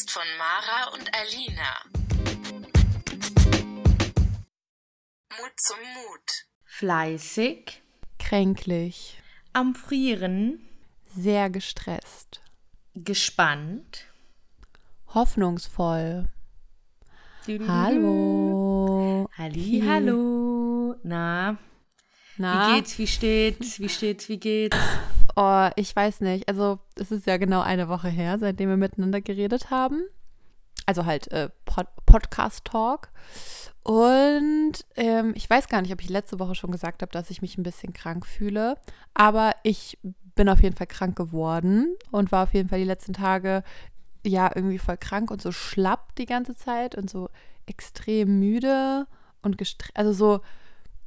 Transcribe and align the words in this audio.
Podcast 0.00 0.10
von 0.10 0.22
Mara 0.38 0.94
und 0.94 1.10
Alina. 1.14 1.76
Mut 5.30 5.52
zum 5.56 5.76
Mut. 5.78 6.46
Fleißig, 6.64 7.82
Kränklich. 8.18 9.20
am 9.52 9.74
Frieren, 9.74 10.60
Sehr 11.06 11.50
gestresst. 11.50 12.40
gespannt. 12.94 14.06
Hoffnungsvoll. 15.14 16.28
Hallo. 17.66 19.28
Halli, 19.36 19.82
hallo. 19.86 20.94
Na, 21.02 21.56
Na? 22.36 22.68
wie 22.68 22.74
geht's, 22.76 22.98
wie 22.98 23.06
steht's, 23.06 23.80
wie 23.80 23.88
steht's, 23.88 24.28
wie 24.28 24.38
geht's? 24.38 24.76
Oh, 25.36 25.68
ich 25.76 25.94
weiß 25.94 26.20
nicht. 26.20 26.48
Also, 26.48 26.78
es 26.96 27.10
ist 27.10 27.26
ja 27.26 27.36
genau 27.36 27.60
eine 27.60 27.88
Woche 27.88 28.08
her, 28.08 28.38
seitdem 28.38 28.68
wir 28.68 28.76
miteinander 28.76 29.20
geredet 29.20 29.70
haben. 29.70 30.02
Also 30.86 31.06
halt 31.06 31.30
äh, 31.30 31.50
Pod 31.66 31.86
Podcast-Talk. 32.06 33.10
Und 33.82 34.72
ähm, 34.96 35.32
ich 35.36 35.48
weiß 35.48 35.68
gar 35.68 35.82
nicht, 35.82 35.92
ob 35.92 36.02
ich 36.02 36.08
letzte 36.08 36.38
Woche 36.38 36.54
schon 36.54 36.72
gesagt 36.72 37.02
habe, 37.02 37.12
dass 37.12 37.30
ich 37.30 37.42
mich 37.42 37.56
ein 37.56 37.62
bisschen 37.62 37.92
krank 37.92 38.26
fühle. 38.26 38.76
Aber 39.14 39.54
ich 39.62 39.98
bin 40.34 40.48
auf 40.48 40.62
jeden 40.62 40.76
Fall 40.76 40.86
krank 40.86 41.16
geworden 41.16 41.96
und 42.10 42.32
war 42.32 42.42
auf 42.44 42.54
jeden 42.54 42.68
Fall 42.68 42.80
die 42.80 42.84
letzten 42.84 43.12
Tage 43.12 43.62
ja 44.26 44.50
irgendwie 44.54 44.78
voll 44.78 44.96
krank 44.96 45.30
und 45.30 45.40
so 45.40 45.52
schlapp 45.52 46.14
die 46.16 46.26
ganze 46.26 46.54
Zeit 46.54 46.94
und 46.94 47.08
so 47.08 47.30
extrem 47.66 48.38
müde 48.40 49.06
und 49.42 49.58
gestresst. 49.58 49.96
Also 49.96 50.12
so 50.12 50.40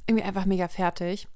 irgendwie 0.06 0.24
einfach 0.24 0.46
mega 0.46 0.68
fertig 0.68 1.28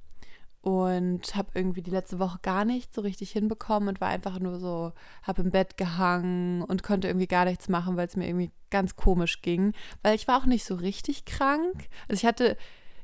und 0.61 1.37
habe 1.37 1.51
irgendwie 1.55 1.83
die 1.83 1.91
letzte 1.91 2.19
Woche 2.19 2.39
gar 2.43 2.65
nichts 2.65 2.95
so 2.95 3.03
richtig 3.03 3.31
hinbekommen 3.31 3.89
und 3.89 4.01
war 4.01 4.09
einfach 4.09 4.39
nur 4.39 4.59
so, 4.59 4.92
habe 5.23 5.42
im 5.42 5.50
Bett 5.50 5.77
gehangen 5.77 6.62
und 6.62 6.83
konnte 6.83 7.09
irgendwie 7.09 7.28
gar 7.28 7.45
nichts 7.45 7.69
machen, 7.69 7.97
weil 7.97 8.06
es 8.06 8.17
mir 8.17 8.27
irgendwie 8.27 8.50
ganz 8.70 8.97
komisch 8.97 9.41
ging, 9.41 9.73
weil 10.03 10.15
ich 10.15 10.28
war 10.28 10.39
auch 10.39 10.47
nicht 10.47 10.65
so 10.65 10.75
richtig 10.75 11.25
krank. 11.25 11.89
Also 12.09 12.20
ich 12.20 12.27
hatte, 12.27 12.56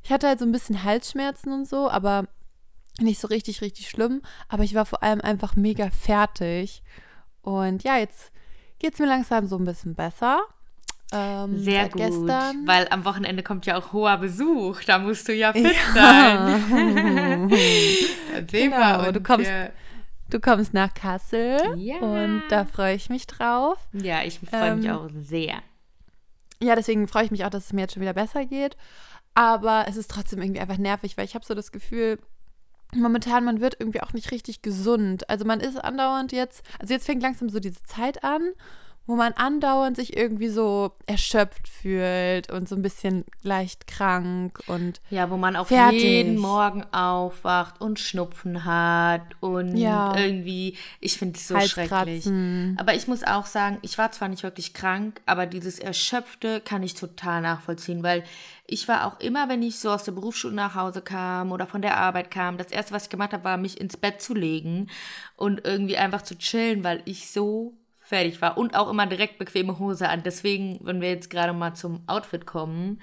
ich 0.02 0.10
hatte 0.10 0.28
halt 0.28 0.38
so 0.38 0.44
ein 0.44 0.52
bisschen 0.52 0.84
Halsschmerzen 0.84 1.52
und 1.52 1.68
so, 1.68 1.88
aber 1.88 2.28
nicht 3.00 3.20
so 3.20 3.28
richtig, 3.28 3.60
richtig 3.60 3.88
schlimm. 3.88 4.22
Aber 4.48 4.62
ich 4.62 4.74
war 4.74 4.86
vor 4.86 5.02
allem 5.02 5.20
einfach 5.20 5.56
mega 5.56 5.90
fertig. 5.90 6.82
Und 7.42 7.82
ja, 7.84 7.96
jetzt 7.98 8.32
geht 8.78 8.94
es 8.94 9.00
mir 9.00 9.06
langsam 9.06 9.46
so 9.46 9.56
ein 9.56 9.64
bisschen 9.64 9.94
besser. 9.94 10.40
Ähm, 11.12 11.58
Sehr 11.62 11.88
gut, 11.88 11.98
Gestern. 11.98 12.66
weil 12.66 12.88
am 12.90 13.04
Wochenende 13.04 13.42
kommt 13.42 13.66
ja 13.66 13.76
auch 13.78 13.92
hoher 13.92 14.16
Besuch. 14.18 14.82
Da 14.84 14.98
musst 14.98 15.28
du 15.28 15.32
ja 15.34 15.52
fit 15.52 15.64
Ja. 15.94 15.94
sein. 15.94 17.50
Genau, 18.50 19.12
du 19.12 19.20
kommst- 19.20 19.50
Du 20.30 20.40
kommst 20.40 20.74
nach 20.74 20.92
Kassel 20.94 21.58
Ja. 21.76 21.96
und 21.98 22.42
da 22.48 22.64
freue 22.64 22.94
ich 22.96 23.10
mich 23.10 23.26
drauf. 23.26 23.78
Ja, 23.92 24.22
ich 24.24 24.40
freue 24.40 24.74
mich 24.76 24.86
Ähm, 24.86 24.92
auch 24.96 25.08
sehr. 25.14 25.54
Ja, 26.60 26.74
deswegen 26.74 27.06
freue 27.06 27.24
ich 27.24 27.30
mich 27.30 27.44
auch, 27.44 27.50
dass 27.50 27.66
es 27.66 27.72
mir 27.72 27.82
jetzt 27.82 27.92
schon 27.94 28.02
wieder 28.02 28.14
besser 28.14 28.44
geht. 28.46 28.76
Aber 29.34 29.84
es 29.88 29.96
ist 29.96 30.10
trotzdem 30.10 30.40
irgendwie 30.40 30.60
einfach 30.60 30.78
nervig, 30.78 31.16
weil 31.16 31.26
ich 31.26 31.34
habe 31.34 31.44
so 31.44 31.54
das 31.54 31.70
Gefühl, 31.72 32.18
momentan 32.94 33.44
man 33.44 33.60
wird 33.60 33.76
irgendwie 33.78 34.00
auch 34.00 34.12
nicht 34.14 34.30
richtig 34.32 34.62
gesund. 34.62 35.28
Also 35.28 35.44
man 35.44 35.60
ist 35.60 35.76
andauernd 35.76 36.32
jetzt, 36.32 36.64
also 36.80 36.94
jetzt 36.94 37.06
fängt 37.06 37.22
langsam 37.22 37.48
so 37.50 37.60
diese 37.60 37.82
Zeit 37.84 38.24
an, 38.24 38.42
wo 39.06 39.16
man 39.16 39.32
andauernd 39.34 39.96
sich 39.96 40.16
irgendwie 40.16 40.48
so 40.48 40.92
erschöpft 41.06 41.68
fühlt 41.68 42.50
und 42.50 42.68
so 42.68 42.74
ein 42.74 42.82
bisschen 42.82 43.24
leicht 43.42 43.86
krank 43.86 44.60
und 44.66 45.00
Ja, 45.10 45.30
wo 45.30 45.36
man 45.36 45.56
auch 45.56 45.66
Fertig. 45.66 46.02
jeden 46.02 46.38
Morgen 46.38 46.84
aufwacht 46.92 47.80
und 47.80 47.98
Schnupfen 48.00 48.64
hat 48.64 49.22
und 49.40 49.76
Ja. 49.76 50.16
irgendwie, 50.16 50.78
ich 51.00 51.18
finde 51.18 51.36
es 51.38 51.48
so 51.48 51.58
schrecklich. 51.60 52.26
Aber 52.76 52.94
ich 52.94 53.06
muss 53.06 53.22
auch 53.24 53.46
sagen, 53.46 53.78
ich 53.82 53.98
war 53.98 54.10
zwar 54.12 54.28
nicht 54.28 54.42
wirklich 54.42 54.72
krank, 54.72 55.20
aber 55.26 55.46
dieses 55.46 55.78
Erschöpfte 55.78 56.60
kann 56.60 56.82
ich 56.82 56.94
total 56.94 57.42
nachvollziehen, 57.42 58.02
weil 58.02 58.24
ich 58.66 58.88
war 58.88 59.06
auch 59.06 59.20
immer, 59.20 59.48
wenn 59.50 59.62
ich 59.62 59.78
so 59.78 59.90
aus 59.90 60.04
der 60.04 60.12
Berufsschule 60.12 60.54
nach 60.54 60.74
Hause 60.74 61.02
kam 61.02 61.52
oder 61.52 61.66
von 61.66 61.82
der 61.82 61.98
Arbeit 61.98 62.30
kam, 62.30 62.56
das 62.56 62.68
erste, 62.72 62.92
was 62.94 63.04
ich 63.04 63.10
gemacht 63.10 63.34
habe, 63.34 63.44
war, 63.44 63.58
mich 63.58 63.78
ins 63.78 63.98
Bett 63.98 64.22
zu 64.22 64.32
legen 64.32 64.88
und 65.36 65.64
irgendwie 65.66 65.98
einfach 65.98 66.22
zu 66.22 66.38
chillen, 66.38 66.82
weil 66.82 67.02
ich 67.04 67.30
so 67.30 67.74
fertig 68.04 68.40
war 68.42 68.58
und 68.58 68.76
auch 68.76 68.90
immer 68.90 69.06
direkt 69.06 69.38
bequeme 69.38 69.78
Hose 69.78 70.08
an. 70.08 70.22
Deswegen, 70.22 70.78
wenn 70.82 71.00
wir 71.00 71.08
jetzt 71.08 71.30
gerade 71.30 71.52
mal 71.52 71.74
zum 71.74 72.02
Outfit 72.06 72.46
kommen, 72.46 73.00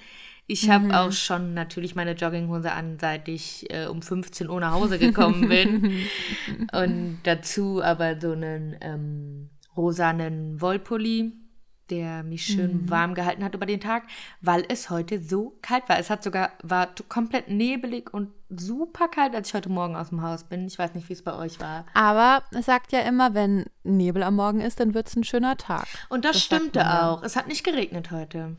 ich 0.48 0.70
habe 0.70 1.00
auch 1.00 1.12
schon 1.12 1.54
natürlich 1.54 1.96
meine 1.96 2.12
Jogginghose 2.12 2.72
an, 2.72 3.00
seit 3.00 3.30
ich 3.30 3.72
äh, 3.72 3.86
um 3.86 4.02
15 4.02 4.50
Uhr 4.50 4.60
nach 4.60 4.74
Hause 4.74 5.00
gekommen 5.00 5.48
bin. 5.50 6.06
Und 6.74 7.20
dazu 7.24 7.82
aber 7.82 8.20
so 8.20 8.34
einen 8.34 8.76
ähm, 8.82 9.50
rosanen 9.78 10.60
Wollpulli, 10.60 11.32
der 11.92 12.24
mich 12.24 12.46
schön 12.46 12.90
warm 12.90 13.14
gehalten 13.14 13.44
hat 13.44 13.54
über 13.54 13.66
den 13.66 13.82
Tag, 13.82 14.04
weil 14.40 14.64
es 14.70 14.90
heute 14.90 15.22
so 15.22 15.58
kalt 15.62 15.88
war. 15.90 16.00
Es 16.00 16.10
hat 16.10 16.24
sogar, 16.24 16.52
war 16.64 16.90
komplett 17.10 17.50
nebelig 17.50 18.14
und 18.14 18.32
super 18.50 19.10
kalt, 19.10 19.36
als 19.36 19.50
ich 19.50 19.54
heute 19.54 19.70
Morgen 19.70 19.96
aus 19.96 20.10
dem 20.10 20.22
Haus 20.22 20.46
bin. 20.46 20.66
Ich 20.66 20.80
weiß 20.80 20.96
nicht, 20.96 21.10
wie 21.10 21.14
es 21.14 21.22
bei 21.22 21.36
euch 21.36 21.60
war. 21.60 21.86
Aber 21.94 22.44
es 22.52 22.66
sagt 22.66 22.94
ja 22.94 23.02
immer, 23.02 23.34
wenn 23.34 23.66
Nebel 23.84 24.24
am 24.24 24.36
Morgen 24.36 24.62
ist, 24.62 24.80
dann 24.80 24.94
wird 24.94 25.08
es 25.08 25.16
ein 25.16 25.24
schöner 25.24 25.58
Tag. 25.58 25.86
Und 26.10 26.26
das, 26.26 26.34
Das 26.34 26.44
stimmte 26.44 27.04
auch. 27.04 27.22
Es 27.24 27.36
hat 27.36 27.48
nicht 27.48 27.64
geregnet 27.64 28.12
heute. 28.12 28.56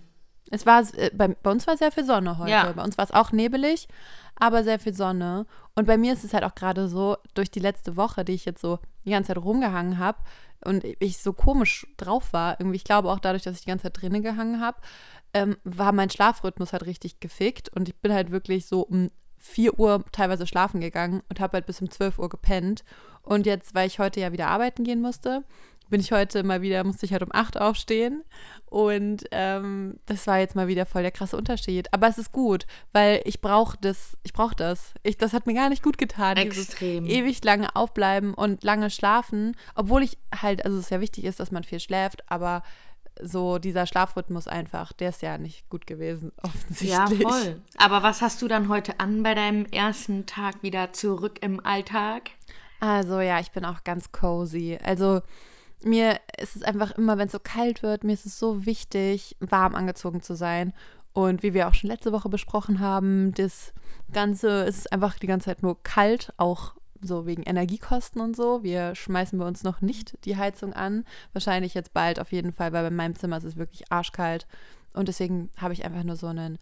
Es 0.50 0.66
war, 0.66 0.82
äh, 0.96 1.10
bei, 1.14 1.28
bei 1.28 1.50
uns 1.50 1.66
war 1.66 1.78
sehr 1.78 1.90
viel 1.90 2.04
Sonne 2.04 2.36
heute. 2.36 2.50
Ja. 2.50 2.70
Bei 2.72 2.84
uns 2.84 2.98
war 2.98 3.04
es 3.06 3.10
auch 3.10 3.32
nebelig, 3.32 3.88
aber 4.36 4.62
sehr 4.62 4.78
viel 4.78 4.92
Sonne. 4.92 5.46
Und 5.74 5.86
bei 5.86 5.96
mir 5.96 6.12
ist 6.12 6.24
es 6.24 6.34
halt 6.34 6.44
auch 6.44 6.54
gerade 6.54 6.88
so, 6.88 7.16
durch 7.32 7.50
die 7.50 7.60
letzte 7.60 7.96
Woche, 7.96 8.24
die 8.24 8.34
ich 8.34 8.44
jetzt 8.44 8.60
so 8.60 8.78
die 9.06 9.10
ganze 9.10 9.28
Zeit 9.28 9.42
rumgehangen 9.42 9.98
habe 9.98 10.18
und 10.64 10.84
ich 10.84 11.18
so 11.18 11.32
komisch 11.32 11.86
drauf 11.96 12.32
war, 12.32 12.58
irgendwie, 12.60 12.76
ich 12.76 12.84
glaube 12.84 13.10
auch 13.10 13.18
dadurch, 13.18 13.42
dass 13.42 13.56
ich 13.56 13.62
die 13.62 13.68
ganze 13.68 13.84
Zeit 13.84 14.00
drinnen 14.00 14.22
gehangen 14.22 14.60
habe, 14.60 14.78
ähm, 15.34 15.56
war 15.64 15.92
mein 15.92 16.10
Schlafrhythmus 16.10 16.72
halt 16.72 16.86
richtig 16.86 17.20
gefickt 17.20 17.70
und 17.74 17.88
ich 17.88 17.96
bin 17.96 18.12
halt 18.12 18.30
wirklich 18.30 18.66
so 18.66 18.82
um 18.82 19.10
4 19.38 19.78
Uhr 19.78 20.04
teilweise 20.12 20.46
schlafen 20.46 20.80
gegangen 20.80 21.22
und 21.28 21.40
habe 21.40 21.54
halt 21.54 21.66
bis 21.66 21.80
um 21.80 21.90
12 21.90 22.18
Uhr 22.18 22.28
gepennt. 22.28 22.84
Und 23.22 23.46
jetzt, 23.46 23.74
weil 23.74 23.88
ich 23.88 23.98
heute 23.98 24.20
ja 24.20 24.32
wieder 24.32 24.48
arbeiten 24.48 24.84
gehen 24.84 25.00
musste, 25.00 25.44
bin 25.92 26.00
ich 26.00 26.10
heute 26.10 26.42
mal 26.42 26.62
wieder, 26.62 26.82
musste 26.84 27.04
ich 27.04 27.12
halt 27.12 27.22
um 27.22 27.28
8 27.30 27.60
aufstehen. 27.60 28.24
Und 28.64 29.24
ähm, 29.30 30.00
das 30.06 30.26
war 30.26 30.38
jetzt 30.38 30.56
mal 30.56 30.66
wieder 30.66 30.86
voll 30.86 31.02
der 31.02 31.10
krasse 31.10 31.36
Unterschied. 31.36 31.92
Aber 31.92 32.08
es 32.08 32.16
ist 32.16 32.32
gut, 32.32 32.66
weil 32.92 33.20
ich 33.26 33.42
brauche 33.42 33.76
das, 33.78 34.16
ich 34.22 34.32
brauche 34.32 34.56
das. 34.56 34.94
Ich, 35.02 35.18
das 35.18 35.34
hat 35.34 35.46
mir 35.46 35.52
gar 35.52 35.68
nicht 35.68 35.82
gut 35.82 35.98
getan. 35.98 36.38
Extrem. 36.38 37.04
Ewig 37.04 37.44
lange 37.44 37.76
aufbleiben 37.76 38.32
und 38.32 38.64
lange 38.64 38.88
schlafen. 38.88 39.54
Obwohl 39.74 40.02
ich 40.02 40.16
halt, 40.34 40.64
also 40.64 40.78
es 40.78 40.88
ja 40.88 41.02
wichtig 41.02 41.24
ist, 41.24 41.38
dass 41.40 41.50
man 41.50 41.62
viel 41.62 41.78
schläft, 41.78 42.28
aber 42.30 42.62
so 43.20 43.58
dieser 43.58 43.86
Schlafrhythmus 43.86 44.48
einfach, 44.48 44.94
der 44.94 45.10
ist 45.10 45.20
ja 45.20 45.36
nicht 45.36 45.68
gut 45.68 45.86
gewesen, 45.86 46.32
offensichtlich. 46.42 47.26
Aber 47.76 48.02
was 48.02 48.22
hast 48.22 48.40
du 48.40 48.48
dann 48.48 48.70
heute 48.70 48.98
an 48.98 49.22
bei 49.22 49.34
deinem 49.34 49.66
ersten 49.66 50.24
Tag 50.24 50.62
wieder 50.62 50.94
zurück 50.94 51.40
im 51.42 51.64
Alltag? 51.66 52.30
Also 52.80 53.20
ja, 53.20 53.38
ich 53.40 53.50
bin 53.50 53.66
auch 53.66 53.84
ganz 53.84 54.10
cozy. 54.10 54.78
Also 54.82 55.20
mir 55.84 56.18
ist 56.40 56.56
es 56.56 56.62
einfach 56.62 56.92
immer, 56.92 57.18
wenn 57.18 57.26
es 57.26 57.32
so 57.32 57.38
kalt 57.38 57.82
wird, 57.82 58.04
mir 58.04 58.12
ist 58.12 58.26
es 58.26 58.38
so 58.38 58.66
wichtig, 58.66 59.36
warm 59.40 59.74
angezogen 59.74 60.22
zu 60.22 60.34
sein. 60.34 60.72
Und 61.12 61.42
wie 61.42 61.52
wir 61.52 61.68
auch 61.68 61.74
schon 61.74 61.90
letzte 61.90 62.12
Woche 62.12 62.28
besprochen 62.28 62.80
haben, 62.80 63.34
das 63.34 63.72
Ganze 64.12 64.64
ist 64.64 64.92
einfach 64.92 65.18
die 65.18 65.26
ganze 65.26 65.46
Zeit 65.46 65.62
nur 65.62 65.82
kalt, 65.82 66.32
auch 66.36 66.74
so 67.02 67.26
wegen 67.26 67.42
Energiekosten 67.42 68.20
und 68.20 68.36
so. 68.36 68.62
Wir 68.62 68.94
schmeißen 68.94 69.38
bei 69.38 69.46
uns 69.46 69.62
noch 69.62 69.80
nicht 69.80 70.16
die 70.24 70.36
Heizung 70.36 70.72
an. 70.72 71.04
Wahrscheinlich 71.32 71.74
jetzt 71.74 71.92
bald 71.92 72.20
auf 72.20 72.32
jeden 72.32 72.52
Fall, 72.52 72.72
weil 72.72 72.84
bei 72.84 72.90
meinem 72.90 73.16
Zimmer 73.16 73.36
ist 73.38 73.44
es 73.44 73.56
wirklich 73.56 73.90
arschkalt. 73.90 74.46
Und 74.94 75.08
deswegen 75.08 75.50
habe 75.56 75.74
ich 75.74 75.84
einfach 75.84 76.04
nur 76.04 76.16
so 76.16 76.28
einen 76.28 76.58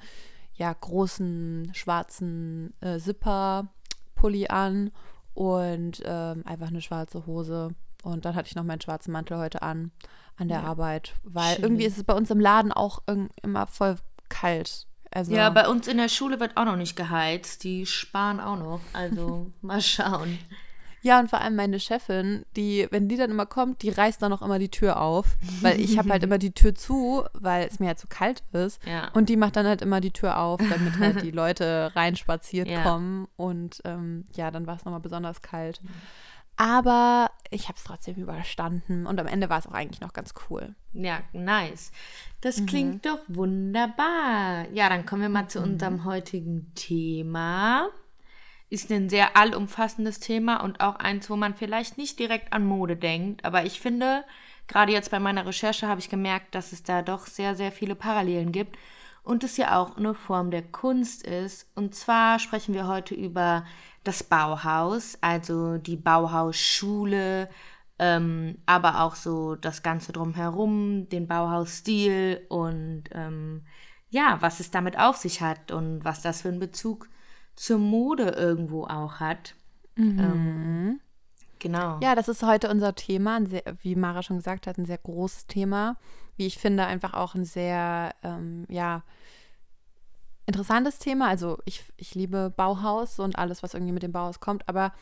ja, 0.54 0.72
großen 0.72 1.70
schwarzen 1.74 2.74
äh, 2.80 2.98
Zipper-Pulli 2.98 4.48
an 4.48 4.90
und 5.34 6.02
ähm, 6.04 6.42
einfach 6.44 6.68
eine 6.68 6.80
schwarze 6.80 7.26
Hose. 7.26 7.74
Und 8.02 8.24
dann 8.24 8.34
hatte 8.34 8.48
ich 8.48 8.54
noch 8.54 8.64
meinen 8.64 8.80
schwarzen 8.80 9.12
Mantel 9.12 9.36
heute 9.38 9.62
an, 9.62 9.90
an 10.36 10.48
der 10.48 10.60
Ja. 10.60 10.64
Arbeit, 10.64 11.14
weil 11.22 11.54
Schön. 11.56 11.64
irgendwie 11.64 11.84
ist 11.84 11.98
es 11.98 12.04
bei 12.04 12.14
uns 12.14 12.30
im 12.30 12.40
Laden 12.40 12.72
auch 12.72 13.02
immer 13.42 13.66
voll 13.66 13.96
kalt. 14.28 14.86
Also, 15.12 15.34
Ja, 15.34 15.50
bei 15.50 15.68
uns 15.68 15.88
in 15.88 15.96
der 15.98 16.08
Schule 16.08 16.38
wird 16.40 16.56
auch 16.56 16.64
noch 16.64 16.76
nicht 16.76 16.96
geheizt. 16.96 17.64
Die 17.64 17.84
sparen 17.84 18.38
auch 18.40 18.56
noch. 18.56 18.80
Also 18.92 19.50
mal 19.60 19.82
schauen. 19.82 20.38
ja, 21.02 21.18
und 21.18 21.28
vor 21.28 21.40
allem 21.40 21.56
meine 21.56 21.80
Chefin, 21.80 22.44
die, 22.56 22.86
wenn 22.92 23.08
die 23.08 23.16
dann 23.16 23.30
immer 23.30 23.46
kommt, 23.46 23.82
die 23.82 23.88
reißt 23.90 24.22
dann 24.22 24.32
auch 24.32 24.40
immer 24.42 24.58
die 24.60 24.68
Tür 24.70 25.00
auf, 25.00 25.36
weil 25.62 25.80
ich 25.80 25.98
habe 25.98 26.10
halt 26.10 26.22
immer 26.22 26.38
die 26.38 26.52
Tür 26.52 26.74
zu, 26.76 27.24
weil 27.32 27.66
es 27.66 27.80
mir 27.80 27.88
halt 27.88 27.98
so 27.98 28.06
kalt 28.08 28.44
ist. 28.52 28.80
Ja. 28.86 29.08
Und 29.14 29.28
die 29.28 29.36
macht 29.36 29.56
dann 29.56 29.66
halt 29.66 29.82
immer 29.82 30.00
die 30.00 30.12
Tür 30.12 30.38
auf, 30.38 30.60
damit 30.70 30.98
halt 30.98 31.22
die 31.22 31.30
Leute 31.32 31.90
reinspaziert 31.96 32.68
Ja. 32.68 32.82
kommen. 32.84 33.26
Und 33.36 33.80
ähm, 33.84 34.26
ja, 34.36 34.50
dann 34.52 34.66
war 34.68 34.76
es 34.76 34.84
nochmal 34.84 35.00
besonders 35.00 35.42
kalt. 35.42 35.80
Aber 36.60 37.30
ich 37.48 37.68
habe 37.68 37.78
es 37.78 37.84
trotzdem 37.84 38.16
überstanden 38.16 39.06
und 39.06 39.18
am 39.18 39.26
Ende 39.26 39.48
war 39.48 39.58
es 39.58 39.66
auch 39.66 39.72
eigentlich 39.72 40.02
noch 40.02 40.12
ganz 40.12 40.34
cool. 40.50 40.74
Ja, 40.92 41.20
nice. 41.32 41.90
Mhm. 41.90 42.34
Das 42.42 42.66
klingt 42.66 43.06
doch 43.06 43.20
wunderbar. 43.28 44.68
Ja, 44.70 44.90
dann 44.90 45.06
kommen 45.06 45.22
wir 45.22 45.30
mal 45.30 45.48
zu 45.48 45.58
unserem 45.62 46.04
heutigen 46.04 46.70
Thema. 46.74 47.88
Ist 48.68 48.92
ein 48.92 49.08
sehr 49.08 49.38
allumfassendes 49.38 50.20
Thema 50.20 50.62
und 50.62 50.82
auch 50.82 50.96
eins, 50.96 51.30
wo 51.30 51.36
man 51.36 51.54
vielleicht 51.54 51.96
nicht 51.96 52.18
direkt 52.18 52.52
an 52.52 52.66
Mode 52.66 52.94
denkt, 52.94 53.42
aber 53.46 53.64
ich 53.64 53.80
finde, 53.80 54.22
gerade 54.68 54.92
jetzt 54.92 55.10
bei 55.10 55.18
meiner 55.18 55.46
Recherche 55.46 55.88
habe 55.88 56.00
ich 56.00 56.10
gemerkt, 56.10 56.54
dass 56.54 56.72
es 56.72 56.82
da 56.82 57.00
doch 57.00 57.26
sehr, 57.26 57.56
sehr 57.56 57.72
viele 57.72 57.94
Parallelen 57.94 58.52
gibt 58.52 58.76
und 59.22 59.44
es 59.44 59.56
ja 59.56 59.78
auch 59.78 59.96
eine 59.96 60.12
Form 60.12 60.50
der 60.50 60.62
Kunst 60.62 61.26
ist. 61.26 61.70
Und 61.74 61.94
zwar 61.94 62.38
sprechen 62.38 62.74
wir 62.74 62.86
heute 62.86 63.14
über 63.14 63.64
das 64.04 64.22
Bauhaus, 64.22 65.18
also 65.20 65.78
die 65.78 65.96
Bauhausschule, 65.96 67.48
ähm, 67.98 68.56
aber 68.66 69.02
auch 69.02 69.14
so 69.14 69.56
das 69.56 69.82
Ganze 69.82 70.12
drumherum, 70.12 71.08
den 71.10 71.26
Bauhausstil 71.26 72.46
und 72.48 73.04
ähm, 73.12 73.62
ja, 74.08 74.38
was 74.40 74.60
es 74.60 74.70
damit 74.70 74.98
auf 74.98 75.16
sich 75.16 75.40
hat 75.40 75.70
und 75.70 76.04
was 76.04 76.22
das 76.22 76.42
für 76.42 76.48
einen 76.48 76.58
Bezug 76.60 77.08
zur 77.56 77.78
Mode 77.78 78.30
irgendwo 78.30 78.84
auch 78.84 79.20
hat. 79.20 79.54
Mhm. 79.96 80.18
Ähm, 80.18 81.00
genau. 81.58 81.98
Ja, 82.02 82.14
das 82.14 82.28
ist 82.28 82.42
heute 82.42 82.70
unser 82.70 82.94
Thema, 82.94 83.36
ein 83.36 83.46
sehr, 83.46 83.64
wie 83.82 83.94
Mara 83.94 84.22
schon 84.22 84.38
gesagt 84.38 84.66
hat, 84.66 84.78
ein 84.78 84.86
sehr 84.86 84.98
großes 84.98 85.46
Thema. 85.46 85.96
Wie 86.36 86.46
ich 86.46 86.58
finde, 86.58 86.86
einfach 86.86 87.12
auch 87.12 87.34
ein 87.34 87.44
sehr, 87.44 88.14
ähm, 88.22 88.64
ja, 88.68 89.02
interessantes 90.50 90.98
Thema. 90.98 91.28
Also 91.28 91.58
ich, 91.64 91.84
ich 91.96 92.16
liebe 92.16 92.52
Bauhaus 92.54 93.20
und 93.20 93.38
alles, 93.38 93.62
was 93.62 93.74
irgendwie 93.74 93.92
mit 93.92 94.02
dem 94.02 94.10
Bauhaus 94.10 94.40
kommt, 94.40 94.68
aber 94.68 94.92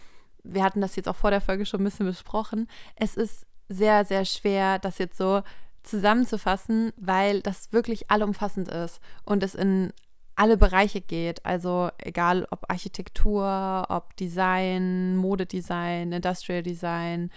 wir 0.44 0.62
hatten 0.62 0.82
das 0.82 0.94
jetzt 0.94 1.08
auch 1.08 1.16
vor 1.16 1.30
der 1.30 1.40
Folge 1.40 1.64
schon 1.64 1.80
ein 1.80 1.84
bisschen 1.84 2.06
besprochen. 2.06 2.68
Es 2.96 3.16
ist 3.16 3.46
sehr, 3.70 4.04
sehr 4.04 4.26
schwer, 4.26 4.78
das 4.78 4.98
jetzt 4.98 5.16
so 5.16 5.42
zusammenzufassen, 5.82 6.92
weil 6.98 7.40
das 7.40 7.72
wirklich 7.72 8.10
allumfassend 8.10 8.68
ist 8.68 9.00
und 9.24 9.42
es 9.42 9.54
in 9.54 9.92
alle 10.36 10.58
Bereiche 10.58 11.00
geht. 11.00 11.44
Also 11.46 11.88
egal 11.96 12.46
ob 12.50 12.70
Architektur, 12.70 13.86
ob 13.88 14.14
Design, 14.16 15.16
Modedesign, 15.16 16.12
Industrial 16.12 16.62
Design, 16.62 17.30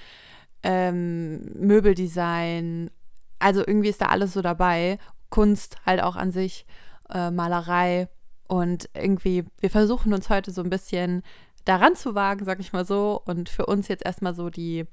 ähm, 0.63 1.45
Möbeldesign. 1.55 2.91
Also 3.39 3.61
irgendwie 3.65 3.89
ist 3.89 4.01
da 4.01 4.07
alles 4.07 4.33
so 4.33 4.41
dabei. 4.41 4.99
Kunst 5.29 5.77
halt 5.85 6.03
auch 6.03 6.17
an 6.17 6.31
sich, 6.31 6.65
äh, 7.13 7.31
Malerei. 7.31 8.09
Und 8.47 8.89
irgendwie, 8.93 9.45
wir 9.59 9.69
versuchen 9.69 10.13
uns 10.13 10.29
heute 10.29 10.51
so 10.51 10.61
ein 10.61 10.69
bisschen 10.69 11.23
daran 11.65 11.95
zu 11.95 12.15
wagen, 12.15 12.45
sag 12.45 12.59
ich 12.59 12.73
mal 12.73 12.85
so. 12.85 13.21
Und 13.25 13.49
für 13.49 13.65
uns 13.65 13.87
jetzt 13.87 14.05
erstmal 14.05 14.33
so 14.33 14.49
die 14.49 14.85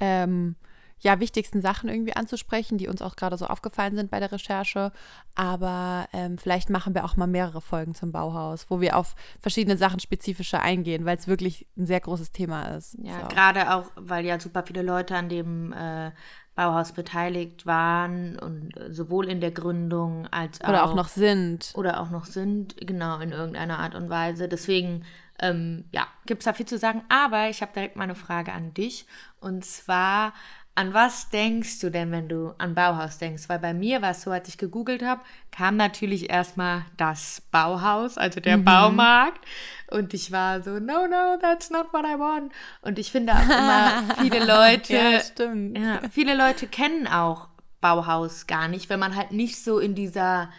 ähm, 0.00 0.56
ja, 0.98 1.20
wichtigsten 1.20 1.60
Sachen 1.60 1.90
irgendwie 1.90 2.16
anzusprechen, 2.16 2.78
die 2.78 2.88
uns 2.88 3.02
auch 3.02 3.16
gerade 3.16 3.36
so 3.36 3.46
aufgefallen 3.46 3.96
sind 3.96 4.10
bei 4.10 4.18
der 4.18 4.32
Recherche. 4.32 4.92
Aber 5.34 6.08
ähm, 6.12 6.38
vielleicht 6.38 6.70
machen 6.70 6.94
wir 6.94 7.04
auch 7.04 7.16
mal 7.16 7.26
mehrere 7.26 7.60
Folgen 7.60 7.94
zum 7.94 8.12
Bauhaus, 8.12 8.70
wo 8.70 8.80
wir 8.80 8.96
auf 8.96 9.14
verschiedene 9.38 9.76
Sachen 9.76 10.00
spezifischer 10.00 10.62
eingehen, 10.62 11.04
weil 11.04 11.18
es 11.18 11.28
wirklich 11.28 11.66
ein 11.76 11.86
sehr 11.86 12.00
großes 12.00 12.32
Thema 12.32 12.76
ist. 12.76 12.96
Ja, 13.02 13.20
so. 13.20 13.28
gerade 13.28 13.74
auch, 13.74 13.90
weil 13.96 14.24
ja 14.24 14.40
super 14.40 14.62
viele 14.62 14.82
Leute 14.82 15.14
an 15.14 15.28
dem 15.28 15.72
äh, 15.74 16.12
Bauhaus 16.56 16.92
beteiligt 16.92 17.66
waren 17.66 18.38
und 18.38 18.72
sowohl 18.88 19.28
in 19.28 19.40
der 19.42 19.50
Gründung 19.50 20.26
als 20.28 20.60
auch. 20.62 20.70
Oder 20.70 20.84
auch 20.84 20.94
noch 20.94 21.08
sind. 21.08 21.72
Oder 21.76 22.00
auch 22.00 22.10
noch 22.10 22.24
sind, 22.24 22.76
genau, 22.78 23.20
in 23.20 23.30
irgendeiner 23.30 23.78
Art 23.78 23.94
und 23.94 24.08
Weise. 24.08 24.48
Deswegen, 24.48 25.04
ähm, 25.38 25.84
ja, 25.92 26.06
gibt 26.24 26.40
es 26.40 26.46
da 26.46 26.54
viel 26.54 26.66
zu 26.66 26.78
sagen. 26.78 27.02
Aber 27.10 27.50
ich 27.50 27.60
habe 27.60 27.72
direkt 27.74 27.96
mal 27.96 28.04
eine 28.04 28.14
Frage 28.14 28.54
an 28.54 28.72
dich. 28.72 29.06
Und 29.38 29.66
zwar, 29.66 30.32
an 30.76 30.94
was 30.94 31.30
denkst 31.30 31.80
du 31.80 31.90
denn, 31.90 32.12
wenn 32.12 32.28
du 32.28 32.54
an 32.58 32.74
Bauhaus 32.74 33.18
denkst? 33.18 33.48
Weil 33.48 33.58
bei 33.58 33.74
mir 33.74 34.02
war 34.02 34.10
es 34.12 34.22
so, 34.22 34.30
als 34.30 34.48
ich 34.48 34.58
gegoogelt 34.58 35.02
habe, 35.02 35.22
kam 35.50 35.76
natürlich 35.76 36.30
erstmal 36.30 36.84
das 36.96 37.40
Bauhaus, 37.50 38.16
also 38.18 38.38
der 38.40 38.58
Mhm. 38.58 38.64
Baumarkt. 38.64 39.44
Und 39.90 40.14
ich 40.14 40.30
war 40.32 40.62
so, 40.62 40.78
no, 40.78 41.06
no, 41.06 41.38
that's 41.40 41.70
not 41.70 41.92
what 41.92 42.04
I 42.04 42.18
want. 42.18 42.52
Und 42.82 42.98
ich 42.98 43.10
finde 43.10 43.32
auch 43.32 43.42
immer, 43.42 44.02
viele 44.20 44.44
Leute, 44.44 44.92
ja, 44.94 45.20
stimmt. 45.20 45.76
ja, 45.78 46.00
viele 46.12 46.36
Leute 46.36 46.66
kennen 46.66 47.06
auch 47.06 47.48
Bauhaus 47.80 48.46
gar 48.46 48.68
nicht, 48.68 48.88
wenn 48.90 49.00
man 49.00 49.16
halt 49.16 49.32
nicht 49.32 49.62
so 49.62 49.78
in 49.78 49.94
dieser 49.94 50.50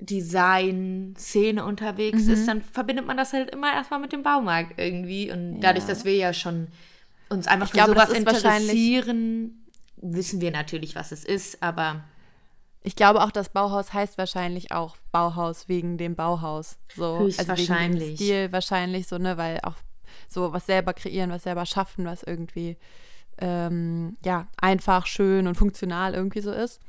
Design-Szene 0.00 1.64
unterwegs 1.64 2.26
Mhm. 2.26 2.32
ist, 2.32 2.46
dann 2.48 2.62
verbindet 2.62 3.06
man 3.06 3.16
das 3.16 3.32
halt 3.32 3.50
immer 3.50 3.72
erstmal 3.72 4.00
mit 4.00 4.12
dem 4.12 4.22
Baumarkt 4.22 4.78
irgendwie. 4.78 5.30
Und 5.30 5.60
dadurch, 5.60 5.84
Ja. 5.84 5.90
dass 5.90 6.04
wir 6.04 6.14
ja 6.16 6.32
schon 6.32 6.68
uns 7.32 7.46
einfach 7.46 7.66
Ich 7.66 7.70
für 7.72 7.76
glaube, 7.76 7.92
sowas 7.92 8.10
interessieren, 8.10 9.64
wissen 9.96 10.40
wir 10.40 10.50
natürlich, 10.50 10.94
was 10.94 11.12
es 11.12 11.24
ist, 11.24 11.62
aber 11.62 12.04
Ich 12.82 12.96
glaube 12.96 13.22
auch, 13.22 13.30
das 13.30 13.48
Bauhaus 13.50 13.92
heißt 13.92 14.18
wahrscheinlich 14.18 14.72
auch 14.72 14.96
Bauhaus 15.12 15.68
wegen 15.68 15.98
dem 15.98 16.16
Bauhaus. 16.16 16.76
So, 16.94 17.04
Also 17.04 17.18
wegen 17.18 17.18
dem 17.18 17.26
Höchstwahrscheinlich. 17.26 18.14
Stil 18.16 18.52
wahrscheinlich 18.52 19.06
so, 19.06 19.18
ne, 19.18 19.36
weil 19.36 19.60
auch 19.62 19.76
so 20.28 20.52
was 20.52 20.66
selber 20.66 20.92
kreieren, 20.92 21.30
was 21.30 21.44
selber 21.44 21.64
schaffen, 21.66 22.04
was 22.04 22.22
irgendwie 22.22 22.76
ähm, 23.38 24.16
ja 24.24 24.48
einfach, 24.60 25.06
schön 25.06 25.46
und 25.46 25.56
funktional 25.56 26.14
irgendwie 26.14 26.40
so 26.40 26.52
ist. 26.52 26.80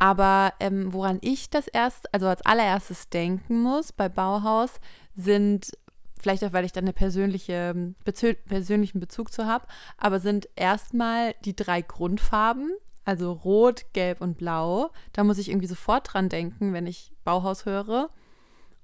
Aber 0.00 0.52
ähm, 0.60 0.92
woran 0.92 1.18
ich 1.22 1.50
das 1.50 1.66
erst, 1.68 2.12
also 2.14 2.26
als 2.28 2.44
allererstes 2.46 3.08
denken 3.08 3.62
muss 3.62 3.92
bei 3.92 4.08
Bauhaus, 4.08 4.80
sind 5.16 5.72
vielleicht 6.20 6.44
auch, 6.44 6.52
weil 6.52 6.64
ich 6.64 6.72
dann 6.72 6.84
eine 6.84 6.92
persönliche, 6.92 7.94
bezö 8.04 8.34
persönlichen 8.34 9.00
Bezug 9.00 9.32
zu 9.32 9.46
habe, 9.46 9.66
aber 9.96 10.20
sind 10.20 10.48
erstmal 10.56 11.34
die 11.44 11.56
drei 11.56 11.82
Grundfarben, 11.82 12.72
also 13.04 13.32
Rot, 13.32 13.86
Gelb 13.92 14.20
und 14.20 14.38
Blau. 14.38 14.90
Da 15.12 15.24
muss 15.24 15.38
ich 15.38 15.48
irgendwie 15.48 15.66
sofort 15.66 16.12
dran 16.12 16.28
denken, 16.28 16.72
wenn 16.72 16.86
ich 16.86 17.12
Bauhaus 17.24 17.64
höre. 17.64 18.10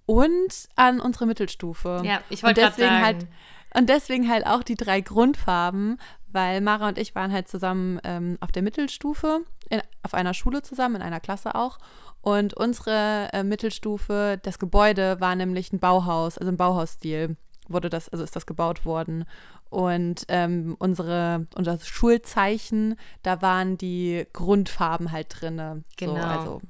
Und 0.06 0.68
an 0.76 1.00
unsere 1.00 1.26
Mittelstufe. 1.26 2.02
ja, 2.04 2.20
ich 2.28 2.42
Und 2.42 2.48
wollte 2.48 2.60
gerade 2.60 2.74
deswegen 2.76 2.90
sagen, 2.90 3.04
halt 3.04 3.26
und 3.74 3.88
deswegen 3.88 4.28
halt 4.30 4.46
auch 4.46 4.62
die 4.62 4.76
drei 4.76 5.00
Grundfarben, 5.00 5.98
weil 6.28 6.60
Mara 6.60 6.88
und 6.88 6.98
ich 6.98 7.14
waren 7.14 7.32
halt 7.32 7.48
zusammen 7.48 8.00
ähm, 8.04 8.38
auf 8.40 8.52
der 8.52 8.62
Mittelstufe, 8.62 9.40
in, 9.70 9.80
auf 10.02 10.14
einer 10.14 10.34
Schule 10.34 10.62
zusammen, 10.62 10.96
in 10.96 11.02
einer 11.02 11.20
Klasse 11.20 11.54
auch. 11.54 11.78
Und 12.20 12.54
unsere 12.54 13.28
äh, 13.32 13.42
Mittelstufe, 13.42 14.38
das 14.42 14.58
Gebäude 14.58 15.20
war 15.20 15.34
nämlich 15.36 15.72
ein 15.72 15.78
Bauhaus, 15.78 16.38
also 16.38 16.48
im 16.50 16.56
Bauhausstil 16.56 17.36
wurde 17.68 17.90
das, 17.90 18.08
also 18.08 18.24
ist 18.24 18.36
das 18.36 18.46
gebaut 18.46 18.84
worden. 18.84 19.24
Und 19.70 20.24
ähm, 20.28 20.76
unsere, 20.78 21.46
unser 21.54 21.78
Schulzeichen, 21.80 22.96
da 23.22 23.42
waren 23.42 23.76
die 23.76 24.26
Grundfarben 24.32 25.12
halt 25.12 25.28
drinne. 25.40 25.82
Genau. 25.96 26.14
So, 26.14 26.20
also. 26.20 26.60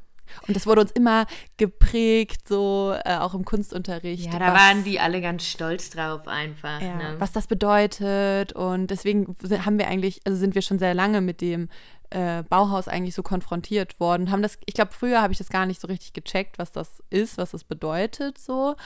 Und 0.48 0.56
das 0.56 0.66
wurde 0.66 0.80
uns 0.80 0.90
immer 0.90 1.26
geprägt, 1.58 2.48
so 2.48 2.94
äh, 3.04 3.16
auch 3.16 3.34
im 3.34 3.44
Kunstunterricht. 3.44 4.32
ja, 4.32 4.38
da 4.38 4.54
was- 4.54 4.60
waren 4.60 4.84
die 4.84 4.98
alle 4.98 5.20
ganz 5.20 5.44
stolz 5.44 5.90
drauf 5.90 6.26
einfach. 6.26 6.80
ja, 6.80 6.96
ne? 6.96 7.16
was 7.18 7.32
das 7.32 7.46
bedeutet. 7.46 8.52
Und 8.52 8.88
deswegen 8.88 9.36
haben 9.64 9.78
wir 9.78 9.88
eigentlich, 9.88 10.20
also 10.24 10.38
sind 10.38 10.54
wir 10.54 10.62
schon 10.62 10.78
sehr 10.78 10.94
lange 10.94 11.20
mit 11.20 11.40
dem 11.40 11.68
äh, 12.14 12.44
Bauhaus 12.48 12.86
eigentlich 12.88 13.14
so 13.14 13.22
konfrontiert 13.22 13.98
worden. 13.98 14.30
Haben 14.30 14.42
das, 14.42 14.58
ich 14.66 14.74
glaube, 14.74 14.92
früher 14.92 15.20
habe 15.20 15.32
ich 15.32 15.38
das 15.38 15.48
gar 15.48 15.66
nicht 15.66 15.80
so 15.80 15.88
richtig 15.88 16.12
gecheckt, 16.12 16.58
was 16.58 16.70
das 16.72 17.02
ist, 17.10 17.38
was 17.38 17.50
das 17.50 17.64
bedeutet, 17.64 18.38
so. 18.38 18.76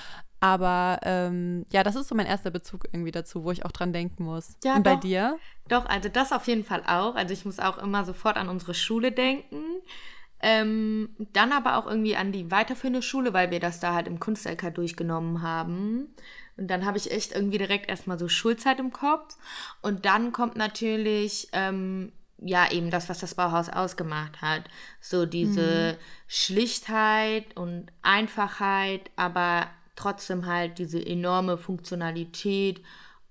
Aber 0.41 1.01
ähm, 1.03 1.67
ja, 1.73 1.83
das 1.83 1.97
ist 1.97 2.09
so 2.09 2.15
mein 2.15 2.27
erster 2.27 2.51
Bezug 2.51 2.87
irgendwie 2.93 3.11
dazu, 3.11 3.45
wo 3.45 3.51
ich 3.51 3.65
auch 3.65 3.73
dran 3.73 3.93
denken 3.93 4.25
muss. 4.25 4.57
Ja, 4.65 4.77
Und 4.77 4.83
bei 4.83 4.95
doch. 4.95 5.01
dir? 5.01 5.39
Doch, 5.69 5.85
also 5.87 6.09
das 6.09 6.33
auf 6.33 6.47
jeden 6.47 6.65
Fall 6.65 6.83
auch. 6.87 7.17
Also 7.17 7.35
ich 7.35 7.45
muss 7.45 7.59
auch 7.59 7.79
immer 7.79 8.05
sofort 8.05 8.37
an 8.37 8.49
unsere 8.49 8.73
Schule 8.75 9.13
denken. 9.13 9.63
Ähm, 10.41 11.11
dann 11.33 11.53
aber 11.53 11.77
auch 11.77 11.87
irgendwie 11.87 12.17
an 12.17 12.31
die 12.31 12.51
weiterführende 12.51 13.03
Schule, 13.03 13.33
weil 13.35 13.51
wir 13.51 13.59
das 13.59 13.81
da 13.81 13.93
halt 13.93 14.07
im 14.07 14.21
Kunst-LK 14.21 14.73
durchgenommen 14.73 15.43
haben. 15.43 16.15
Und 16.57 16.69
dann 16.69 16.87
habe 16.87 16.97
ich 16.97 17.11
echt 17.11 17.33
irgendwie 17.33 17.59
direkt 17.59 17.89
erstmal 17.91 18.19
so 18.19 18.29
Schulzeit 18.29 18.79
im 18.79 18.93
Kopf. 18.93 19.37
Und 19.83 20.05
dann 20.07 20.33
kommt 20.33 20.57
natürlich, 20.57 21.49
ähm, 21.53 22.13
ja, 22.41 22.71
eben 22.71 22.91
das, 22.91 23.09
was 23.09 23.19
das 23.19 23.35
Bauhaus 23.35 23.69
ausgemacht 23.69 24.41
hat. 24.41 24.65
So 25.01 25.27
diese 25.27 25.99
Schlichtheit 26.27 27.57
und 27.57 27.87
Einfachheit, 28.03 29.11
aber 29.17 29.69
trotzdem 29.97 30.47
halt 30.47 30.79
diese 30.79 31.05
enorme 31.05 31.59
Funktionalität 31.59 32.81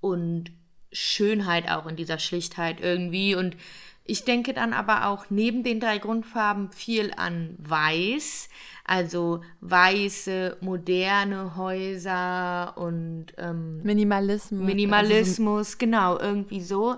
und 0.02 0.52
Schönheit 0.92 1.70
auch 1.70 1.86
in 1.86 1.96
dieser 1.96 2.20
Schlichtheit 2.20 2.82
irgendwie. 2.82 3.36
Und 3.36 3.56
ich 4.04 4.24
denke 4.24 4.54
dann 4.54 4.74
aber 4.74 5.08
auch 5.08 5.26
neben 5.30 5.64
den 5.64 5.80
drei 5.80 5.98
Grundfarben 5.98 6.72
viel 6.72 7.12
an 7.16 7.56
Weiß, 7.60 8.50
also 8.86 9.42
weiße, 9.62 10.58
moderne 10.62 11.56
Häuser 11.56 12.74
und 12.78 13.28
ähm, 13.38 13.82
Minimalismus. 13.84 14.66
Minimalismus, 14.66 15.78
genau, 15.78 16.18
irgendwie 16.20 16.62
so. 16.62 16.98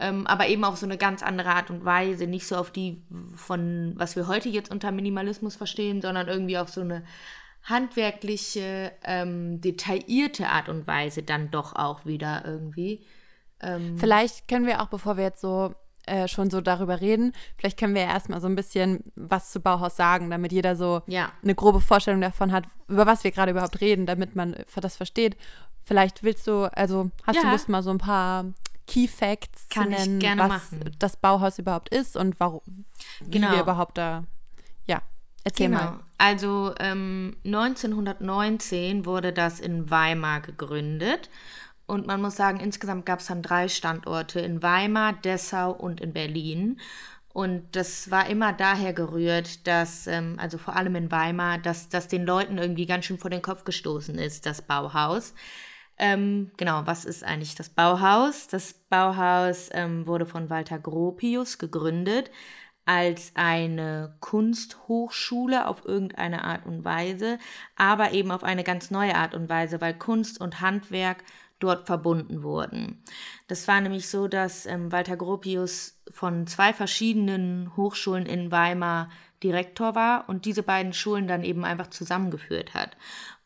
Ähm, 0.00 0.26
aber 0.26 0.46
eben 0.48 0.64
auf 0.64 0.76
so 0.76 0.86
eine 0.86 0.96
ganz 0.96 1.22
andere 1.22 1.50
Art 1.50 1.70
und 1.70 1.84
Weise, 1.84 2.26
nicht 2.26 2.46
so 2.46 2.56
auf 2.56 2.70
die 2.70 3.02
von, 3.34 3.94
was 3.96 4.14
wir 4.16 4.28
heute 4.28 4.48
jetzt 4.48 4.70
unter 4.70 4.92
Minimalismus 4.92 5.56
verstehen, 5.56 6.00
sondern 6.00 6.28
irgendwie 6.28 6.58
auf 6.58 6.68
so 6.68 6.80
eine 6.80 7.02
handwerkliche, 7.64 8.92
ähm, 9.04 9.60
detaillierte 9.60 10.48
Art 10.48 10.68
und 10.68 10.86
Weise 10.86 11.22
dann 11.22 11.50
doch 11.50 11.74
auch 11.74 12.06
wieder 12.06 12.42
irgendwie. 12.44 13.04
Ähm, 13.60 13.98
Vielleicht 13.98 14.48
können 14.48 14.66
wir 14.66 14.80
auch, 14.82 14.88
bevor 14.88 15.16
wir 15.16 15.24
jetzt 15.24 15.40
so 15.40 15.74
äh, 16.06 16.28
schon 16.28 16.48
so 16.50 16.60
darüber 16.60 17.00
reden, 17.00 17.32
vielleicht 17.56 17.78
können 17.78 17.94
wir 17.94 18.02
ja 18.02 18.08
erstmal 18.08 18.40
so 18.40 18.46
ein 18.46 18.54
bisschen 18.54 19.04
was 19.16 19.50
zu 19.50 19.60
Bauhaus 19.60 19.96
sagen, 19.96 20.30
damit 20.30 20.52
jeder 20.52 20.76
so 20.76 21.02
ja, 21.06 21.32
eine 21.42 21.54
grobe 21.54 21.80
Vorstellung 21.80 22.20
davon 22.20 22.52
hat, 22.52 22.64
über 22.88 23.06
was 23.06 23.24
wir 23.24 23.30
gerade 23.30 23.50
überhaupt 23.50 23.80
reden, 23.80 24.06
damit 24.06 24.34
man 24.34 24.56
das 24.76 24.96
versteht. 24.96 25.36
Vielleicht 25.84 26.22
willst 26.22 26.46
du, 26.46 26.70
also 26.72 27.10
hast 27.26 27.38
du 27.40 27.44
Ja. 27.46 27.52
Lust, 27.52 27.68
mal 27.68 27.82
so 27.82 27.90
ein 27.90 27.98
paar 27.98 28.44
Key 28.88 29.06
Facts 29.06 29.68
Kann 29.68 29.90
nennen, 29.90 30.20
was 30.38 30.48
machen. 30.48 30.96
das 30.98 31.16
Bauhaus 31.16 31.58
überhaupt 31.58 31.90
ist 31.90 32.16
und 32.16 32.40
warum, 32.40 32.62
wie 33.20 33.30
Genau. 33.30 33.52
wir 33.52 33.60
überhaupt 33.60 33.98
da. 33.98 34.24
Ja, 34.86 35.02
erzähl 35.44 35.68
mal. 35.68 36.00
Also 36.16 36.74
ähm, 36.80 37.36
1919 37.44 39.04
wurde 39.06 39.32
das 39.32 39.60
in 39.60 39.90
Weimar 39.90 40.40
gegründet. 40.40 41.30
Und 41.86 42.06
man 42.06 42.20
muss 42.20 42.36
sagen, 42.36 42.60
insgesamt 42.60 43.06
gab 43.06 43.20
es 43.20 43.26
dann 43.26 43.40
drei 43.42 43.68
Standorte 43.68 44.40
in 44.40 44.62
Weimar, 44.62 45.12
Dessau 45.14 45.70
und 45.70 46.00
in 46.00 46.12
Berlin. 46.12 46.80
Und 47.32 47.76
das 47.76 48.10
war 48.10 48.26
immer 48.28 48.52
daher 48.52 48.92
gerührt, 48.92 49.66
dass, 49.66 50.06
ähm, 50.06 50.36
also 50.38 50.58
vor 50.58 50.76
allem 50.76 50.96
in 50.96 51.10
Weimar, 51.10 51.58
dass 51.58 51.88
das 51.88 52.08
den 52.08 52.26
Leuten 52.26 52.58
irgendwie 52.58 52.84
ganz 52.86 53.04
schön 53.04 53.18
vor 53.18 53.30
den 53.30 53.42
Kopf 53.42 53.64
gestoßen 53.64 54.18
ist, 54.18 54.44
das 54.44 54.60
Bauhaus. 54.60 55.34
Ähm, 55.98 56.52
genau, 56.56 56.82
was 56.84 57.04
ist 57.04 57.24
eigentlich 57.24 57.54
das 57.54 57.68
Bauhaus? 57.68 58.46
Das 58.46 58.72
Bauhaus 58.72 59.68
ähm, 59.72 60.06
wurde 60.06 60.26
von 60.26 60.48
Walter 60.48 60.78
Gropius 60.78 61.58
gegründet 61.58 62.30
als 62.88 63.32
eine 63.34 64.16
Kunsthochschule 64.20 65.66
auf 65.66 65.84
irgendeine 65.84 66.44
Art 66.44 66.64
und 66.64 66.86
Weise, 66.86 67.38
aber 67.76 68.12
eben 68.12 68.30
auf 68.30 68.42
eine 68.42 68.64
ganz 68.64 68.90
neue 68.90 69.14
Art 69.14 69.34
und 69.34 69.50
Weise, 69.50 69.82
weil 69.82 69.92
Kunst 69.92 70.40
und 70.40 70.62
Handwerk 70.62 71.22
dort 71.58 71.86
verbunden 71.86 72.42
wurden. 72.42 73.02
Das 73.46 73.68
war 73.68 73.80
nämlich 73.82 74.08
so, 74.08 74.26
dass 74.26 74.64
ähm, 74.64 74.90
Walter 74.90 75.18
Gropius 75.18 76.00
von 76.10 76.46
zwei 76.46 76.72
verschiedenen 76.72 77.76
Hochschulen 77.76 78.24
in 78.24 78.50
Weimar 78.50 79.10
Direktor 79.42 79.94
war 79.94 80.28
und 80.28 80.46
diese 80.46 80.62
beiden 80.62 80.92
Schulen 80.92 81.28
dann 81.28 81.44
eben 81.44 81.64
einfach 81.64 81.88
zusammengeführt 81.88 82.74
hat. 82.74 82.96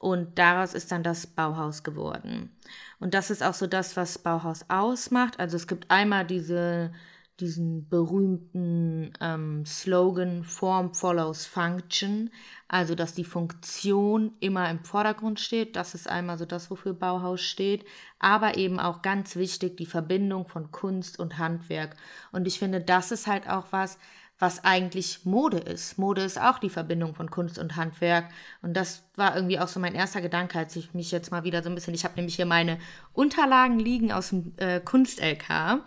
Und 0.02 0.36
daraus 0.36 0.74
ist 0.74 0.90
dann 0.90 1.04
das 1.04 1.28
Bauhaus 1.28 1.84
geworden. 1.84 2.50
Und 2.98 3.14
das 3.14 3.30
ist 3.30 3.40
auch 3.40 3.54
so 3.54 3.68
das, 3.68 3.96
was 3.96 4.18
Bauhaus 4.18 4.64
ausmacht. 4.68 5.38
Also 5.38 5.54
es 5.54 5.68
gibt 5.68 5.92
einmal 5.92 6.26
diese, 6.26 6.90
diesen 7.38 7.88
berühmten 7.88 9.12
ähm, 9.20 9.64
Slogan 9.64 10.42
Form 10.42 10.92
follows 10.92 11.46
Function, 11.46 12.30
also 12.66 12.96
dass 12.96 13.14
die 13.14 13.22
Funktion 13.22 14.32
immer 14.40 14.68
im 14.70 14.82
Vordergrund 14.82 15.38
steht. 15.38 15.76
Das 15.76 15.94
ist 15.94 16.08
einmal 16.08 16.36
so 16.36 16.46
das, 16.46 16.68
wofür 16.68 16.94
Bauhaus 16.94 17.40
steht, 17.40 17.84
aber 18.18 18.56
eben 18.56 18.80
auch 18.80 19.02
ganz 19.02 19.36
wichtig 19.36 19.76
die 19.76 19.86
Verbindung 19.86 20.48
von 20.48 20.72
Kunst 20.72 21.20
und 21.20 21.38
Handwerk. 21.38 21.94
Und 22.32 22.48
ich 22.48 22.58
finde, 22.58 22.80
das 22.80 23.12
ist 23.12 23.28
halt 23.28 23.48
auch 23.48 23.66
was, 23.70 23.98
was 24.42 24.64
eigentlich 24.64 25.24
Mode 25.24 25.58
ist. 25.58 25.98
Mode 25.98 26.22
ist 26.22 26.36
auch 26.40 26.58
die 26.58 26.68
Verbindung 26.68 27.14
von 27.14 27.30
Kunst 27.30 27.60
und 27.60 27.76
Handwerk. 27.76 28.28
Und 28.60 28.76
das 28.76 29.04
war 29.14 29.36
irgendwie 29.36 29.60
auch 29.60 29.68
so 29.68 29.78
mein 29.78 29.94
erster 29.94 30.20
Gedanke, 30.20 30.58
als 30.58 30.74
ich 30.74 30.94
mich 30.94 31.12
jetzt 31.12 31.30
mal 31.30 31.44
wieder 31.44 31.62
so 31.62 31.68
ein 31.68 31.76
bisschen, 31.76 31.94
ich 31.94 32.02
habe 32.02 32.16
nämlich 32.16 32.34
hier 32.34 32.44
meine 32.44 32.78
Unterlagen 33.12 33.78
liegen 33.78 34.10
aus 34.10 34.30
dem 34.30 34.52
äh, 34.56 34.80
Kunst-LK. 34.80 35.84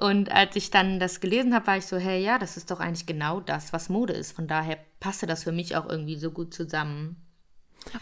Und 0.00 0.32
als 0.32 0.56
ich 0.56 0.72
dann 0.72 0.98
das 0.98 1.20
gelesen 1.20 1.54
habe, 1.54 1.68
war 1.68 1.76
ich 1.76 1.86
so, 1.86 1.96
hey, 1.96 2.20
ja, 2.20 2.40
das 2.40 2.56
ist 2.56 2.72
doch 2.72 2.80
eigentlich 2.80 3.06
genau 3.06 3.38
das, 3.38 3.72
was 3.72 3.88
Mode 3.88 4.14
ist. 4.14 4.32
Von 4.32 4.48
daher 4.48 4.78
passte 4.98 5.28
das 5.28 5.44
für 5.44 5.52
mich 5.52 5.76
auch 5.76 5.88
irgendwie 5.88 6.16
so 6.16 6.32
gut 6.32 6.52
zusammen. 6.52 7.24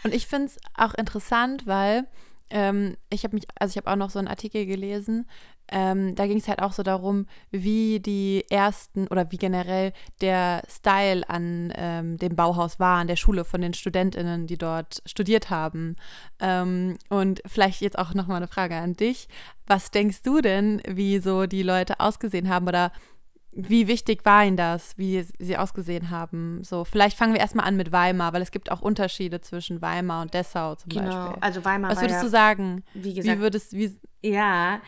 Und 0.03 0.15
ich 0.15 0.25
finde 0.25 0.47
es 0.47 0.57
auch 0.73 0.95
interessant, 0.95 1.67
weil 1.67 2.07
ähm, 2.51 2.95
ich 3.09 3.23
habe 3.23 3.35
mich, 3.35 3.45
also 3.59 3.71
ich 3.71 3.77
habe 3.77 3.91
auch 3.91 3.95
noch 3.95 4.09
so 4.09 4.19
einen 4.19 4.27
Artikel 4.27 4.65
gelesen, 4.65 5.25
ähm, 5.71 6.15
da 6.15 6.27
ging 6.27 6.37
es 6.37 6.49
halt 6.49 6.61
auch 6.61 6.73
so 6.73 6.83
darum, 6.83 7.25
wie 7.49 8.01
die 8.01 8.43
ersten 8.49 9.07
oder 9.07 9.31
wie 9.31 9.37
generell 9.37 9.93
der 10.19 10.63
Style 10.69 11.27
an 11.29 11.71
ähm, 11.75 12.17
dem 12.17 12.35
Bauhaus 12.35 12.79
war, 12.79 12.99
an 12.99 13.07
der 13.07 13.15
Schule 13.15 13.45
von 13.45 13.61
den 13.61 13.73
StudentInnen, 13.73 14.47
die 14.47 14.57
dort 14.57 15.01
studiert 15.05 15.49
haben. 15.49 15.95
Ähm, 16.39 16.97
und 17.09 17.41
vielleicht 17.45 17.81
jetzt 17.81 17.97
auch 17.97 18.13
nochmal 18.13 18.37
eine 18.37 18.47
Frage 18.47 18.75
an 18.75 18.93
dich. 18.93 19.29
Was 19.65 19.91
denkst 19.91 20.23
du 20.23 20.41
denn, 20.41 20.81
wie 20.85 21.19
so 21.19 21.45
die 21.45 21.63
Leute 21.63 22.01
ausgesehen 22.01 22.49
haben 22.49 22.67
oder 22.67 22.91
wie 23.53 23.87
wichtig 23.87 24.23
war 24.25 24.45
Ihnen 24.45 24.57
das, 24.57 24.97
wie 24.97 25.25
sie 25.39 25.57
ausgesehen 25.57 26.09
haben? 26.09 26.63
So, 26.63 26.85
vielleicht 26.85 27.17
fangen 27.17 27.33
wir 27.33 27.41
erstmal 27.41 27.65
an 27.67 27.75
mit 27.75 27.91
Weimar, 27.91 28.33
weil 28.33 28.41
es 28.41 28.51
gibt 28.51 28.71
auch 28.71 28.81
Unterschiede 28.81 29.41
zwischen 29.41 29.81
Weimar 29.81 30.21
und 30.21 30.33
Dessau 30.33 30.75
zum 30.75 30.89
Genau, 30.89 31.05
Beispiel. 31.05 31.41
also 31.41 31.65
Weimar 31.65 31.91
Was 31.91 32.01
würdest 32.01 32.19
ja, 32.19 32.23
du 32.23 32.29
sagen? 32.29 32.83
wie 32.93 33.13
gesagt, 33.13 33.37
wie 33.37 33.41
würdest 33.41 33.73
wie 33.73 33.99
Ja, 34.23 34.81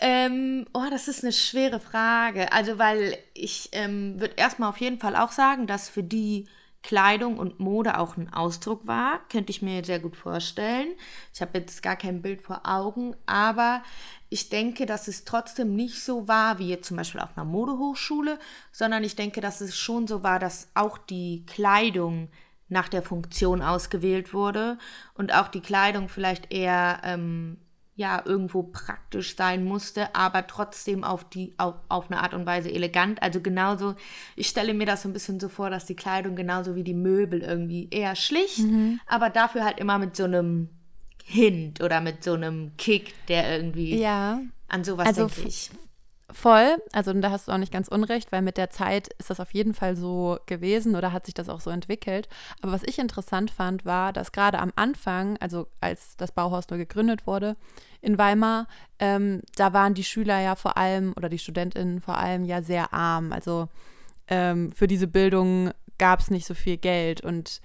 ähm, 0.00 0.66
oh, 0.72 0.84
das 0.90 1.08
ist 1.08 1.24
eine 1.24 1.32
schwere 1.32 1.80
Frage. 1.80 2.52
Also, 2.52 2.78
weil 2.78 3.18
ich 3.34 3.68
ähm, 3.72 4.18
würde 4.20 4.34
erstmal 4.36 4.70
auf 4.70 4.78
jeden 4.78 4.98
Fall 4.98 5.16
auch 5.16 5.32
sagen, 5.32 5.66
dass 5.66 5.88
für 5.88 6.02
die 6.02 6.46
Kleidung 6.86 7.36
und 7.36 7.58
Mode 7.58 7.98
auch 7.98 8.16
ein 8.16 8.32
Ausdruck 8.32 8.86
war. 8.86 9.18
Könnte 9.28 9.50
ich 9.50 9.60
mir 9.60 9.84
sehr 9.84 9.98
gut 9.98 10.16
vorstellen. 10.16 10.94
Ich 11.34 11.40
habe 11.40 11.58
jetzt 11.58 11.82
gar 11.82 11.96
kein 11.96 12.22
Bild 12.22 12.42
vor 12.42 12.60
Augen, 12.62 13.16
aber 13.26 13.82
ich 14.28 14.50
denke, 14.50 14.86
dass 14.86 15.08
es 15.08 15.24
trotzdem 15.24 15.74
nicht 15.74 16.00
so 16.00 16.28
war 16.28 16.60
wie 16.60 16.68
jetzt 16.68 16.86
zum 16.86 16.96
Beispiel 16.96 17.20
auf 17.20 17.36
einer 17.36 17.44
Modehochschule, 17.44 18.38
sondern 18.70 19.02
ich 19.02 19.16
denke, 19.16 19.40
dass 19.40 19.60
es 19.60 19.76
schon 19.76 20.06
so 20.06 20.22
war, 20.22 20.38
dass 20.38 20.68
auch 20.74 20.96
die 20.96 21.44
Kleidung 21.46 22.28
nach 22.68 22.88
der 22.88 23.02
Funktion 23.02 23.62
ausgewählt 23.62 24.32
wurde 24.32 24.78
und 25.14 25.34
auch 25.34 25.48
die 25.48 25.62
Kleidung 25.62 26.08
vielleicht 26.08 26.52
eher 26.52 27.00
ähm, 27.02 27.58
ja 27.96 28.22
irgendwo 28.24 28.62
praktisch 28.62 29.36
sein 29.36 29.64
musste, 29.64 30.14
aber 30.14 30.46
trotzdem 30.46 31.02
auf 31.02 31.24
die 31.24 31.54
auf, 31.56 31.74
auf 31.88 32.10
eine 32.10 32.22
Art 32.22 32.34
und 32.34 32.44
Weise 32.44 32.70
elegant. 32.70 33.22
Also 33.22 33.40
genauso, 33.40 33.94
ich 34.36 34.48
stelle 34.48 34.74
mir 34.74 34.86
das 34.86 35.02
so 35.02 35.08
ein 35.08 35.14
bisschen 35.14 35.40
so 35.40 35.48
vor, 35.48 35.70
dass 35.70 35.86
die 35.86 35.96
Kleidung 35.96 36.36
genauso 36.36 36.74
wie 36.74 36.84
die 36.84 36.94
Möbel 36.94 37.42
irgendwie 37.42 37.88
eher 37.90 38.14
schlicht, 38.14 38.60
aber 39.06 39.30
dafür 39.30 39.64
halt 39.64 39.80
immer 39.80 39.98
mit 39.98 40.14
so 40.14 40.24
einem 40.24 40.68
Hint 41.24 41.80
oder 41.80 42.00
mit 42.00 42.22
so 42.22 42.34
einem 42.34 42.72
Kick, 42.76 43.14
der 43.26 43.56
irgendwie 43.56 43.98
Ja, 43.98 44.40
an 44.68 44.84
sowas 44.84 45.08
Also 45.08 45.26
denke 45.26 45.48
ich. 45.48 45.70
Voll. 46.36 46.76
Also 46.92 47.12
da 47.14 47.30
hast 47.30 47.48
du 47.48 47.52
auch 47.52 47.58
nicht 47.58 47.72
ganz 47.72 47.88
unrecht, 47.88 48.30
weil 48.30 48.42
mit 48.42 48.56
der 48.56 48.70
Zeit 48.70 49.08
ist 49.18 49.30
das 49.30 49.40
auf 49.40 49.52
jeden 49.54 49.74
Fall 49.74 49.96
so 49.96 50.38
gewesen 50.46 50.94
oder 50.94 51.12
hat 51.12 51.26
sich 51.26 51.34
das 51.34 51.48
auch 51.48 51.60
so 51.60 51.70
entwickelt. 51.70 52.28
Aber 52.60 52.72
was 52.72 52.82
ich 52.82 52.98
interessant 52.98 53.50
fand, 53.50 53.84
war, 53.84 54.12
dass 54.12 54.32
gerade 54.32 54.58
am 54.58 54.72
Anfang, 54.76 55.36
also 55.38 55.66
als 55.80 56.16
das 56.16 56.32
Bauhaus 56.32 56.68
nur 56.68 56.78
gegründet 56.78 57.26
wurde 57.26 57.56
in 58.02 58.18
Weimar, 58.18 58.68
ähm, 58.98 59.40
da 59.56 59.72
waren 59.72 59.94
die 59.94 60.04
Schüler 60.04 60.40
ja 60.40 60.54
vor 60.54 60.76
allem 60.76 61.14
oder 61.16 61.28
die 61.28 61.38
StudentInnen 61.38 62.00
vor 62.00 62.18
allem 62.18 62.44
ja 62.44 62.62
sehr 62.62 62.92
arm. 62.92 63.32
Also 63.32 63.68
ähm, 64.28 64.72
für 64.72 64.86
diese 64.86 65.06
Bildung 65.06 65.70
gab 65.98 66.20
es 66.20 66.30
nicht 66.30 66.46
so 66.46 66.54
viel 66.54 66.76
Geld 66.76 67.22
und 67.22 67.60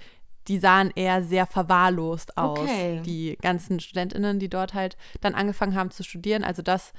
die 0.47 0.57
sahen 0.57 0.91
eher 0.95 1.23
sehr 1.23 1.45
verwahrlost 1.45 2.37
aus, 2.37 2.59
Okay. 2.59 3.01
die 3.05 3.37
ganzen 3.41 3.79
StudentInnen, 3.79 4.39
die 4.39 4.49
dort 4.49 4.73
halt 4.73 4.97
dann 5.19 5.35
angefangen 5.35 5.75
haben 5.75 5.91
zu 5.91 6.03
studieren. 6.03 6.43
Also 6.43 6.61
das, 6.61 6.93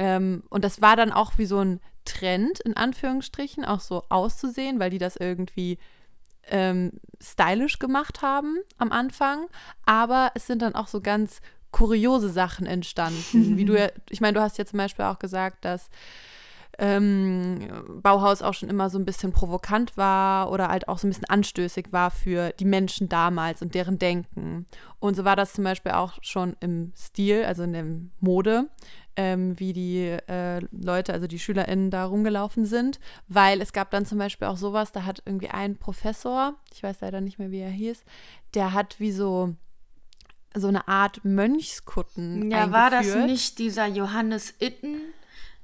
ähm, 0.00 0.42
und 0.48 0.64
das 0.64 0.80
war 0.80 0.96
dann 0.96 1.12
auch 1.12 1.36
wie 1.36 1.44
so 1.44 1.58
ein 1.58 1.78
Trend, 2.06 2.58
in 2.60 2.74
Anführungsstrichen, 2.74 3.66
auch 3.66 3.80
so 3.80 4.04
auszusehen, 4.08 4.80
weil 4.80 4.88
die 4.88 4.96
das 4.96 5.16
irgendwie 5.16 5.78
ähm, 6.48 6.92
stylisch 7.22 7.78
gemacht 7.78 8.22
haben 8.22 8.56
am 8.78 8.92
Anfang. 8.92 9.46
Aber 9.84 10.32
es 10.34 10.46
sind 10.46 10.62
dann 10.62 10.74
auch 10.74 10.88
so 10.88 11.02
ganz 11.02 11.42
kuriose 11.70 12.30
Sachen 12.30 12.64
entstanden. 12.64 13.58
wie 13.58 13.66
du 13.66 13.78
ja, 13.78 13.88
ich 14.08 14.22
meine, 14.22 14.32
du 14.32 14.40
hast 14.40 14.56
ja 14.56 14.64
zum 14.64 14.78
Beispiel 14.78 15.04
auch 15.04 15.18
gesagt, 15.18 15.66
dass 15.66 15.90
ähm, 16.78 17.68
Bauhaus 18.02 18.40
auch 18.40 18.54
schon 18.54 18.70
immer 18.70 18.88
so 18.88 18.98
ein 18.98 19.04
bisschen 19.04 19.32
provokant 19.32 19.98
war 19.98 20.50
oder 20.50 20.68
halt 20.68 20.88
auch 20.88 20.96
so 20.96 21.06
ein 21.06 21.10
bisschen 21.10 21.28
anstößig 21.28 21.88
war 21.90 22.10
für 22.10 22.52
die 22.58 22.64
Menschen 22.64 23.10
damals 23.10 23.60
und 23.60 23.74
deren 23.74 23.98
Denken. 23.98 24.66
Und 24.98 25.14
so 25.14 25.26
war 25.26 25.36
das 25.36 25.52
zum 25.52 25.64
Beispiel 25.64 25.92
auch 25.92 26.14
schon 26.22 26.56
im 26.60 26.92
Stil, 26.96 27.44
also 27.44 27.64
in 27.64 27.74
der 27.74 27.84
Mode, 28.20 28.70
ähm, 29.16 29.58
wie 29.58 29.72
die 29.72 29.98
äh, 30.28 30.60
Leute, 30.70 31.12
also 31.12 31.26
die 31.26 31.38
SchülerInnen 31.38 31.90
da 31.90 32.04
rumgelaufen 32.04 32.64
sind, 32.64 33.00
weil 33.28 33.60
es 33.60 33.72
gab 33.72 33.90
dann 33.90 34.06
zum 34.06 34.18
Beispiel 34.18 34.48
auch 34.48 34.56
sowas, 34.56 34.92
da 34.92 35.04
hat 35.04 35.22
irgendwie 35.26 35.48
ein 35.48 35.76
Professor, 35.76 36.54
ich 36.72 36.82
weiß 36.82 37.00
leider 37.00 37.20
nicht 37.20 37.38
mehr, 37.38 37.50
wie 37.50 37.60
er 37.60 37.70
hieß, 37.70 38.02
der 38.54 38.72
hat 38.72 38.98
wie 39.00 39.12
so 39.12 39.54
so 40.54 40.66
eine 40.66 40.88
Art 40.88 41.24
Mönchskutten 41.24 42.50
Ja, 42.50 42.72
war 42.72 42.90
das 42.90 43.00
eingeführt. 43.06 43.26
nicht 43.26 43.58
dieser 43.60 43.86
Johannes 43.86 44.54
Itten? 44.58 45.00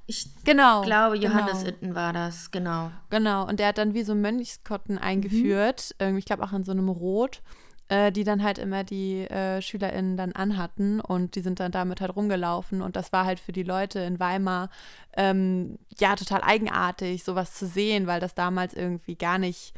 Ich 0.05 0.29
Genau. 0.45 0.81
glaube, 0.83 1.17
Johannes 1.17 1.59
genau. 1.65 1.69
Itten 1.69 1.95
war 1.95 2.13
das, 2.13 2.51
genau. 2.51 2.91
Genau, 3.09 3.45
und 3.45 3.59
der 3.59 3.67
hat 3.67 3.77
dann 3.77 3.93
wie 3.93 4.03
so 4.03 4.15
Mönchskotten 4.15 4.97
eingeführt, 4.97 5.93
irgendwie, 5.99 6.19
ich 6.19 6.25
glaube 6.25 6.43
auch 6.43 6.53
in 6.53 6.63
so 6.63 6.71
einem 6.71 6.87
Rot, 6.87 7.41
äh, 7.89 8.11
die 8.11 8.23
dann 8.23 8.43
halt 8.43 8.57
immer 8.57 8.83
die 8.83 9.21
äh, 9.21 9.61
SchülerInnen 9.61 10.17
dann 10.17 10.33
anhatten 10.33 10.99
und 10.99 11.35
die 11.35 11.41
sind 11.41 11.59
dann 11.59 11.71
damit 11.71 12.01
halt 12.01 12.15
rumgelaufen 12.15 12.81
und 12.81 12.95
das 12.95 13.13
war 13.13 13.25
halt 13.25 13.39
für 13.39 13.53
die 13.53 13.63
Leute 13.63 13.99
in 13.99 14.19
Weimar 14.19 14.69
ähm, 15.15 15.77
ja 15.97 16.15
total 16.15 16.41
eigenartig, 16.43 17.23
sowas 17.23 17.53
zu 17.53 17.65
sehen, 17.65 18.07
weil 18.07 18.19
das 18.19 18.35
damals 18.35 18.73
irgendwie 18.73 19.15
gar 19.15 19.37
nicht 19.37 19.73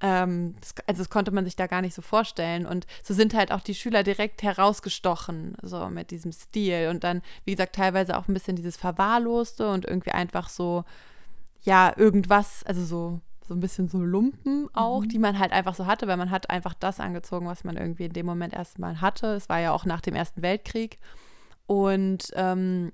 ähm, 0.00 0.54
das, 0.60 0.74
also 0.86 1.02
das 1.02 1.10
konnte 1.10 1.30
man 1.30 1.44
sich 1.44 1.56
da 1.56 1.66
gar 1.66 1.82
nicht 1.82 1.94
so 1.94 2.02
vorstellen. 2.02 2.66
Und 2.66 2.86
so 3.02 3.14
sind 3.14 3.34
halt 3.34 3.52
auch 3.52 3.60
die 3.60 3.74
Schüler 3.74 4.02
direkt 4.02 4.42
herausgestochen, 4.42 5.56
so 5.62 5.88
mit 5.88 6.10
diesem 6.10 6.32
Stil. 6.32 6.88
Und 6.90 7.04
dann, 7.04 7.22
wie 7.44 7.52
gesagt, 7.52 7.74
teilweise 7.74 8.16
auch 8.16 8.28
ein 8.28 8.34
bisschen 8.34 8.56
dieses 8.56 8.76
Verwahrloste 8.76 9.68
und 9.70 9.86
irgendwie 9.86 10.12
einfach 10.12 10.48
so, 10.48 10.84
ja, 11.62 11.92
irgendwas, 11.96 12.62
also 12.64 12.84
so, 12.84 13.20
so 13.48 13.54
ein 13.54 13.60
bisschen 13.60 13.88
so 13.88 13.98
Lumpen 13.98 14.68
auch, 14.74 15.04
die 15.06 15.18
man 15.18 15.38
halt 15.38 15.52
einfach 15.52 15.74
so 15.74 15.86
hatte, 15.86 16.06
weil 16.06 16.16
man 16.18 16.30
hat 16.30 16.50
einfach 16.50 16.74
das 16.74 17.00
angezogen, 17.00 17.46
was 17.46 17.64
man 17.64 17.76
irgendwie 17.76 18.04
in 18.04 18.12
dem 18.12 18.26
Moment 18.26 18.52
erstmal 18.52 19.00
hatte. 19.00 19.28
Es 19.34 19.48
war 19.48 19.58
ja 19.58 19.72
auch 19.72 19.84
nach 19.86 20.00
dem 20.02 20.14
Ersten 20.14 20.42
Weltkrieg. 20.42 20.98
Und 21.66 22.30
ähm, 22.34 22.92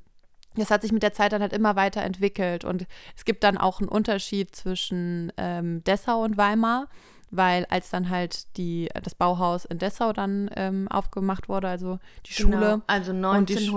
das 0.56 0.70
hat 0.70 0.82
sich 0.82 0.92
mit 0.92 1.02
der 1.02 1.12
Zeit 1.12 1.32
dann 1.32 1.42
halt 1.42 1.52
immer 1.52 1.75
weiter 1.76 2.02
entwickelt. 2.02 2.64
Und 2.64 2.87
es 3.16 3.25
gibt 3.25 3.42
dann 3.44 3.58
auch 3.58 3.80
einen 3.80 3.88
Unterschied 3.88 4.54
zwischen 4.54 5.32
ähm, 5.37 5.82
Dessau 5.84 6.23
und 6.23 6.37
Weimar, 6.37 6.88
weil 7.32 7.66
als 7.66 7.90
dann 7.90 8.08
halt 8.11 8.56
die, 8.56 8.88
das 9.02 9.14
Bauhaus 9.16 9.64
in 9.64 9.78
Dessau 9.78 10.12
dann 10.12 10.49
ähm, 10.54 10.87
aufgemacht 10.88 11.49
wurde, 11.49 11.66
also 11.68 11.99
die 12.26 12.34
Genau, 12.34 12.52
Schule. 12.58 12.82
Also 12.87 13.11
und 13.12 13.49
die 13.49 13.56
Sch- 13.58 13.75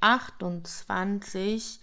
1928 0.00 1.80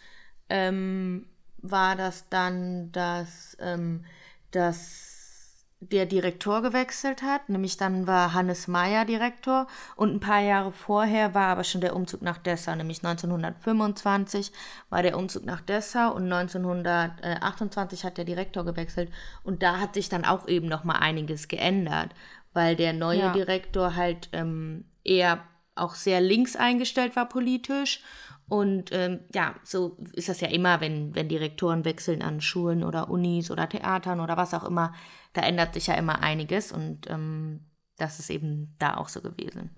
ähm, 0.50 1.25
war 1.62 1.96
das 1.96 2.27
dann, 2.30 2.91
dass, 2.91 3.58
ähm, 3.60 4.06
dass 4.51 5.65
der 5.84 6.06
Direktor 6.06 6.62
gewechselt 6.62 7.24
hat. 7.24 7.50
Nämlich 7.50 7.75
dann 7.75 8.06
war 8.06 8.34
Hannes 8.34 8.68
Meyer 8.68 9.03
Direktor 9.03 9.65
und 9.96 10.13
ein 10.13 10.20
paar 10.20 10.39
Jahre 10.41 10.72
vorher 10.72 11.34
war 11.34 11.48
aber 11.48 11.63
schon 11.63 11.82
der 11.82 11.96
Umzug 11.96 12.22
nach 12.22 12.38
Dessau. 12.38 12.75
Nämlich 12.75 13.03
1925 13.03 14.51
war 14.91 15.01
der 15.01 15.18
Umzug 15.18 15.44
nach 15.46 15.62
Dessau 15.62 16.13
und 16.13 16.32
1928 16.32 18.03
hat 18.06 18.18
der 18.18 18.25
Direktor 18.25 18.63
gewechselt. 18.63 19.12
Und 19.44 19.63
da 19.63 19.80
hat 19.80 19.96
sich 19.96 20.08
dann 20.08 20.24
auch 20.24 20.48
eben 20.48 20.68
noch 20.68 20.84
mal 20.84 20.98
einiges 21.00 21.48
geändert, 21.48 22.13
weil 22.53 22.75
der 22.75 22.94
neue 22.94 23.20
Ja. 23.20 23.34
Direktor 23.34 23.96
halt 23.96 24.30
ähm, 24.34 24.86
eher 25.03 25.39
auch 25.75 25.96
sehr 25.96 26.22
links 26.22 26.56
eingestellt 26.56 27.16
war 27.16 27.28
politisch. 27.28 28.01
Und 28.48 28.92
ähm, 28.92 29.22
ja, 29.34 29.56
so 29.63 29.98
ist 30.13 30.28
das 30.28 30.42
ja 30.42 30.50
immer, 30.50 30.82
wenn, 30.82 31.16
wenn 31.16 31.30
Direktoren 31.30 31.86
wechseln 31.86 32.22
an 32.22 32.42
Schulen 32.42 32.84
oder 32.84 33.10
Unis 33.10 33.50
oder 33.50 33.70
Theatern 33.70 34.20
oder 34.20 34.36
was 34.36 34.54
auch 34.54 34.66
immer. 34.66 34.94
Da 35.34 35.42
ändert 35.42 35.74
sich 35.74 35.88
ja 35.88 35.94
immer 35.94 36.22
einiges 36.22 36.74
und 36.74 37.10
ähm, 37.10 37.62
das 37.98 38.20
ist 38.20 38.30
eben 38.30 38.75
da 38.78 38.98
auch 38.98 39.08
so 39.08 39.22
gewesen. 39.22 39.70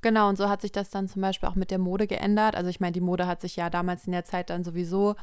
Genau, 0.00 0.28
und 0.28 0.36
so 0.36 0.48
hat 0.48 0.60
sich 0.60 0.72
das 0.72 0.90
dann 0.90 1.08
zum 1.08 1.22
Beispiel 1.22 1.48
auch 1.48 1.54
mit 1.54 1.70
der 1.70 1.78
Mode 1.78 2.06
geändert. 2.06 2.54
Also 2.54 2.70
ich 2.70 2.80
meine, 2.80 2.92
die 2.92 3.00
Mode 3.00 3.26
hat 3.26 3.40
sich 3.40 3.56
ja 3.56 3.70
damals 3.70 4.06
in 4.06 4.12
der 4.12 4.24
Zeit 4.24 4.50
dann 4.50 4.62
sowieso 4.62 5.16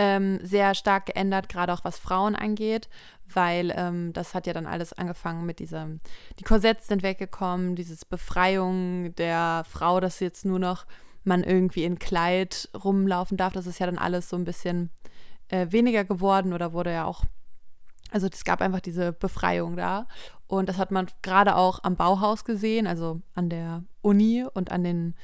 ähm, 0.00 0.38
sehr 0.42 0.74
stark 0.74 1.06
geändert, 1.06 1.50
gerade 1.50 1.74
auch 1.74 1.84
was 1.84 1.98
Frauen 1.98 2.34
angeht, 2.34 2.88
weil 3.26 3.70
ähm, 3.76 4.14
das 4.14 4.32
hat 4.32 4.46
ja 4.46 4.54
dann 4.54 4.66
alles 4.66 4.94
angefangen 4.94 5.44
mit 5.44 5.58
diesem, 5.58 6.00
die 6.38 6.44
Korsetts 6.44 6.86
sind 6.86 7.02
weggekommen, 7.02 7.76
dieses 7.76 8.06
Befreiung 8.06 9.14
der 9.16 9.62
Frau, 9.68 10.00
dass 10.00 10.20
jetzt 10.20 10.46
nur 10.46 10.58
noch 10.58 10.86
man 11.22 11.44
irgendwie 11.44 11.84
in 11.84 11.98
Kleid 11.98 12.70
rumlaufen 12.82 13.36
darf. 13.36 13.52
Das 13.52 13.66
ist 13.66 13.78
ja 13.78 13.84
dann 13.84 13.98
alles 13.98 14.30
so 14.30 14.36
ein 14.36 14.44
bisschen 14.44 14.88
äh, 15.48 15.66
weniger 15.68 16.04
geworden 16.04 16.54
oder 16.54 16.72
wurde 16.72 16.92
ja 16.92 17.04
auch 17.04 17.24
also 18.10 18.26
es 18.26 18.42
gab 18.42 18.60
einfach 18.60 18.80
diese 18.80 19.12
Befreiung 19.12 19.76
da. 19.76 20.08
Und 20.48 20.68
das 20.68 20.78
hat 20.78 20.90
man 20.90 21.06
gerade 21.22 21.54
auch 21.54 21.84
am 21.84 21.94
Bauhaus 21.94 22.44
gesehen, 22.44 22.88
also 22.88 23.20
an 23.34 23.50
der 23.50 23.84
Uni 24.02 24.44
und 24.52 24.72
an 24.72 24.82
den 24.82 25.14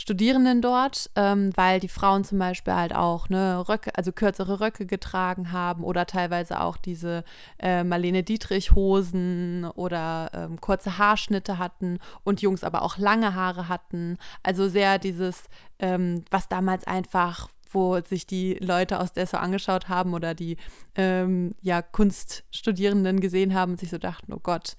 Studierenden 0.00 0.62
dort, 0.62 1.10
ähm, 1.16 1.50
weil 1.56 1.80
die 1.80 1.88
Frauen 1.88 2.22
zum 2.22 2.38
Beispiel 2.38 2.72
halt 2.72 2.94
auch 2.94 3.28
ne, 3.28 3.68
Röcke, 3.68 3.90
also 3.96 4.12
kürzere 4.12 4.60
Röcke 4.60 4.86
getragen 4.86 5.50
haben 5.50 5.82
oder 5.82 6.06
teilweise 6.06 6.60
auch 6.60 6.76
diese 6.76 7.24
äh, 7.58 7.82
Marlene 7.82 8.22
Dietrich-Hosen 8.22 9.64
oder 9.74 10.30
ähm, 10.32 10.60
kurze 10.60 10.98
Haarschnitte 10.98 11.58
hatten 11.58 11.98
und 12.22 12.40
Jungs 12.42 12.62
aber 12.62 12.82
auch 12.82 12.96
lange 12.96 13.34
Haare 13.34 13.68
hatten. 13.68 14.18
Also 14.44 14.68
sehr 14.68 15.00
dieses, 15.00 15.48
ähm, 15.80 16.24
was 16.30 16.48
damals 16.48 16.86
einfach 16.86 17.48
wo 17.70 18.00
sich 18.00 18.26
die 18.26 18.54
Leute 18.54 18.98
aus 18.98 19.12
Dessau 19.12 19.36
angeschaut 19.36 19.90
haben 19.90 20.14
oder 20.14 20.32
die 20.34 20.56
ähm, 20.94 21.54
ja, 21.60 21.82
Kunststudierenden 21.82 23.20
gesehen 23.20 23.52
haben 23.52 23.72
und 23.72 23.80
sich 23.80 23.90
so 23.90 23.98
dachten, 23.98 24.32
oh 24.32 24.40
Gott, 24.42 24.74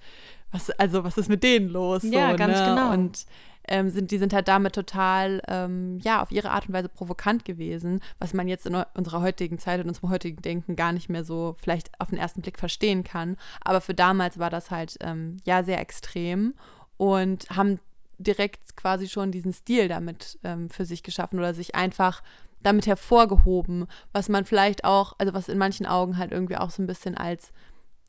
was, 0.50 0.70
also 0.70 1.04
was 1.04 1.16
ist 1.16 1.28
mit 1.28 1.44
denen 1.44 1.68
los? 1.68 2.02
Ja, 2.02 2.32
so, 2.32 2.36
ganz 2.36 2.58
ne? 2.58 2.66
genau. 2.66 2.92
Und 2.92 3.26
ähm, 3.70 3.88
sind, 3.88 4.10
die 4.10 4.18
sind 4.18 4.32
halt 4.34 4.48
damit 4.48 4.74
total, 4.74 5.40
ähm, 5.48 5.98
ja, 6.02 6.20
auf 6.20 6.32
ihre 6.32 6.50
Art 6.50 6.66
und 6.66 6.74
Weise 6.74 6.88
provokant 6.88 7.44
gewesen, 7.44 8.00
was 8.18 8.34
man 8.34 8.48
jetzt 8.48 8.66
in 8.66 8.74
unserer 8.94 9.22
heutigen 9.22 9.58
Zeit, 9.58 9.80
in 9.80 9.88
unserem 9.88 10.10
heutigen 10.10 10.42
Denken 10.42 10.76
gar 10.76 10.92
nicht 10.92 11.08
mehr 11.08 11.24
so 11.24 11.54
vielleicht 11.58 11.88
auf 12.00 12.10
den 12.10 12.18
ersten 12.18 12.42
Blick 12.42 12.58
verstehen 12.58 13.04
kann. 13.04 13.36
Aber 13.62 13.80
für 13.80 13.94
damals 13.94 14.38
war 14.38 14.50
das 14.50 14.70
halt, 14.70 14.96
ähm, 15.00 15.36
ja, 15.44 15.62
sehr 15.62 15.80
extrem 15.80 16.54
und 16.96 17.48
haben 17.50 17.78
direkt 18.18 18.76
quasi 18.76 19.08
schon 19.08 19.30
diesen 19.32 19.52
Stil 19.52 19.88
damit 19.88 20.38
ähm, 20.42 20.68
für 20.68 20.84
sich 20.84 21.02
geschaffen 21.02 21.38
oder 21.38 21.54
sich 21.54 21.74
einfach 21.74 22.22
damit 22.62 22.86
hervorgehoben, 22.86 23.86
was 24.12 24.28
man 24.28 24.44
vielleicht 24.44 24.84
auch, 24.84 25.14
also 25.18 25.32
was 25.32 25.48
in 25.48 25.58
manchen 25.58 25.86
Augen 25.86 26.18
halt 26.18 26.32
irgendwie 26.32 26.56
auch 26.56 26.70
so 26.70 26.82
ein 26.82 26.86
bisschen 26.86 27.16
als 27.16 27.52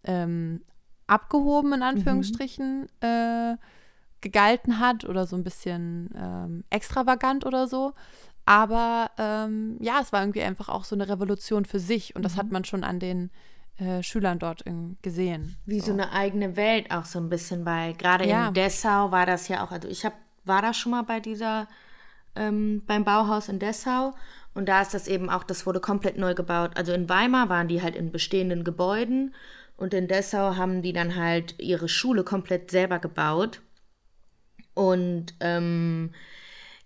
ähm, 0.04 0.64
abgehoben 1.08 1.74
in 1.74 1.84
Anführungsstrichen 1.84 2.88
äh, 3.02 3.56
gegalten 4.22 4.80
hat 4.80 5.06
oder 5.06 5.26
so 5.26 5.36
ein 5.36 5.44
bisschen 5.44 6.10
ähm, 6.16 6.64
extravagant 6.70 7.46
oder 7.46 7.68
so. 7.68 7.94
Aber 8.46 9.12
ähm, 9.18 9.78
ja, 9.80 10.00
es 10.02 10.12
war 10.12 10.22
irgendwie 10.22 10.42
einfach 10.42 10.70
auch 10.70 10.84
so 10.84 10.96
eine 10.96 11.08
Revolution 11.08 11.66
für 11.66 11.80
sich 11.80 12.16
und 12.16 12.24
das 12.24 12.38
hat 12.38 12.52
man 12.52 12.66
schon 12.66 12.84
an 12.84 13.00
den 13.00 13.30
äh, 13.78 14.02
Schülern 14.04 14.40
dort 14.40 14.64
gesehen. 15.02 15.56
Wie 15.66 15.80
so. 15.80 15.92
eine 15.92 16.12
eigene 16.12 16.56
Welt 16.56 16.92
auch 16.92 17.06
so 17.06 17.20
ein 17.20 17.30
bisschen, 17.30 17.66
weil 17.66 17.94
gerade 17.94 18.28
Ja. 18.28 18.48
in 18.48 18.54
Dessau 18.54 19.12
war 19.12 19.26
das 19.26 19.48
ja 19.48 19.64
auch, 19.64 19.72
also 19.72 19.88
ich 19.88 20.06
hab, 20.06 20.14
war 20.44 20.62
da 20.62 20.74
schon 20.74 20.92
mal 20.92 21.04
bei 21.04 21.20
dieser, 21.20 21.68
ähm, 22.36 22.84
beim 22.88 23.04
Bauhaus 23.04 23.48
in 23.48 23.60
Dessau 23.60 24.14
und 24.54 24.68
da 24.68 24.82
ist 24.82 24.94
das 24.94 25.08
eben 25.08 25.30
auch, 25.30 25.44
das 25.44 25.66
wurde 25.66 25.80
komplett 25.80 26.18
neu 26.18 26.34
gebaut. 26.34 26.72
Also 26.76 26.94
in 26.94 27.10
Weimar 27.10 27.48
waren 27.50 27.68
die 27.68 27.82
halt 27.82 27.96
in 27.96 28.12
bestehenden 28.12 28.64
Gebäuden 28.64 29.34
und 29.78 29.94
in 29.94 30.08
Dessau 30.08 30.56
haben 30.56 30.82
die 30.82 30.94
dann 30.94 31.16
halt 31.16 31.56
ihre 31.60 31.88
Schule 31.90 32.24
komplett 32.24 32.72
selber 32.72 33.00
gebaut. 33.00 33.62
Und 34.74 35.34
ähm, 35.40 36.12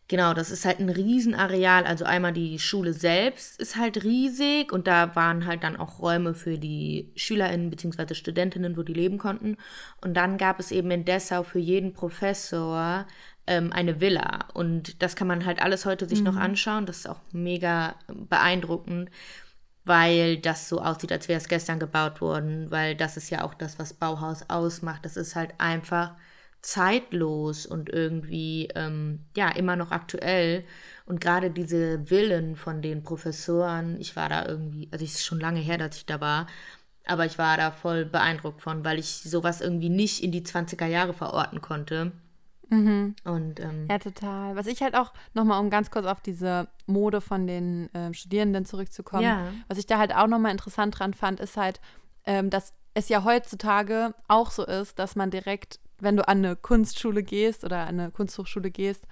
genau, 0.07 0.33
das 0.33 0.51
ist 0.51 0.65
halt 0.65 0.79
ein 0.79 0.89
Riesenareal. 0.89 1.85
Also 1.85 2.05
einmal 2.05 2.33
die 2.33 2.59
Schule 2.59 2.93
selbst 2.93 3.59
ist 3.59 3.75
halt 3.75 4.03
riesig 4.03 4.71
und 4.71 4.87
da 4.87 5.15
waren 5.15 5.45
halt 5.45 5.63
dann 5.63 5.77
auch 5.77 5.99
Räume 5.99 6.33
für 6.33 6.57
die 6.57 7.11
SchülerInnen 7.15 7.69
bzw. 7.69 8.13
Studentinnen, 8.13 8.77
wo 8.77 8.83
die 8.83 8.93
leben 8.93 9.17
konnten. 9.17 9.57
Und 10.01 10.15
dann 10.15 10.37
gab 10.37 10.59
es 10.59 10.71
eben 10.71 10.91
in 10.91 11.05
Dessau 11.05 11.43
für 11.43 11.59
jeden 11.59 11.93
Professor 11.93 13.05
ähm, 13.47 13.71
eine 13.71 14.01
Villa. 14.01 14.45
Und 14.53 15.01
das 15.01 15.15
kann 15.15 15.27
man 15.27 15.45
halt 15.45 15.61
alles 15.61 15.85
heute 15.85 16.07
sich 16.07 16.21
noch 16.21 16.35
anschauen. 16.35 16.85
Das 16.85 16.97
ist 16.97 17.09
auch 17.09 17.21
mega 17.31 17.95
beeindruckend 18.07 19.09
weil 19.85 20.37
das 20.37 20.67
so 20.67 20.81
aussieht, 20.81 21.11
als 21.11 21.27
wäre 21.27 21.39
es 21.39 21.47
gestern 21.47 21.79
gebaut 21.79 22.19
worden, 22.19 22.71
weil 22.71 22.95
das 22.95 23.17
ist 23.17 23.29
ja 23.29 23.43
auch 23.43 23.53
das, 23.53 23.77
was 23.77 23.93
Bauhaus 23.93 24.49
ausmacht. 24.49 25.05
Das 25.05 25.15
ist 25.15 25.35
halt 25.35 25.53
einfach 25.59 26.15
zeitlos 26.65 27.65
und 27.65 27.89
irgendwie 27.89 28.69
ähm, 28.75 29.19
ja 29.35 29.49
immer 29.49 29.75
noch 29.75 29.91
aktuell. 29.91 30.63
Und 31.05 31.21
gerade 31.21 31.51
diese 31.51 32.03
Villen 32.05 32.55
von 32.55 32.81
den 32.81 33.03
Professoren, 33.03 33.99
ich 33.99 34.15
war 34.15 34.29
da 34.29 34.45
irgendwie, 34.47 34.89
also 34.91 35.05
es 35.05 35.15
ist 35.15 35.25
schon 35.25 35.39
lange 35.39 35.59
her, 35.59 35.77
dass 35.77 35.97
ich 35.97 36.05
da 36.05 36.19
war, 36.19 36.47
aber 37.05 37.25
ich 37.25 37.37
war 37.37 37.57
da 37.57 37.71
voll 37.71 38.05
beeindruckt 38.05 38.61
von, 38.61 38.83
weil 38.83 38.97
ich 38.97 39.21
sowas 39.21 39.61
irgendwie 39.61 39.89
nicht 39.89 40.23
in 40.23 40.31
die 40.31 40.41
20er 40.41 40.87
Jahre 40.87 41.13
verorten 41.13 41.61
konnte. 41.61 42.11
Und 42.71 43.59
ähm, 43.59 43.85
Ja, 43.89 43.99
total. 43.99 44.55
Was 44.55 44.65
ich 44.65 44.81
halt 44.81 44.95
auch 44.95 45.13
nochmal, 45.35 45.59
um 45.59 45.69
ganz 45.69 45.91
kurz 45.91 46.07
auf 46.07 46.19
diese 46.21 46.67
Mode 46.87 47.21
von 47.21 47.45
den 47.45 47.89
ähm, 47.93 48.13
Studierenden 48.15 48.65
zurückzukommen, 48.65 49.23
Ja. 49.23 49.51
was 49.67 49.77
ich 49.77 49.85
da 49.85 49.99
halt 49.99 50.15
auch 50.15 50.27
nochmal 50.27 50.51
interessant 50.51 50.97
dran 50.97 51.13
fand, 51.13 51.39
ist 51.39 51.57
halt, 51.57 51.79
ähm, 52.25 52.49
dass 52.49 52.73
es 52.95 53.07
ja 53.07 53.23
heutzutage 53.23 54.15
auch 54.27 54.49
so 54.49 54.65
ist, 54.65 54.97
dass 54.97 55.15
man 55.15 55.29
direkt, 55.29 55.79
wenn 55.99 56.17
du 56.17 56.27
an 56.27 56.39
eine 56.39 56.55
Kunstschule 56.55 57.23
gehst 57.23 57.63
oder 57.63 57.87
an 57.87 57.99
eine 57.99 58.11
Kunsthochschule 58.11 58.71
gehst, 58.71 59.05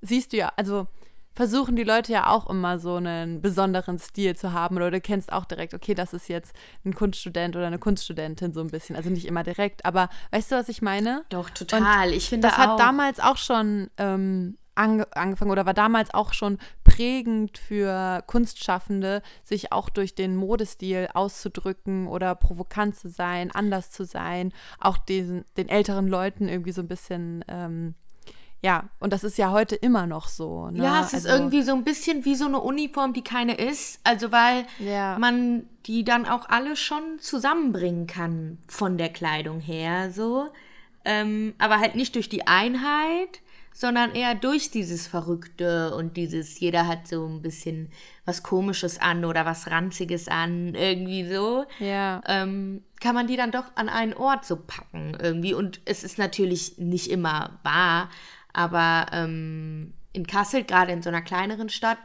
siehst 0.00 0.32
du 0.32 0.36
ja, 0.38 0.52
also 0.56 0.86
versuchen 1.34 1.76
die 1.76 1.84
Leute 1.84 2.12
ja 2.12 2.30
auch 2.30 2.50
immer 2.50 2.80
so 2.80 2.96
einen 2.96 3.40
besonderen 3.40 4.00
Stil 4.00 4.34
zu 4.34 4.52
haben 4.52 4.74
oder 4.74 4.90
du 4.90 5.00
kennst 5.00 5.32
auch 5.32 5.44
direkt, 5.44 5.72
okay, 5.72 5.94
das 5.94 6.12
ist 6.12 6.28
jetzt 6.28 6.52
ein 6.84 6.94
Kunststudent 6.94 7.54
oder 7.54 7.68
eine 7.68 7.78
Kunststudentin 7.78 8.52
so 8.52 8.60
ein 8.60 8.66
bisschen, 8.68 8.96
also 8.96 9.08
nicht 9.08 9.24
immer 9.24 9.44
direkt, 9.44 9.84
aber 9.84 10.08
weißt 10.32 10.50
du, 10.50 10.56
was 10.56 10.68
ich 10.68 10.82
meine? 10.82 11.24
doch, 11.28 11.48
total. 11.50 12.12
ich 12.12 12.28
finde 12.28 12.48
Das 12.48 12.56
auch, 12.56 12.62
hat 12.62 12.80
damals 12.80 13.20
auch 13.20 13.36
schon 13.36 13.88
ähm, 13.98 14.58
ange 14.74 15.06
angefangen 15.16 15.50
oder 15.50 15.64
war 15.64 15.74
damals 15.74 16.12
auch 16.12 16.32
schon 16.32 16.58
prägend 16.98 17.58
für 17.58 18.24
Kunstschaffende, 18.26 19.22
sich 19.44 19.70
auch 19.70 19.88
durch 19.88 20.16
den 20.16 20.34
Modestil 20.34 21.08
auszudrücken 21.14 22.08
oder 22.08 22.34
provokant 22.34 22.96
zu 22.96 23.08
sein, 23.08 23.52
anders 23.52 23.92
zu 23.92 24.04
sein, 24.04 24.52
auch 24.80 24.98
den, 24.98 25.44
den 25.56 25.68
älteren 25.68 26.08
Leuten 26.08 26.48
irgendwie 26.48 26.72
so 26.72 26.82
ein 26.82 26.88
bisschen, 26.88 27.44
ähm, 27.46 27.94
ja, 28.62 28.88
und 28.98 29.12
das 29.12 29.22
ist 29.22 29.38
ja 29.38 29.52
heute 29.52 29.76
immer 29.76 30.08
noch 30.08 30.26
so. 30.26 30.68
Ne? 30.70 30.82
Ja, 30.82 31.00
es 31.02 31.12
ist 31.12 31.26
Also- 31.26 31.28
irgendwie 31.44 31.62
so 31.62 31.72
ein 31.72 31.84
bisschen 31.84 32.24
wie 32.24 32.34
so 32.34 32.46
eine 32.46 32.58
Uniform, 32.60 33.12
die 33.12 33.22
keine 33.22 33.54
ist. 33.54 34.00
Also 34.02 34.32
weil 34.32 34.66
Ja. 34.80 35.16
man 35.20 35.68
die 35.86 36.02
dann 36.02 36.26
auch 36.26 36.48
alle 36.48 36.74
schon 36.74 37.20
zusammenbringen 37.20 38.08
kann 38.08 38.58
von 38.66 38.98
der 38.98 39.10
Kleidung 39.10 39.60
her, 39.60 40.10
so. 40.10 40.48
Ähm, 41.04 41.54
aber 41.58 41.78
halt 41.78 41.94
nicht 41.94 42.16
durch 42.16 42.28
die 42.28 42.48
Einheit, 42.48 43.40
sondern 43.78 44.10
eher 44.12 44.34
durch 44.34 44.72
dieses 44.72 45.06
Verrückte 45.06 45.94
und 45.94 46.16
dieses, 46.16 46.58
jeder 46.58 46.88
hat 46.88 47.06
so 47.06 47.24
ein 47.28 47.42
bisschen 47.42 47.92
was 48.24 48.42
Komisches 48.42 49.00
an 49.00 49.24
oder 49.24 49.46
was 49.46 49.70
Ranziges 49.70 50.26
an, 50.26 50.74
irgendwie 50.74 51.24
so 51.32 51.64
Ja. 51.78 52.20
ähm, 52.26 52.82
kann 53.00 53.14
man 53.14 53.28
die 53.28 53.36
dann 53.36 53.52
doch 53.52 53.70
an 53.76 53.88
einen 53.88 54.14
Ort 54.14 54.44
so 54.44 54.56
packen 54.56 55.16
irgendwie. 55.22 55.54
Und 55.54 55.80
es 55.84 56.02
ist 56.02 56.18
natürlich 56.18 56.78
nicht 56.78 57.06
immer 57.08 57.60
wahr, 57.62 58.10
aber 58.52 59.06
ähm, 59.12 59.94
in 60.12 60.26
Kassel, 60.26 60.64
gerade 60.64 60.90
in 60.90 61.00
so 61.02 61.10
einer 61.10 61.22
kleineren 61.22 61.68
Stadt, 61.68 61.98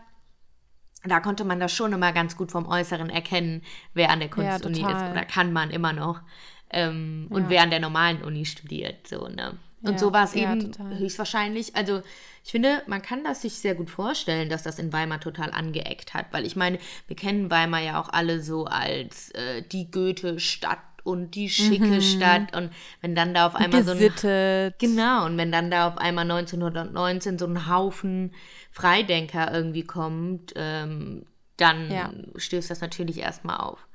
da 1.03 1.21
konnte 1.21 1.43
man 1.43 1.59
das 1.59 1.73
schon 1.73 1.91
immer 1.91 2.13
ganz 2.13 2.37
gut 2.37 2.51
vom 2.51 2.67
Äußeren 2.67 3.09
erkennen, 3.09 3.63
wer 3.95 4.11
an 4.11 4.19
der 4.19 4.29
Kunstuni 4.29 4.81
Ja, 4.81 4.89
ist 4.91 5.09
oder 5.09 5.25
kann 5.25 5.51
man 5.51 5.71
immer 5.71 5.91
noch. 5.91 6.21
Ähm, 6.69 7.29
Und 7.31 7.45
Ja. 7.45 7.49
wer 7.49 7.61
an 7.63 7.71
der 7.71 7.79
normalen 7.79 8.21
Uni 8.21 8.45
studiert. 8.45 9.07
So, 9.07 9.27
ne? 9.27 9.57
Und 9.83 9.93
Ja, 9.93 9.97
so 9.99 10.13
war 10.13 10.23
es 10.23 10.33
ja, 10.33 10.53
eben 10.53 10.71
total. 10.71 10.97
höchstwahrscheinlich. 10.97 11.75
Also 11.75 12.01
ich 12.43 12.51
finde, 12.51 12.81
man 12.87 13.01
kann 13.01 13.23
das 13.23 13.41
sich 13.41 13.55
sehr 13.55 13.75
gut 13.75 13.89
vorstellen, 13.89 14.49
dass 14.49 14.63
das 14.63 14.79
in 14.79 14.91
Weimar 14.93 15.19
total 15.19 15.51
angeeckt 15.51 16.13
hat. 16.13 16.27
Weil 16.31 16.45
ich 16.45 16.55
meine, 16.55 16.79
wir 17.07 17.15
kennen 17.15 17.51
Weimar 17.51 17.81
ja 17.81 18.01
auch 18.01 18.09
alle 18.09 18.41
so 18.41 18.65
als 18.65 19.29
äh, 19.31 19.61
die 19.61 19.91
Goethe-Stadt 19.91 20.79
und 21.03 21.35
die 21.35 21.49
schicke 21.49 22.01
Stadt. 22.01 22.55
Und 22.55 22.71
wenn 23.01 23.13
dann 23.13 23.33
da 23.33 23.45
auf 23.47 23.55
einmal 23.55 23.83
so 23.83 23.91
ein 23.91 23.97
Gesittet. 23.97 24.79
Genau, 24.79 25.25
und 25.25 25.37
wenn 25.37 25.51
dann 25.51 25.69
da 25.69 25.87
auf 25.89 25.97
einmal 25.97 26.23
1919 26.31 27.37
so 27.37 27.45
ein 27.45 27.67
Haufen 27.69 28.33
Freidenker 28.71 29.53
irgendwie 29.53 29.83
kommt, 29.83 30.53
ähm, 30.55 31.25
dann 31.57 31.91
Ja. 31.91 32.11
stößt 32.37 32.69
das 32.71 32.81
natürlich 32.81 33.19
erstmal 33.19 33.57
auf, 33.57 33.85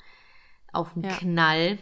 auf 0.73 0.95
einen 0.95 1.05
Ja. 1.05 1.17
Knall. 1.17 1.79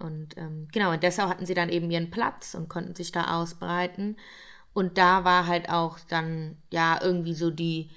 Und 0.00 0.36
ähm, 0.36 0.68
genau, 0.72 0.92
in 0.92 1.00
Dessau 1.00 1.28
hatten 1.28 1.46
sie 1.46 1.54
dann 1.54 1.68
eben 1.68 1.90
ihren 1.90 2.10
Platz 2.10 2.54
und 2.54 2.68
konnten 2.68 2.94
sich 2.94 3.12
da 3.12 3.38
ausbreiten. 3.40 4.16
Und 4.72 4.98
da 4.98 5.24
war 5.24 5.46
halt 5.46 5.68
auch 5.70 5.98
dann, 6.08 6.56
ja, 6.70 7.00
irgendwie 7.02 7.34
so 7.34 7.50
die, 7.50 7.90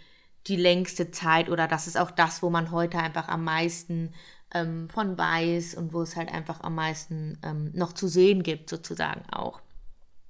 die 0.47 0.55
längste 0.55 1.11
Zeit 1.11 1.49
oder 1.49 1.67
das 1.67 1.87
ist 1.87 1.97
auch 1.97 2.11
das, 2.11 2.41
wo 2.41 2.49
man 2.49 2.71
heute 2.71 2.97
einfach 2.97 3.27
am 3.27 3.43
meisten 3.43 4.13
ähm, 4.53 4.89
von 4.89 5.17
weiß 5.17 5.75
und 5.75 5.93
wo 5.93 6.01
es 6.01 6.15
halt 6.15 6.33
einfach 6.33 6.61
am 6.61 6.75
meisten 6.75 7.39
ähm, 7.43 7.71
noch 7.73 7.93
zu 7.93 8.07
sehen 8.07 8.43
gibt, 8.43 8.69
sozusagen 8.69 9.23
auch. 9.31 9.61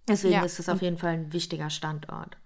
Deswegen 0.07 0.33
Ja. 0.33 0.43
ist 0.43 0.59
es 0.59 0.69
auf 0.69 0.81
jeden 0.81 0.97
Fall 0.97 1.13
ein 1.13 1.33
wichtiger 1.33 1.69
Standort. 1.69 2.37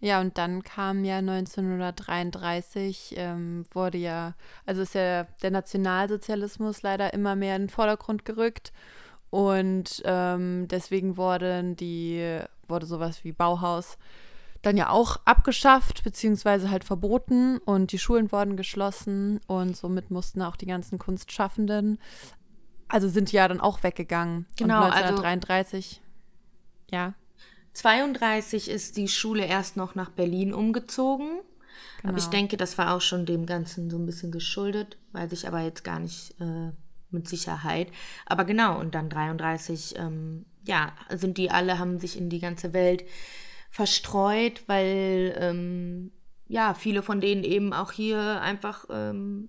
Ja, 0.00 0.20
und 0.20 0.36
dann 0.36 0.62
kam 0.62 1.04
ja 1.04 1.18
1933, 1.18 3.14
ähm, 3.16 3.64
wurde 3.72 3.98
ja, 3.98 4.34
also 4.66 4.82
ist 4.82 4.94
ja 4.94 5.24
der 5.42 5.50
Nationalsozialismus 5.50 6.82
leider 6.82 7.14
immer 7.14 7.34
mehr 7.34 7.56
in 7.56 7.62
den 7.62 7.68
Vordergrund 7.70 8.24
gerückt. 8.24 8.72
Und 9.30 10.02
ähm, 10.04 10.68
deswegen 10.68 11.16
wurden 11.16 11.76
die, 11.76 12.40
wurde 12.68 12.86
sowas 12.86 13.24
wie 13.24 13.32
Bauhaus 13.32 13.96
dann 14.62 14.76
ja 14.76 14.90
auch 14.90 15.18
abgeschafft, 15.24 16.02
beziehungsweise 16.04 16.70
halt 16.70 16.84
verboten 16.84 17.58
und 17.58 17.92
die 17.92 17.98
Schulen 17.98 18.32
wurden 18.32 18.56
geschlossen 18.56 19.40
und 19.46 19.76
somit 19.76 20.10
mussten 20.10 20.42
auch 20.42 20.56
die 20.56 20.66
ganzen 20.66 20.98
Kunstschaffenden, 20.98 21.98
also 22.88 23.08
sind 23.08 23.32
ja 23.32 23.46
dann 23.48 23.60
auch 23.60 23.82
weggegangen. 23.82 24.46
Genau, 24.56 24.78
und 24.78 24.92
also- 24.92 25.22
1933, 25.22 26.02
ja, 26.90 27.14
32 27.76 28.70
ist 28.70 28.96
die 28.96 29.08
Schule 29.08 29.44
erst 29.44 29.76
noch 29.76 29.94
nach 29.94 30.10
Berlin 30.10 30.54
umgezogen. 30.54 31.40
Aber 32.02 32.16
ich 32.16 32.24
Genau. 32.24 32.36
denke, 32.36 32.56
das 32.56 32.78
war 32.78 32.94
auch 32.94 33.00
schon 33.00 33.26
dem 33.26 33.46
Ganzen 33.46 33.90
so 33.90 33.98
ein 33.98 34.06
bisschen 34.06 34.32
geschuldet, 34.32 34.96
weiß 35.12 35.32
ich 35.32 35.46
aber 35.46 35.60
jetzt 35.60 35.84
gar 35.84 35.98
nicht 35.98 36.34
äh, 36.40 36.72
mit 37.10 37.28
Sicherheit. 37.28 37.88
Aber 38.24 38.44
genau, 38.44 38.78
und 38.78 38.94
dann 38.94 39.08
33, 39.10 39.94
ähm, 39.98 40.46
ja, 40.64 40.92
sind 41.10 41.36
die 41.36 41.50
alle, 41.50 41.78
haben 41.78 41.98
sich 41.98 42.16
in 42.16 42.30
die 42.30 42.40
ganze 42.40 42.72
Welt 42.72 43.04
verstreut, 43.70 44.62
weil 44.68 45.36
ähm, 45.38 46.12
ja, 46.48 46.74
viele 46.74 47.02
von 47.02 47.20
denen 47.20 47.44
eben 47.44 47.72
auch 47.72 47.92
hier 47.92 48.40
einfach 48.40 48.86
ähm, 48.90 49.48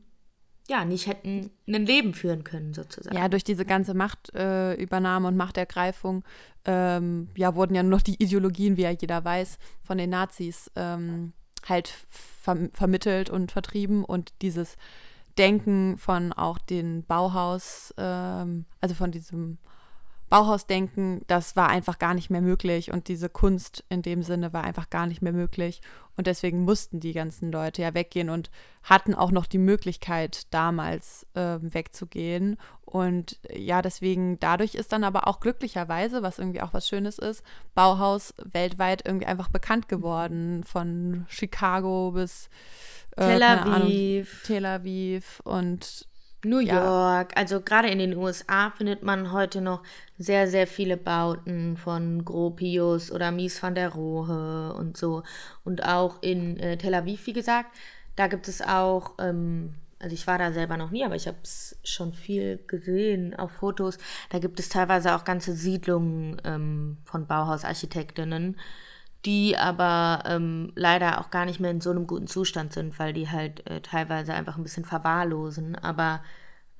ja, 0.69 0.83
nicht 0.85 1.07
hätten 1.07 1.51
ein 1.67 1.85
Leben 1.85 2.13
führen 2.13 2.43
können, 2.43 2.73
sozusagen. 2.73 3.15
Ja, 3.15 3.29
durch 3.29 3.43
diese 3.43 3.65
ganze 3.65 3.93
Machtübernahme 3.93 5.25
äh, 5.25 5.29
und 5.29 5.37
Machtergreifung 5.37 6.23
ähm, 6.65 7.29
ja, 7.35 7.55
wurden 7.55 7.75
ja 7.75 7.83
nur 7.83 7.91
noch 7.91 8.01
die 8.01 8.21
Ideologien, 8.21 8.75
wie 8.77 8.81
ja 8.81 8.91
jeder 8.91 9.23
weiß, 9.23 9.57
von 9.83 9.97
den 9.97 10.09
Nazis 10.09 10.69
ähm, 10.75 11.33
halt 11.67 11.87
ver 12.09 12.69
vermittelt 12.73 13.29
und 13.29 13.51
vertrieben 13.51 14.03
und 14.03 14.33
dieses 14.41 14.77
Denken 15.37 15.97
von 15.97 16.33
auch 16.33 16.57
den 16.57 17.03
Bauhaus, 17.03 17.93
ähm, 17.97 18.65
also 18.81 18.95
von 18.95 19.11
diesem 19.11 19.57
Bauhausdenken, 20.29 21.21
das 21.27 21.55
war 21.55 21.69
einfach 21.69 21.99
gar 21.99 22.13
nicht 22.13 22.29
mehr 22.29 22.41
möglich 22.41 22.91
und 22.91 23.07
diese 23.07 23.29
Kunst 23.29 23.85
in 23.89 24.01
dem 24.01 24.23
Sinne 24.23 24.51
war 24.51 24.63
einfach 24.63 24.89
gar 24.89 25.07
nicht 25.07 25.21
mehr 25.21 25.33
möglich. 25.33 25.81
Und 26.17 26.27
deswegen 26.27 26.63
mussten 26.63 26.99
die 26.99 27.13
ganzen 27.13 27.51
Leute 27.51 27.83
ja 27.83 27.93
weggehen 27.93 28.29
und 28.29 28.49
hatten 28.83 29.13
auch 29.13 29.31
noch 29.31 29.45
die 29.45 29.59
Möglichkeit 29.59 30.47
damals 30.51 31.27
ähm, 31.35 31.73
wegzugehen. 31.73 32.57
Und 32.85 33.39
ja 33.53 33.81
deswegen 33.81 34.39
dadurch 34.39 34.75
ist 34.75 34.91
dann 34.91 35.03
aber 35.03 35.27
auch 35.27 35.39
glücklicherweise, 35.39 36.23
was 36.23 36.39
irgendwie 36.39 36.61
auch 36.61 36.73
was 36.73 36.87
Schönes 36.87 37.19
ist, 37.19 37.43
Bauhaus 37.75 38.33
weltweit 38.43 39.05
irgendwie 39.05 39.27
einfach 39.27 39.49
bekannt 39.49 39.87
geworden. 39.87 40.63
Von 40.63 41.25
Chicago 41.29 42.11
bis 42.11 42.49
äh, 43.15 43.21
Tel 43.21 43.39
keine 43.39 43.61
Ahnung, 43.61 43.87
Aviv. 43.87 44.43
Tel 44.45 44.65
Aviv 44.65 45.41
und 45.43 46.07
New 46.43 46.59
Ja. 46.59 46.83
York, 47.19 47.35
also 47.35 47.61
gerade 47.61 47.89
in 47.89 47.99
den 47.99 48.15
USA 48.15 48.71
findet 48.71 49.03
man 49.03 49.31
heute 49.31 49.59
noch 49.61 49.81
sehr, 50.17 50.47
sehr 50.47 50.67
viele 50.67 50.95
Bauten 50.97 51.77
von 51.77 52.23
Gropius 52.25 53.11
oder 53.11 53.31
Mies 53.31 53.61
van 53.61 53.75
der 53.75 53.89
Rohe 53.89 54.73
und 54.73 54.97
so. 54.97 55.23
Und 55.63 55.83
auch 55.83 56.21
in 56.21 56.57
äh, 56.59 56.77
Tel 56.77 56.93
Aviv, 56.93 57.25
wie 57.27 57.33
gesagt, 57.33 57.75
da 58.15 58.27
gibt 58.27 58.47
es 58.47 58.61
auch, 58.61 59.15
ähm, 59.19 59.73
also 59.99 60.13
ich 60.13 60.27
war 60.27 60.37
da 60.37 60.51
selber 60.53 60.77
noch 60.77 60.91
nie, 60.91 61.03
aber 61.03 61.15
ich 61.15 61.27
habe 61.27 61.37
es 61.43 61.77
schon 61.83 62.13
viel 62.13 62.59
gesehen 62.67 63.35
auf 63.35 63.51
Fotos. 63.51 63.97
Da 64.29 64.39
gibt 64.39 64.59
es 64.59 64.69
teilweise 64.69 65.15
auch 65.15 65.23
ganze 65.23 65.53
Siedlungen 65.53 66.39
ähm, 66.45 66.97
von 67.03 67.25
Bauhausarchitektinnen, 67.27 68.57
die 69.27 69.57
aber 69.57 70.23
ähm, 70.25 70.71
leider 70.75 71.19
auch 71.19 71.29
gar 71.29 71.45
nicht 71.45 71.59
mehr 71.59 71.71
in 71.71 71.81
so 71.81 71.91
einem 71.91 72.07
guten 72.07 72.27
Zustand 72.27 72.71
sind, 72.71 72.97
weil 72.97 73.11
die 73.11 73.29
halt 73.29 73.69
äh, 73.69 73.81
teilweise 73.81 74.33
einfach 74.33 74.55
ein 74.57 74.63
bisschen 74.63 74.85
verwahrlosen. 74.85 75.75
Aber 75.75 76.23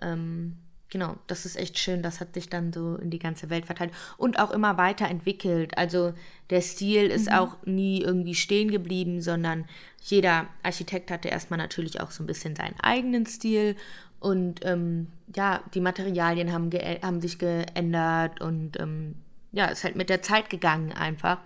ähm, 0.01 0.55
genau, 0.89 1.17
das 1.27 1.45
ist 1.45 1.57
echt 1.57 1.77
schön. 1.77 2.01
Das 2.01 2.21
hat 2.21 2.35
sich 2.35 2.49
dann 2.49 2.71
so 2.71 2.95
in 2.95 3.09
die 3.09 3.19
ganze 3.19 3.49
Welt 3.49 3.65
verteilt 3.65 3.91
und 4.15 4.39
auch 4.39 4.51
immer 4.51 4.77
weiterentwickelt. 4.77 5.77
Also 5.77 6.13
der 6.49 6.61
Stil 6.61 7.07
ist 7.07 7.29
auch 7.29 7.57
nie 7.65 8.01
irgendwie 8.01 8.35
stehen 8.35 8.71
geblieben, 8.71 9.19
sondern 9.19 9.65
jeder 10.01 10.47
Architekt 10.63 11.11
hatte 11.11 11.27
erstmal 11.27 11.57
natürlich 11.57 11.99
auch 11.99 12.11
so 12.11 12.23
ein 12.23 12.27
bisschen 12.27 12.55
seinen 12.55 12.79
eigenen 12.79 13.25
Stil. 13.25 13.75
Und 14.21 14.65
ähm, 14.65 15.07
ja, 15.35 15.61
die 15.73 15.81
Materialien 15.81 16.53
haben, 16.53 16.69
ge 16.69 17.01
haben 17.01 17.19
sich 17.19 17.39
geändert 17.39 18.39
und 18.39 18.79
ähm, 18.79 19.15
ja, 19.51 19.65
ist 19.65 19.83
halt 19.83 19.97
mit 19.97 20.09
der 20.09 20.21
Zeit 20.21 20.49
gegangen 20.49 20.93
einfach, 20.93 21.39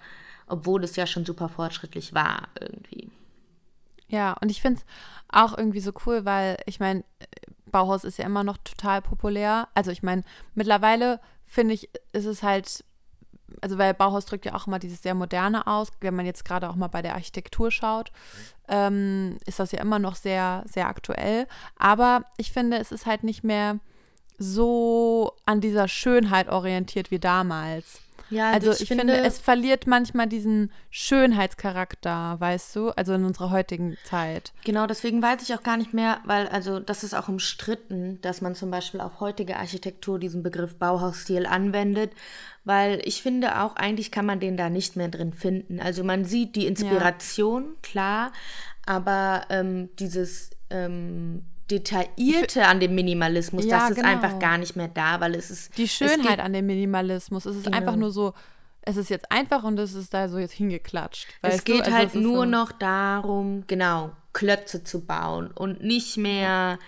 obwohl 0.51 0.83
es 0.83 0.95
ja 0.95 1.07
schon 1.07 1.25
super 1.25 1.49
fortschrittlich 1.49 2.13
war 2.13 2.49
irgendwie. 2.59 3.09
Ja, 4.07 4.35
und 4.41 4.49
ich 4.49 4.61
finde 4.61 4.81
es 4.81 4.85
auch 5.29 5.57
irgendwie 5.57 5.79
so 5.79 5.93
cool, 6.05 6.25
weil 6.25 6.57
ich 6.65 6.79
meine, 6.79 7.03
Bauhaus 7.65 8.03
ist 8.03 8.17
ja 8.17 8.25
immer 8.25 8.43
noch 8.43 8.57
total 8.57 9.01
populär. 9.01 9.69
Also 9.73 9.91
ich 9.91 10.03
meine, 10.03 10.23
mittlerweile 10.53 11.21
finde 11.45 11.73
ich, 11.73 11.89
ist 12.11 12.25
es 12.25 12.43
halt, 12.43 12.83
also 13.61 13.77
weil 13.77 13.93
Bauhaus 13.93 14.25
drückt 14.25 14.45
ja 14.45 14.53
auch 14.53 14.67
immer 14.67 14.79
dieses 14.79 15.01
sehr 15.01 15.15
moderne 15.15 15.65
aus, 15.67 15.91
wenn 16.01 16.15
man 16.15 16.25
jetzt 16.25 16.43
gerade 16.43 16.69
auch 16.69 16.75
mal 16.75 16.89
bei 16.89 17.01
der 17.01 17.13
Architektur 17.15 17.71
schaut, 17.71 18.11
ähm, 18.67 19.37
ist 19.45 19.59
das 19.59 19.71
ja 19.71 19.79
immer 19.79 19.99
noch 19.99 20.15
sehr, 20.15 20.63
sehr 20.67 20.87
aktuell. 20.87 21.47
Aber 21.77 22.25
ich 22.35 22.51
finde, 22.51 22.77
es 22.77 22.91
ist 22.91 23.05
halt 23.05 23.23
nicht 23.23 23.45
mehr 23.45 23.79
so 24.37 25.33
an 25.45 25.61
dieser 25.61 25.87
Schönheit 25.87 26.49
orientiert 26.49 27.11
wie 27.11 27.19
damals. 27.19 28.01
Ja, 28.31 28.51
Also 28.51 28.71
ich, 28.71 28.87
finde, 28.87 29.17
es 29.17 29.39
verliert 29.39 29.87
manchmal 29.87 30.27
diesen 30.27 30.71
Schönheitscharakter, 30.89 32.39
weißt 32.39 32.75
du, 32.75 32.89
also 32.91 33.13
in 33.13 33.25
unserer 33.25 33.51
heutigen 33.51 33.97
Zeit. 34.05 34.53
Genau, 34.63 34.87
deswegen 34.87 35.21
weiß 35.21 35.43
ich 35.43 35.53
auch 35.53 35.63
gar 35.63 35.77
nicht 35.77 35.93
mehr, 35.93 36.19
weil 36.25 36.47
also 36.47 36.79
das 36.79 37.03
ist 37.03 37.13
auch 37.13 37.27
umstritten, 37.27 38.19
dass 38.21 38.41
man 38.41 38.55
zum 38.55 38.71
Beispiel 38.71 39.01
auf 39.01 39.19
heutige 39.19 39.57
Architektur 39.57 40.17
diesen 40.17 40.43
Begriff 40.43 40.77
Bauhausstil 40.77 41.45
anwendet, 41.45 42.13
weil 42.63 43.01
ich 43.03 43.21
finde 43.21 43.59
auch, 43.61 43.75
eigentlich 43.75 44.11
kann 44.11 44.25
man 44.25 44.39
den 44.39 44.55
da 44.55 44.69
nicht 44.69 44.95
mehr 44.95 45.09
drin 45.09 45.33
finden. 45.33 45.81
Also 45.81 46.03
man 46.03 46.23
sieht 46.23 46.55
die 46.55 46.67
Inspiration, 46.67 47.75
klar, 47.81 48.31
aber 48.85 49.43
ähm, 49.49 49.89
dieses 49.99 50.51
ähm, 50.69 51.45
Detaillierte 51.71 52.67
an 52.67 52.79
dem 52.79 52.93
Minimalismus, 52.95 53.65
Ja, 53.65 53.79
das 53.79 53.91
ist 53.91 53.95
genau. 53.97 54.10
einfach 54.10 54.39
gar 54.39 54.57
nicht 54.57 54.75
mehr 54.75 54.89
da, 54.89 55.19
weil 55.21 55.36
es 55.36 55.49
ist 55.49 55.77
Die 55.77 55.88
Schönheit 55.88 56.39
an 56.39 56.53
dem 56.53 56.65
Minimalismus, 56.65 57.45
es 57.45 57.55
ist 57.55 57.65
Genau. 57.65 57.77
einfach 57.77 57.95
nur 57.95 58.12
so, 58.12 58.34
es 58.81 58.97
ist 58.97 59.10
jetzt 59.10 59.31
einfach 59.31 59.63
und 59.63 59.79
es 59.79 59.93
ist 59.93 60.13
da 60.13 60.27
so 60.27 60.38
jetzt 60.38 60.53
hingeklatscht. 60.53 61.27
Es 61.41 61.63
geht 61.63 61.84
Also 61.84 61.93
halt 61.93 62.10
es 62.10 62.13
nur 62.15 62.39
so, 62.39 62.45
noch 62.45 62.71
darum, 62.71 63.63
genau, 63.67 64.12
Klötze 64.34 64.84
zu 64.84 65.05
bauen 65.05 65.51
und 65.51 65.84
nicht 65.84 66.17
mehr, 66.17 66.79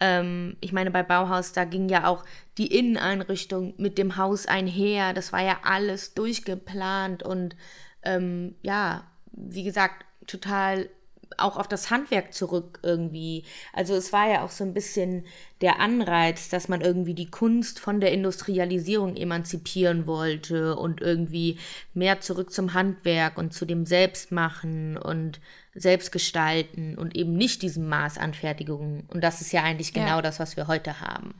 ähm, 0.00 0.56
ich 0.60 0.72
meine, 0.72 0.90
bei 0.90 1.02
Bauhaus, 1.02 1.52
da 1.52 1.64
ging 1.64 1.88
ja 1.88 2.06
auch 2.06 2.24
die 2.58 2.66
Inneneinrichtung 2.78 3.74
mit 3.78 3.98
dem 3.98 4.16
Haus 4.16 4.46
einher. 4.46 5.12
Das 5.14 5.32
war 5.32 5.42
ja 5.42 5.58
alles 5.62 6.14
durchgeplant 6.14 7.22
und 7.22 7.56
ähm, 8.02 8.54
ja, 8.62 9.04
wie 9.32 9.64
gesagt, 9.64 10.04
total 10.26 10.88
auch 11.36 11.56
auf 11.56 11.68
das 11.68 11.90
Handwerk 11.90 12.32
zurück 12.32 12.80
irgendwie. 12.82 13.44
Also 13.72 13.94
es 13.94 14.12
war 14.12 14.28
ja 14.28 14.44
auch 14.44 14.50
so 14.50 14.64
ein 14.64 14.74
bisschen 14.74 15.24
der 15.60 15.80
Anreiz, 15.80 16.48
dass 16.48 16.68
man 16.68 16.80
irgendwie 16.80 17.14
die 17.14 17.30
Kunst 17.30 17.78
von 17.80 18.00
der 18.00 18.12
Industrialisierung 18.12 19.16
emanzipieren 19.16 20.06
wollte 20.06 20.76
und 20.76 21.00
irgendwie 21.00 21.58
mehr 21.94 22.20
zurück 22.20 22.52
zum 22.52 22.74
Handwerk 22.74 23.36
und 23.38 23.52
zu 23.52 23.64
dem 23.66 23.84
Selbstmachen 23.86 24.96
und 24.96 25.40
Selbstgestalten 25.74 26.96
und 26.98 27.14
eben 27.16 27.34
nicht 27.34 27.62
diesem 27.62 27.88
Maßanfertigung. 27.88 29.04
Und 29.08 29.22
das 29.22 29.40
ist 29.40 29.52
ja 29.52 29.62
eigentlich 29.62 29.92
genau 29.92 30.16
Ja. 30.16 30.22
das, 30.22 30.40
was 30.40 30.56
wir 30.56 30.66
heute 30.66 31.00
haben. 31.00 31.34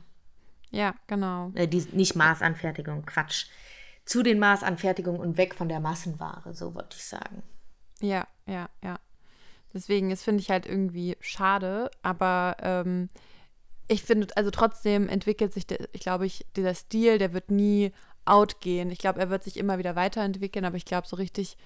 Ja, 0.71 0.93
genau. 1.07 1.51
Äh, 1.55 1.67
die, 1.67 1.85
nicht 1.93 2.15
Maßanfertigung, 2.15 3.05
Quatsch. 3.05 3.47
Zu 4.05 4.23
den 4.23 4.39
Maßanfertigungen 4.39 5.19
und 5.21 5.37
weg 5.37 5.55
von 5.55 5.69
der 5.69 5.79
Massenware, 5.79 6.53
so 6.53 6.73
wollte 6.75 6.97
ich 6.97 7.03
sagen. 7.05 7.43
Ja, 8.01 8.27
ja, 8.45 8.69
ja. 8.83 8.99
Deswegen, 9.73 10.09
das 10.09 10.23
finde 10.23 10.41
ich 10.41 10.49
halt 10.49 10.65
irgendwie 10.65 11.15
schade, 11.19 11.91
aber 12.01 12.57
ähm, 12.61 13.09
ich 13.87 14.03
finde, 14.03 14.27
also 14.35 14.51
trotzdem 14.51 15.09
entwickelt 15.09 15.53
sich, 15.53 15.67
der, 15.67 15.79
ich 15.93 16.01
glaube, 16.01 16.25
ich, 16.25 16.45
dieser 16.55 16.73
Stil, 16.75 17.17
der 17.17 17.33
wird 17.33 17.51
nie 17.51 17.91
out 18.25 18.61
gehen. 18.61 18.91
Ich 18.91 18.99
glaube, 18.99 19.19
er 19.19 19.29
wird 19.29 19.43
sich 19.43 19.57
immer 19.57 19.77
wieder 19.79 19.95
weiterentwickeln, 19.95 20.65
aber 20.65 20.77
ich 20.77 20.85
glaube, 20.85 21.07
so 21.07 21.15
richtig 21.15 21.57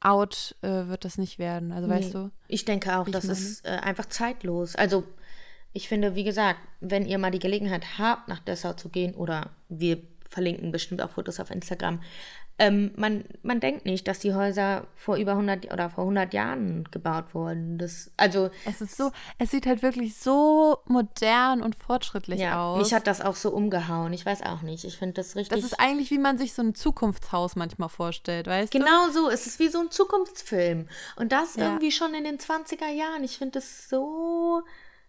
out 0.00 0.56
äh, 0.62 0.86
wird 0.88 1.04
das 1.04 1.18
nicht 1.18 1.38
werden. 1.38 1.72
Also 1.72 1.88
weißt 1.88 2.08
Nee. 2.14 2.20
du? 2.20 2.30
Ich 2.48 2.64
denke 2.64 2.98
auch, 2.98 3.08
das 3.08 3.24
ist 3.24 3.64
äh, 3.64 3.70
einfach 3.70 4.06
zeitlos. 4.06 4.74
Also 4.76 5.04
ich 5.72 5.88
finde, 5.88 6.14
wie 6.14 6.24
gesagt, 6.24 6.58
wenn 6.80 7.06
ihr 7.06 7.18
mal 7.18 7.30
die 7.30 7.38
Gelegenheit 7.38 7.98
habt, 7.98 8.28
nach 8.28 8.40
Dessau 8.40 8.72
zu 8.74 8.88
gehen, 8.88 9.14
oder 9.14 9.50
wir 9.68 10.02
verlinken 10.28 10.72
bestimmt 10.72 11.02
auch 11.02 11.10
Fotos 11.10 11.40
auf 11.40 11.50
Instagram, 11.50 12.02
ähm, 12.58 12.92
man, 12.96 13.24
man 13.42 13.60
denkt 13.60 13.86
nicht, 13.86 14.06
dass 14.06 14.18
die 14.20 14.34
Häuser 14.34 14.86
vor 14.94 15.16
über 15.16 15.32
100 15.32 15.72
oder 15.72 15.90
vor 15.90 16.04
100 16.04 16.32
Jahren 16.34 16.84
gebaut 16.90 17.34
wurden. 17.34 17.78
Das, 17.78 18.10
also 18.16 18.50
Es 18.66 18.80
ist 18.80 18.96
so, 18.96 19.10
es 19.38 19.50
sieht 19.50 19.66
halt 19.66 19.82
wirklich 19.82 20.16
so 20.16 20.78
modern 20.86 21.62
und 21.62 21.74
fortschrittlich 21.74 22.40
ja, 22.40 22.62
aus. 22.62 22.78
mich 22.78 22.94
hat 22.94 23.06
das 23.06 23.20
auch 23.20 23.34
so 23.36 23.50
umgehauen. 23.50 24.12
Ich 24.12 24.24
weiß 24.26 24.42
auch 24.42 24.62
nicht. 24.62 24.84
Ich 24.84 24.98
finde 24.98 25.14
das 25.14 25.34
richtig. 25.34 25.56
das 25.56 25.64
ist 25.64 25.80
eigentlich, 25.80 26.10
wie 26.10 26.18
man 26.18 26.38
sich 26.38 26.52
so 26.52 26.62
ein 26.62 26.74
Zukunftshaus 26.74 27.56
manchmal 27.56 27.88
vorstellt, 27.88 28.46
weißt 28.46 28.72
du? 28.72 28.78
Genau 28.78 29.08
so, 29.10 29.28
es 29.28 29.46
ist 29.46 29.58
wie 29.58 29.68
so 29.68 29.80
ein 29.80 29.90
Zukunftsfilm. 29.90 30.88
Und 31.16 31.32
das 31.32 31.56
Ja. 31.56 31.64
irgendwie 31.64 31.90
schon 31.90 32.14
in 32.14 32.24
den 32.24 32.38
20er 32.38 32.88
Jahren. 32.90 33.24
Ich 33.24 33.38
finde 33.38 33.52
das 33.58 33.88
so, 33.88 34.62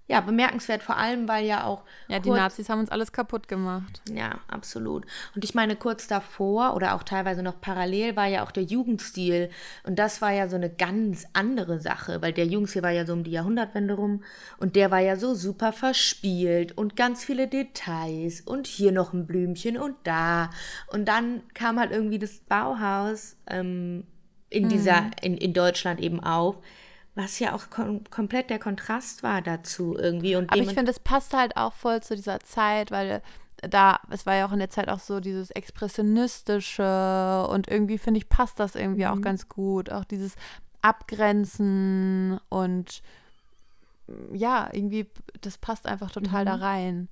ja, 0.05 0.19
bemerkenswert, 0.19 0.83
vor 0.83 0.97
allem, 0.97 1.29
weil 1.29 1.45
ja 1.45 1.63
auch. 1.63 1.83
Ja, 2.09 2.19
die 2.19 2.29
Nazis 2.29 2.67
haben 2.67 2.79
uns 2.79 2.89
alles 2.89 3.13
kaputt 3.13 3.47
gemacht. 3.47 4.01
Ja, 4.13 4.39
absolut. 4.49 5.05
Und 5.33 5.45
ich 5.45 5.55
meine, 5.55 5.77
kurz 5.77 6.07
davor 6.07 6.75
oder 6.75 6.93
auch 6.93 7.03
teilweise 7.03 7.41
noch 7.41 7.61
parallel 7.61 8.17
war 8.17 8.27
ja 8.27 8.43
auch 8.43 8.51
der 8.51 8.63
Jugendstil. 8.63 9.49
Und 9.83 9.97
das 9.99 10.21
war 10.21 10.31
ja 10.31 10.49
so 10.49 10.57
eine 10.57 10.69
ganz 10.69 11.25
andere 11.31 11.79
Sache, 11.79 12.21
weil 12.21 12.33
der 12.33 12.45
Jugendstil 12.45 12.83
war 12.83 12.91
ja 12.91 13.05
so 13.05 13.13
um 13.13 13.23
die 13.23 13.31
Jahrhundertwende 13.31 13.93
rum. 13.93 14.23
Und 14.57 14.75
der 14.75 14.91
war 14.91 14.99
ja 14.99 15.15
so 15.15 15.35
super 15.35 15.71
verspielt 15.71 16.77
und 16.77 16.97
ganz 16.97 17.23
viele 17.23 17.47
Details 17.47 18.41
und 18.41 18.67
hier 18.67 18.91
noch 18.91 19.13
ein 19.13 19.25
Blümchen 19.25 19.77
und 19.77 19.95
da. 20.03 20.49
Und 20.91 21.07
dann 21.07 21.43
kam 21.53 21.79
halt 21.79 21.91
irgendwie 21.91 22.19
das 22.19 22.39
Bauhaus 22.39 23.37
ähm, 23.47 24.05
in 24.49 24.67
dieser, 24.67 25.11
in, 25.21 25.37
in 25.37 25.53
Deutschland 25.53 26.01
eben 26.01 26.19
auf. 26.19 26.57
Was 27.15 27.37
ja 27.39 27.53
auch 27.53 27.69
kom 27.69 28.03
komplett 28.09 28.49
der 28.49 28.59
Kontrast 28.59 29.21
war 29.23 29.41
dazu 29.41 29.95
irgendwie. 29.97 30.35
Und 30.35 30.51
Aber 30.51 30.61
ich 30.61 30.73
finde, 30.73 30.91
es 30.91 30.99
passt 30.99 31.33
halt 31.33 31.57
auch 31.57 31.73
voll 31.73 32.01
zu 32.01 32.15
dieser 32.15 32.39
Zeit, 32.39 32.89
weil 32.89 33.21
da, 33.61 33.99
es 34.09 34.25
war 34.25 34.35
ja 34.35 34.45
auch 34.47 34.51
in 34.51 34.59
der 34.59 34.69
Zeit 34.71 34.89
auch 34.89 34.99
so 34.99 35.19
dieses 35.19 35.51
Expressionistische 35.51 37.47
und 37.49 37.69
irgendwie, 37.69 37.97
finde 37.97 38.17
ich, 38.17 38.29
passt 38.29 38.59
das 38.59 38.75
irgendwie 38.75 39.05
Mhm. 39.05 39.11
auch 39.11 39.21
ganz 39.21 39.47
gut. 39.47 39.91
Auch 39.91 40.03
dieses 40.05 40.35
Abgrenzen 40.81 42.39
und 42.49 43.01
ja, 44.33 44.69
irgendwie, 44.71 45.07
das 45.41 45.57
passt 45.57 45.85
einfach 45.87 46.11
total 46.11 46.45
da 46.45 46.55
rein. 46.55 47.07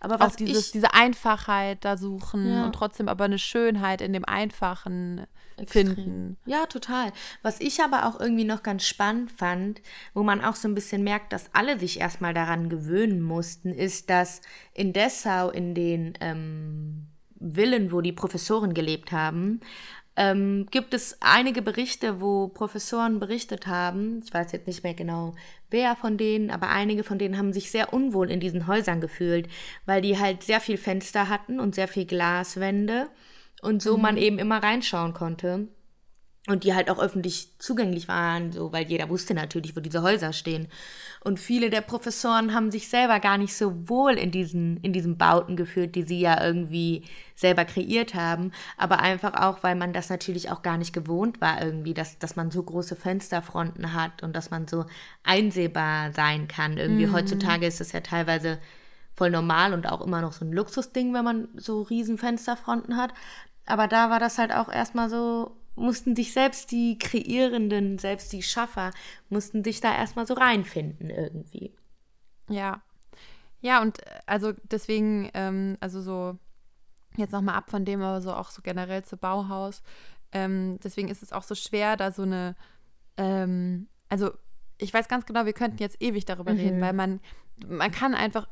Aber 0.00 0.16
Auch 0.16 0.20
was 0.20 0.36
dieses, 0.36 0.66
ich, 0.66 0.72
diese 0.72 0.94
Einfachheit 0.94 1.84
da 1.84 1.96
suchen 1.96 2.46
Ja. 2.52 2.64
und 2.64 2.74
trotzdem 2.74 3.08
aber 3.08 3.24
eine 3.24 3.38
Schönheit 3.38 4.00
in 4.00 4.12
dem 4.12 4.24
Einfachen 4.24 5.26
Extrem. 5.56 5.94
finden. 5.94 6.36
Ja, 6.46 6.66
total. 6.66 7.12
Was 7.42 7.60
ich 7.60 7.82
aber 7.82 8.06
auch 8.06 8.20
irgendwie 8.20 8.44
noch 8.44 8.62
ganz 8.62 8.84
spannend 8.86 9.32
fand, 9.32 9.80
wo 10.14 10.22
man 10.22 10.44
auch 10.44 10.54
so 10.54 10.68
ein 10.68 10.74
bisschen 10.74 11.02
merkt, 11.02 11.32
dass 11.32 11.52
alle 11.52 11.78
sich 11.80 11.98
erstmal 12.00 12.32
daran 12.34 12.68
gewöhnen 12.68 13.20
mussten, 13.20 13.72
ist, 13.72 14.08
dass 14.08 14.40
in 14.72 14.92
Dessau, 14.92 15.50
in 15.50 15.74
den 15.74 16.14
ähm, 16.20 17.06
Villen, 17.40 17.90
wo 17.92 18.00
die 18.00 18.12
Professoren 18.12 18.72
gelebt 18.74 19.10
haben, 19.12 19.60
ähm, 20.18 20.66
gibt 20.72 20.94
es 20.94 21.16
einige 21.20 21.62
Berichte, 21.62 22.20
wo 22.20 22.48
Professoren 22.48 23.20
berichtet 23.20 23.68
haben, 23.68 24.20
ich 24.24 24.34
weiß 24.34 24.50
jetzt 24.50 24.66
nicht 24.66 24.82
mehr 24.82 24.94
genau, 24.94 25.36
wer 25.70 25.94
von 25.94 26.18
denen, 26.18 26.50
aber 26.50 26.70
einige 26.70 27.04
von 27.04 27.20
denen 27.20 27.38
haben 27.38 27.52
sich 27.52 27.70
sehr 27.70 27.92
unwohl 27.92 28.28
in 28.28 28.40
diesen 28.40 28.66
Häusern 28.66 29.00
gefühlt, 29.00 29.48
weil 29.86 30.02
die 30.02 30.18
halt 30.18 30.42
sehr 30.42 30.60
viel 30.60 30.76
Fenster 30.76 31.28
hatten 31.28 31.60
und 31.60 31.76
sehr 31.76 31.86
viel 31.86 32.04
Glaswände 32.04 33.08
und 33.62 33.80
so 33.80 33.96
man 33.96 34.16
eben 34.16 34.40
immer 34.40 34.60
reinschauen 34.60 35.14
konnte. 35.14 35.68
Und 36.48 36.64
die 36.64 36.74
halt 36.74 36.88
auch 36.88 36.98
öffentlich 36.98 37.50
zugänglich 37.58 38.08
waren, 38.08 38.52
so, 38.52 38.72
weil 38.72 38.86
jeder 38.86 39.10
wusste 39.10 39.34
natürlich, 39.34 39.76
wo 39.76 39.80
diese 39.80 40.02
Häuser 40.02 40.32
stehen. 40.32 40.68
Und 41.22 41.38
viele 41.38 41.68
der 41.68 41.82
Professoren 41.82 42.54
haben 42.54 42.70
sich 42.70 42.88
selber 42.88 43.20
gar 43.20 43.36
nicht 43.36 43.54
so 43.54 43.88
wohl 43.88 44.12
in 44.12 44.30
diesen, 44.30 44.78
in 44.78 44.94
diesen 44.94 45.18
Bauten 45.18 45.56
gefühlt, 45.56 45.94
die 45.94 46.04
sie 46.04 46.20
ja 46.20 46.42
irgendwie 46.42 47.04
selber 47.34 47.66
kreiert 47.66 48.14
haben. 48.14 48.52
Aber 48.78 49.00
einfach 49.00 49.34
auch, 49.34 49.62
weil 49.62 49.74
man 49.74 49.92
das 49.92 50.08
natürlich 50.08 50.50
auch 50.50 50.62
gar 50.62 50.78
nicht 50.78 50.94
gewohnt 50.94 51.40
war, 51.42 51.62
irgendwie, 51.62 51.92
dass, 51.92 52.18
dass 52.18 52.34
man 52.34 52.50
so 52.50 52.62
große 52.62 52.96
Fensterfronten 52.96 53.92
hat 53.92 54.22
und 54.22 54.34
dass 54.34 54.50
man 54.50 54.66
so 54.66 54.86
einsehbar 55.24 56.12
sein 56.12 56.48
kann. 56.48 56.78
Irgendwie 56.78 57.10
heutzutage 57.10 57.66
ist 57.66 57.82
es 57.82 57.92
ja 57.92 58.00
teilweise 58.00 58.58
voll 59.14 59.30
normal 59.30 59.74
und 59.74 59.86
auch 59.86 60.00
immer 60.00 60.22
noch 60.22 60.32
so 60.32 60.46
ein 60.46 60.52
Luxusding, 60.52 61.12
wenn 61.12 61.24
man 61.24 61.48
so 61.56 61.82
riesen 61.82 62.16
Fensterfronten 62.16 62.96
hat. 62.96 63.12
Aber 63.66 63.86
da 63.86 64.08
war 64.08 64.18
das 64.18 64.38
halt 64.38 64.52
auch 64.52 64.72
erstmal 64.72 65.10
so, 65.10 65.57
mussten 65.78 66.14
sich 66.16 66.32
selbst 66.32 66.70
die 66.70 66.98
Kreierenden, 66.98 67.98
selbst 67.98 68.32
die 68.32 68.42
Schaffer, 68.42 68.90
mussten 69.28 69.64
sich 69.64 69.80
da 69.80 69.94
erstmal 69.96 70.26
so 70.26 70.34
reinfinden 70.34 71.10
irgendwie. 71.10 71.74
Ja. 72.48 72.82
Ja, 73.60 73.82
und 73.82 74.00
äh, 74.06 74.20
also 74.26 74.52
deswegen, 74.70 75.30
ähm, 75.34 75.76
also 75.80 76.00
so, 76.00 76.38
jetzt 77.16 77.32
nochmal 77.32 77.56
ab 77.56 77.70
von 77.70 77.84
dem, 77.84 78.02
aber 78.02 78.20
so 78.20 78.32
auch 78.32 78.50
so 78.50 78.62
generell 78.62 79.04
zu 79.04 79.16
Bauhaus. 79.16 79.82
Ähm, 80.32 80.78
deswegen 80.84 81.08
ist 81.08 81.22
es 81.22 81.32
auch 81.32 81.42
so 81.42 81.54
schwer, 81.54 81.96
da 81.96 82.12
so 82.12 82.22
eine, 82.22 82.54
ähm, 83.16 83.88
also 84.08 84.30
ich 84.76 84.94
weiß 84.94 85.08
ganz 85.08 85.26
genau, 85.26 85.44
wir 85.44 85.52
könnten 85.54 85.78
jetzt 85.78 86.00
ewig 86.00 86.24
darüber 86.24 86.52
Mhm. 86.52 86.58
reden, 86.60 86.80
weil 86.80 86.92
man, 86.92 87.20
man 87.66 87.90
kann 87.90 88.14
einfach, 88.14 88.46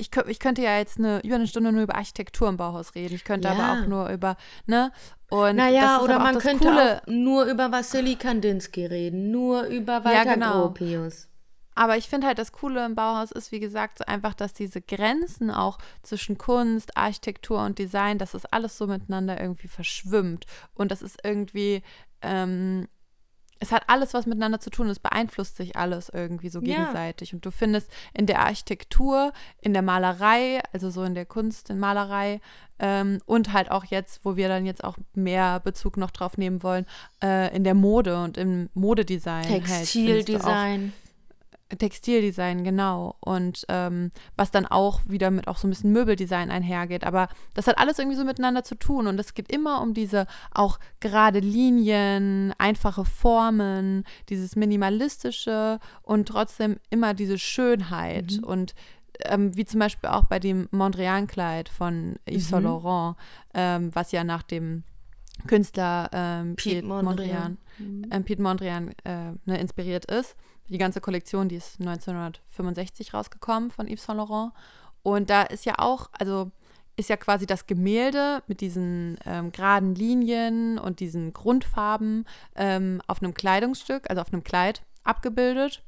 ich, 0.00 0.10
ich 0.26 0.38
könnte 0.38 0.62
ja 0.62 0.78
jetzt 0.78 0.98
eine, 0.98 1.20
über 1.22 1.36
eine 1.36 1.46
Stunde 1.46 1.70
nur 1.72 1.82
über 1.82 1.94
Architektur 1.94 2.48
im 2.48 2.56
Bauhaus 2.56 2.94
reden. 2.94 3.14
Ich 3.14 3.24
könnte 3.24 3.48
Ja. 3.48 3.54
aber 3.54 3.72
auch 3.82 3.86
nur 3.86 4.08
über, 4.08 4.36
ne? 4.66 4.92
Und 5.28 5.56
Naja, 5.56 6.00
oder 6.00 6.18
man 6.18 6.38
könnte 6.38 6.64
Coole, 6.64 7.02
auch 7.02 7.06
nur 7.06 7.44
über 7.44 7.70
Wassily 7.70 8.16
Kandinsky 8.16 8.86
reden, 8.86 9.30
nur 9.30 9.64
über 9.64 10.04
Walter 10.04 10.34
genau. 10.34 10.62
Gropius. 10.62 11.28
Aber 11.76 11.96
ich 11.96 12.08
finde 12.08 12.26
halt, 12.26 12.38
das 12.38 12.52
Coole 12.52 12.84
im 12.84 12.94
Bauhaus 12.94 13.30
ist, 13.30 13.52
wie 13.52 13.60
gesagt, 13.60 13.98
so 13.98 14.04
einfach, 14.04 14.34
dass 14.34 14.52
diese 14.52 14.82
Grenzen 14.82 15.50
auch 15.50 15.78
zwischen 16.02 16.36
Kunst, 16.36 16.96
Architektur 16.96 17.62
und 17.64 17.78
Design, 17.78 18.18
dass 18.18 18.32
das 18.32 18.44
alles 18.46 18.76
so 18.76 18.86
miteinander 18.86 19.40
irgendwie 19.40 19.68
verschwimmt. 19.68 20.46
Und 20.74 20.90
das 20.90 21.00
ist 21.00 21.18
irgendwie, 21.22 21.82
ähm, 22.22 22.88
es 23.60 23.72
hat 23.72 23.84
alles 23.88 24.14
was 24.14 24.26
miteinander 24.26 24.58
zu 24.58 24.70
tun, 24.70 24.88
es 24.88 24.98
beeinflusst 24.98 25.56
sich 25.56 25.76
alles 25.76 26.08
irgendwie 26.08 26.48
so 26.48 26.60
Ja. 26.60 26.78
gegenseitig. 26.78 27.34
Und 27.34 27.44
du 27.44 27.50
findest 27.50 27.90
in 28.14 28.26
der 28.26 28.40
Architektur, 28.40 29.32
in 29.60 29.72
der 29.74 29.82
Malerei, 29.82 30.60
also 30.72 30.90
so 30.90 31.04
in 31.04 31.14
der 31.14 31.26
Kunst, 31.26 31.70
in 31.70 31.78
Malerei 31.78 32.40
ähm, 32.78 33.20
und 33.26 33.52
halt 33.52 33.70
auch 33.70 33.84
jetzt, 33.84 34.24
wo 34.24 34.36
wir 34.36 34.48
dann 34.48 34.64
jetzt 34.64 34.82
auch 34.82 34.96
mehr 35.14 35.60
Bezug 35.60 35.98
noch 35.98 36.10
drauf 36.10 36.38
nehmen 36.38 36.62
wollen, 36.62 36.86
äh, 37.22 37.54
in 37.54 37.62
der 37.64 37.74
Mode 37.74 38.22
und 38.22 38.38
im 38.38 38.70
Modedesign. 38.74 39.44
halt, 39.68 39.86
du 40.24 40.36
auch 40.38 40.40
Textildesign. 41.78 42.64
Genau. 42.64 43.16
Und 43.20 43.64
ähm, 43.68 44.10
was 44.36 44.50
dann 44.50 44.66
auch 44.66 45.00
wieder 45.06 45.30
mit 45.30 45.48
auch 45.48 45.56
so 45.58 45.66
ein 45.66 45.70
bisschen 45.70 45.92
Möbeldesign 45.92 46.50
einhergeht. 46.50 47.04
Aber 47.04 47.28
das 47.54 47.66
hat 47.66 47.78
alles 47.78 47.98
irgendwie 47.98 48.16
so 48.16 48.24
miteinander 48.24 48.64
zu 48.64 48.74
tun. 48.74 49.06
Und 49.06 49.18
es 49.18 49.34
geht 49.34 49.50
immer 49.52 49.80
um 49.82 49.94
diese 49.94 50.26
auch 50.52 50.78
gerade 51.00 51.38
Linien, 51.38 52.54
einfache 52.58 53.04
Formen, 53.04 54.04
dieses 54.28 54.56
Minimalistische 54.56 55.78
und 56.02 56.28
trotzdem 56.28 56.76
immer 56.90 57.14
diese 57.14 57.38
Schönheit. 57.38 58.40
Und 58.42 58.74
ähm, 59.24 59.56
wie 59.56 59.64
zum 59.64 59.80
Beispiel 59.80 60.10
auch 60.10 60.24
bei 60.24 60.38
dem 60.38 60.68
Mondrian-Kleid 60.70 61.68
von 61.68 62.16
Yves 62.28 62.48
Saint 62.48 62.64
Laurent, 62.64 63.16
ähm, 63.54 63.90
was 63.94 64.12
ja 64.12 64.24
nach 64.24 64.42
dem 64.42 64.84
Künstler 65.46 66.10
ähm, 66.12 66.56
Piet 66.56 66.80
Piet 66.80 66.84
Mondrian. 66.84 67.58
Mondrian, 67.78 68.06
ähm, 68.10 68.24
Piet 68.24 68.38
Mondrian 68.38 68.88
äh, 69.04 69.32
ne, 69.44 69.58
inspiriert 69.58 70.04
ist. 70.06 70.36
Die 70.70 70.78
ganze 70.78 71.00
Kollektion, 71.00 71.48
die 71.48 71.56
ist 71.56 71.80
1965 71.80 73.12
rausgekommen 73.12 73.70
von 73.70 73.88
Yves 73.88 74.04
Saint 74.04 74.18
Laurent. 74.18 74.52
Und 75.02 75.28
da 75.30 75.42
ist 75.42 75.64
ja 75.64 75.74
auch, 75.78 76.08
also 76.12 76.50
ist 76.96 77.08
ja 77.08 77.16
quasi 77.16 77.46
das 77.46 77.66
Gemälde 77.66 78.42
mit 78.46 78.60
diesen 78.60 79.18
ähm, 79.24 79.52
geraden 79.52 79.94
Linien 79.94 80.78
und 80.78 81.00
diesen 81.00 81.32
Grundfarben 81.32 82.26
ähm, 82.54 83.02
auf 83.06 83.22
einem 83.22 83.34
Kleidungsstück, 83.34 84.08
also 84.08 84.22
auf 84.22 84.32
einem 84.32 84.44
Kleid, 84.44 84.82
abgebildet 85.02 85.82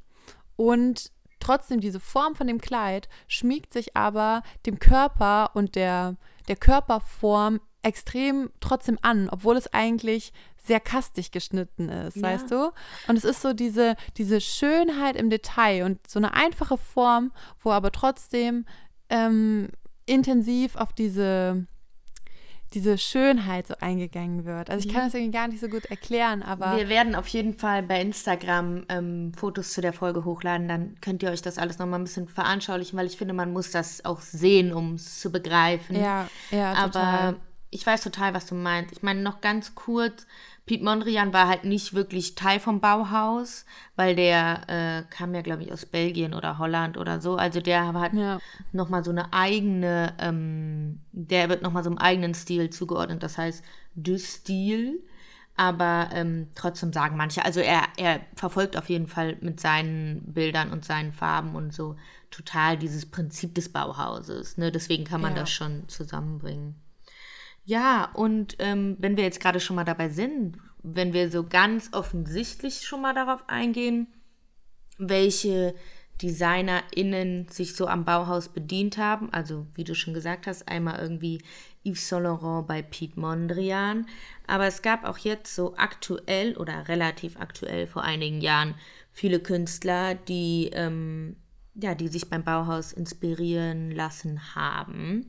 und 0.55 1.11
trotzdem 1.39 1.79
diese 1.79 1.99
Form 1.99 2.35
von 2.35 2.47
dem 2.47 2.59
Kleid 2.59 3.09
schmiegt 3.27 3.73
sich 3.73 3.95
aber 3.95 4.43
dem 4.65 4.79
Körper 4.79 5.51
und 5.53 5.75
der, 5.75 6.15
der 6.47 6.55
Körperform 6.55 7.59
extrem 7.83 8.49
trotzdem 8.59 8.97
an, 9.01 9.29
obwohl 9.29 9.57
es 9.57 9.71
eigentlich 9.73 10.33
sehr 10.65 10.79
kastig 10.79 11.31
geschnitten 11.31 11.89
ist, 11.89 12.15
ja. 12.15 12.23
weißt 12.23 12.49
du? 12.49 12.71
Und 13.07 13.17
es 13.17 13.25
ist 13.25 13.41
so 13.41 13.53
diese, 13.53 13.95
diese 14.17 14.39
Schönheit 14.39 15.15
im 15.15 15.29
Detail 15.29 15.83
und 15.83 15.99
so 16.09 16.19
eine 16.19 16.33
einfache 16.33 16.77
Form, 16.77 17.31
wo 17.59 17.71
aber 17.71 17.91
trotzdem 17.91 18.65
ähm, 19.09 19.69
intensiv 20.05 20.75
auf 20.75 20.93
diese 20.93 21.67
diese 22.73 22.97
Schönheit 22.97 23.67
so 23.67 23.75
eingegangen 23.79 24.45
wird. 24.45 24.69
Also 24.69 24.87
ich 24.87 24.93
kann 24.93 25.05
das 25.05 25.13
irgendwie 25.13 25.37
gar 25.37 25.47
nicht 25.47 25.59
so 25.59 25.67
gut 25.67 25.85
erklären, 25.85 26.41
aber. 26.41 26.77
Wir 26.77 26.89
werden 26.89 27.15
auf 27.15 27.27
jeden 27.27 27.53
Fall 27.53 27.83
bei 27.83 28.01
Instagram 28.01 28.85
ähm, 28.89 29.31
Fotos 29.35 29.73
zu 29.73 29.81
der 29.81 29.93
Folge 29.93 30.25
hochladen, 30.25 30.67
dann 30.67 30.95
könnt 30.99 31.21
ihr 31.23 31.29
euch 31.29 31.41
das 31.41 31.57
alles 31.57 31.77
nochmal 31.77 31.99
ein 31.99 32.03
bisschen 32.05 32.27
veranschaulichen, 32.27 32.97
weil 32.97 33.05
ich 33.05 33.17
finde, 33.17 33.33
man 33.33 33.53
muss 33.53 33.71
das 33.71 34.03
auch 34.05 34.21
sehen, 34.21 34.73
um 34.73 34.95
es 34.95 35.19
zu 35.19 35.31
begreifen. 35.31 35.95
Ja, 35.95 36.27
ja, 36.49 36.85
total. 36.85 37.29
Aber 37.29 37.39
ich 37.73 37.85
weiß 37.85 38.01
total, 38.03 38.33
was 38.33 38.45
du 38.45 38.55
meinst. 38.55 38.91
Ich 38.91 39.03
meine, 39.03 39.21
noch 39.21 39.41
ganz 39.41 39.75
kurz, 39.75 40.27
Piet 40.65 40.81
Mondrian 40.81 41.33
war 41.33 41.47
halt 41.47 41.65
nicht 41.65 41.93
wirklich 41.93 42.35
Teil 42.35 42.59
vom 42.59 42.79
Bauhaus, 42.79 43.65
weil 43.95 44.15
der 44.15 44.61
äh, 44.67 45.03
kam 45.13 45.33
ja, 45.35 45.41
glaube 45.41 45.63
ich, 45.63 45.73
aus 45.73 45.85
Belgien 45.85 46.33
oder 46.33 46.57
Holland 46.57 46.97
oder 46.97 47.19
so. 47.19 47.35
Also 47.35 47.59
der 47.59 47.91
hat 47.93 48.13
ja. 48.13 48.39
nochmal 48.71 49.03
so 49.03 49.11
eine 49.11 49.33
eigene, 49.33 50.13
ähm, 50.19 51.01
der 51.11 51.49
wird 51.49 51.63
nochmal 51.63 51.83
so 51.83 51.89
einem 51.89 51.97
eigenen 51.97 52.33
Stil 52.33 52.69
zugeordnet. 52.69 53.23
Das 53.23 53.37
heißt, 53.37 53.63
du 53.95 54.17
Stil. 54.17 55.03
Aber 55.55 56.09
ähm, 56.13 56.47
trotzdem 56.55 56.91
sagen 56.91 57.15
manche, 57.15 57.45
also 57.45 57.59
er, 57.59 57.83
er 57.97 58.21
verfolgt 58.35 58.75
auf 58.75 58.89
jeden 58.89 59.05
Fall 59.05 59.37
mit 59.41 59.59
seinen 59.59 60.33
Bildern 60.33 60.71
und 60.71 60.83
seinen 60.83 61.13
Farben 61.13 61.53
und 61.53 61.71
so 61.71 61.95
total 62.31 62.75
dieses 62.75 63.05
Prinzip 63.05 63.53
des 63.53 63.71
Bauhauses. 63.71 64.57
Ne? 64.57 64.71
Deswegen 64.71 65.03
kann 65.03 65.21
man 65.21 65.35
ja. 65.35 65.41
das 65.41 65.51
schon 65.51 65.87
zusammenbringen. 65.89 66.82
Ja, 67.65 68.11
und 68.13 68.55
ähm, 68.59 68.97
wenn 68.99 69.15
wir 69.15 69.23
jetzt 69.23 69.39
gerade 69.39 69.59
schon 69.59 69.75
mal 69.75 69.85
dabei 69.85 70.09
sind, 70.09 70.57
wenn 70.81 71.13
wir 71.13 71.31
so 71.31 71.45
ganz 71.47 71.89
offensichtlich 71.93 72.85
schon 72.85 73.01
mal 73.01 73.13
darauf 73.13 73.47
eingehen, 73.47 74.07
welche 74.97 75.73
DesignerInnen 76.21 77.47
sich 77.47 77.75
so 77.75 77.87
am 77.87 78.05
Bauhaus 78.05 78.49
bedient 78.49 78.97
haben, 78.97 79.31
also 79.31 79.65
wie 79.75 79.83
du 79.83 79.95
schon 79.95 80.13
gesagt 80.13 80.45
hast, 80.45 80.67
einmal 80.67 80.99
irgendwie 80.99 81.41
Yves 81.85 82.07
Saint 82.07 82.23
Laurent 82.23 82.67
bei 82.67 82.81
Piet 82.81 83.17
Mondrian, 83.17 84.05
aber 84.45 84.67
es 84.67 84.81
gab 84.81 85.05
auch 85.05 85.17
jetzt 85.17 85.55
so 85.55 85.75
aktuell 85.77 86.55
oder 86.57 86.87
relativ 86.87 87.39
aktuell 87.39 87.87
vor 87.87 88.03
einigen 88.03 88.41
Jahren 88.41 88.75
viele 89.11 89.39
Künstler, 89.39 90.15
die 90.15 90.69
ähm, 90.73 91.37
ja, 91.75 91.95
die 91.95 92.07
sich 92.07 92.29
beim 92.29 92.43
Bauhaus 92.43 92.93
inspirieren 92.93 93.91
lassen 93.91 94.55
haben. 94.55 95.27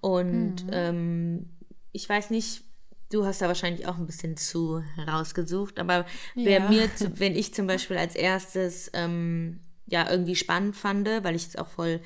Und 0.00 0.66
mhm. 0.66 0.70
ähm, 0.72 1.50
ich 1.98 2.08
weiß 2.08 2.30
nicht, 2.30 2.62
du 3.10 3.26
hast 3.26 3.42
da 3.42 3.48
wahrscheinlich 3.48 3.88
auch 3.88 3.98
ein 3.98 4.06
bisschen 4.06 4.36
zu 4.36 4.80
herausgesucht, 4.94 5.80
aber 5.80 6.06
wer 6.36 6.60
ja. 6.60 6.68
mir, 6.68 6.88
wenn 7.16 7.34
ich 7.34 7.52
zum 7.52 7.66
Beispiel 7.66 7.98
als 7.98 8.14
erstes 8.14 8.88
ähm, 8.94 9.58
ja 9.86 10.08
irgendwie 10.08 10.36
spannend 10.36 10.76
fand, 10.76 11.08
weil 11.08 11.34
ich 11.34 11.48
es 11.48 11.56
auch 11.56 11.68
voll 11.68 12.00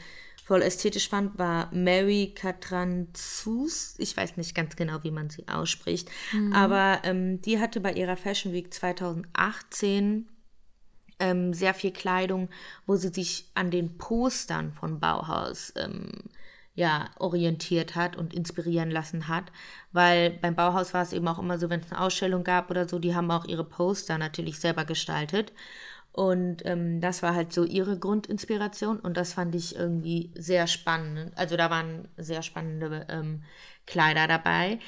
voll 0.45 0.63
ästhetisch 0.63 1.09
fand, 1.09 1.39
war 1.39 1.71
Mary 1.73 2.33
Katranzus. 2.35 3.95
Ich 3.99 4.17
weiß 4.17 4.37
nicht 4.37 4.57
ganz 4.57 4.75
genau, 4.75 5.05
wie 5.05 5.13
man 5.13 5.31
sie 5.31 5.47
ausspricht. 5.47 6.11
Mhm. 6.33 6.53
Aber 6.53 7.01
ähm, 7.05 7.41
die 7.43 7.61
hatte 7.61 7.81
bei 7.81 7.93
ihrer 7.93 8.17
Fashion 8.17 8.53
Week 8.53 8.75
2018 8.75 10.29
ähm, 11.21 11.55
sehr 11.55 11.75
viel 11.75 11.93
Kleidung, 11.93 12.49
wo 12.87 12.97
sie 12.97 13.11
sich 13.11 13.51
an 13.55 13.71
den 13.71 13.99
Postern 13.99 14.73
von 14.73 14.99
Bauhaus 14.99 15.73
ähm, 15.77 16.11
ja, 16.75 17.11
orientiert 17.19 17.95
hat 17.95 18.17
und 18.17 18.33
inspirieren 18.33 18.91
lassen 18.91 19.29
hat. 19.29 19.53
Weil 19.93 20.31
beim 20.31 20.55
Bauhaus 20.55 20.95
war 20.95 21.03
es 21.03 21.13
eben 21.13 21.29
auch 21.29 21.39
immer 21.39 21.59
so, 21.59 21.69
wenn 21.71 21.81
es 21.81 21.93
eine 21.93 22.01
Ausstellung 22.01 22.45
gab 22.45 22.71
oder 22.71 22.89
so, 22.89 22.99
die 22.99 23.15
haben 23.15 23.31
auch 23.31 23.45
ihre 23.45 23.65
Poster 23.65 24.19
natürlich 24.19 24.59
selber 24.59 24.85
gestaltet. 24.85 25.53
Und 26.13 26.65
ähm, 26.67 27.01
das 27.01 27.23
war 27.23 27.35
halt 27.35 27.55
so 27.55 27.65
ihre 27.65 27.99
Grundinspiration 27.99 29.01
und 29.01 29.17
das 29.17 29.33
fand 29.33 29.55
ich 29.55 29.77
irgendwie 29.77 30.31
sehr 30.35 30.67
spannend. 30.67 31.33
Also 31.37 31.57
da 31.57 31.71
waren 31.71 32.07
sehr 32.19 32.43
spannende 32.43 33.07
ähm, 33.09 33.45
Kleider 33.87 34.27
dabei, 34.27 34.79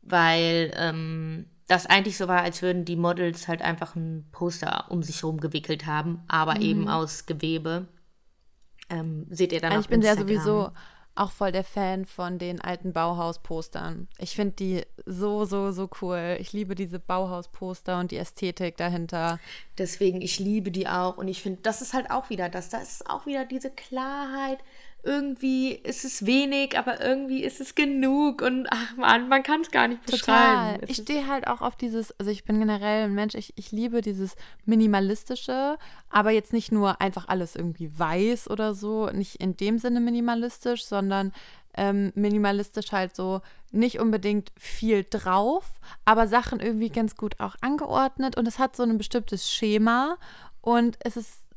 weil 0.00 0.72
ähm, 0.74 1.46
das 1.66 1.84
eigentlich 1.84 2.16
so 2.16 2.28
war, 2.28 2.40
als 2.40 2.62
würden 2.62 2.86
die 2.86 2.96
Models 2.96 3.46
halt 3.46 3.60
einfach 3.60 3.94
ein 3.94 4.26
Poster 4.32 4.90
um 4.90 5.02
sich 5.02 5.20
herum 5.20 5.38
gewickelt 5.38 5.84
haben, 5.84 6.22
aber 6.28 6.54
mhm. 6.54 6.62
eben 6.62 6.88
aus 6.88 7.26
Gewebe. 7.26 7.88
Ähm, 8.88 9.26
seht 9.28 9.52
ihr 9.52 9.60
dann 9.60 9.72
also 9.72 9.82
Ich 9.82 9.88
bin 9.88 10.00
Instagram. 10.00 10.28
sehr 10.28 10.40
sowieso 10.40 10.72
auch 11.18 11.30
voll 11.30 11.52
der 11.52 11.64
Fan 11.64 12.06
von 12.06 12.38
den 12.38 12.60
alten 12.60 12.92
Bauhaus-Postern. 12.92 14.08
Ich 14.18 14.34
finde 14.34 14.54
die 14.56 14.82
so, 15.06 15.44
so, 15.44 15.72
so 15.72 15.88
cool. 16.00 16.36
Ich 16.40 16.52
liebe 16.52 16.74
diese 16.74 16.98
Bauhaus-Poster 16.98 17.98
und 17.98 18.10
die 18.10 18.16
Ästhetik 18.16 18.76
dahinter. 18.76 19.38
Deswegen, 19.76 20.22
ich 20.22 20.38
liebe 20.38 20.70
die 20.70 20.88
auch. 20.88 21.16
Und 21.16 21.28
ich 21.28 21.42
finde, 21.42 21.60
das 21.62 21.82
ist 21.82 21.94
halt 21.94 22.10
auch 22.10 22.30
wieder 22.30 22.48
das. 22.48 22.68
Da 22.68 22.78
ist 22.78 23.08
auch 23.08 23.26
wieder 23.26 23.44
diese 23.44 23.70
Klarheit, 23.70 24.58
irgendwie 25.04 25.72
ist 25.72 26.04
es 26.04 26.26
wenig, 26.26 26.76
aber 26.76 27.00
irgendwie 27.00 27.44
ist 27.44 27.60
es 27.60 27.74
genug 27.74 28.42
und 28.42 28.66
ach 28.70 28.96
man, 28.96 29.28
man 29.28 29.42
kann 29.42 29.60
es 29.60 29.70
gar 29.70 29.86
nicht 29.86 30.04
beschreiben. 30.04 30.74
Total. 30.74 30.90
Ich 30.90 30.96
stehe 30.96 31.28
halt 31.28 31.46
auch 31.46 31.60
auf 31.60 31.76
dieses, 31.76 32.18
also 32.18 32.30
ich 32.30 32.44
bin 32.44 32.58
generell 32.58 33.04
ein 33.04 33.14
Mensch, 33.14 33.34
ich, 33.34 33.52
ich 33.56 33.70
liebe 33.70 34.00
dieses 34.00 34.34
Minimalistische, 34.64 35.78
aber 36.10 36.30
jetzt 36.30 36.52
nicht 36.52 36.72
nur 36.72 37.00
einfach 37.00 37.28
alles 37.28 37.54
irgendwie 37.54 37.96
weiß 37.96 38.50
oder 38.50 38.74
so, 38.74 39.06
nicht 39.10 39.36
in 39.36 39.56
dem 39.56 39.78
Sinne 39.78 40.00
minimalistisch, 40.00 40.84
sondern 40.84 41.32
ähm, 41.74 42.12
minimalistisch 42.16 42.90
halt 42.90 43.14
so 43.14 43.40
nicht 43.70 44.00
unbedingt 44.00 44.50
viel 44.58 45.04
drauf, 45.08 45.80
aber 46.04 46.26
Sachen 46.26 46.58
irgendwie 46.58 46.90
ganz 46.90 47.16
gut 47.16 47.38
auch 47.38 47.54
angeordnet 47.60 48.36
und 48.36 48.48
es 48.48 48.58
hat 48.58 48.74
so 48.74 48.82
ein 48.82 48.98
bestimmtes 48.98 49.50
Schema 49.50 50.18
und 50.60 50.98
es 51.04 51.16
ist 51.16 51.48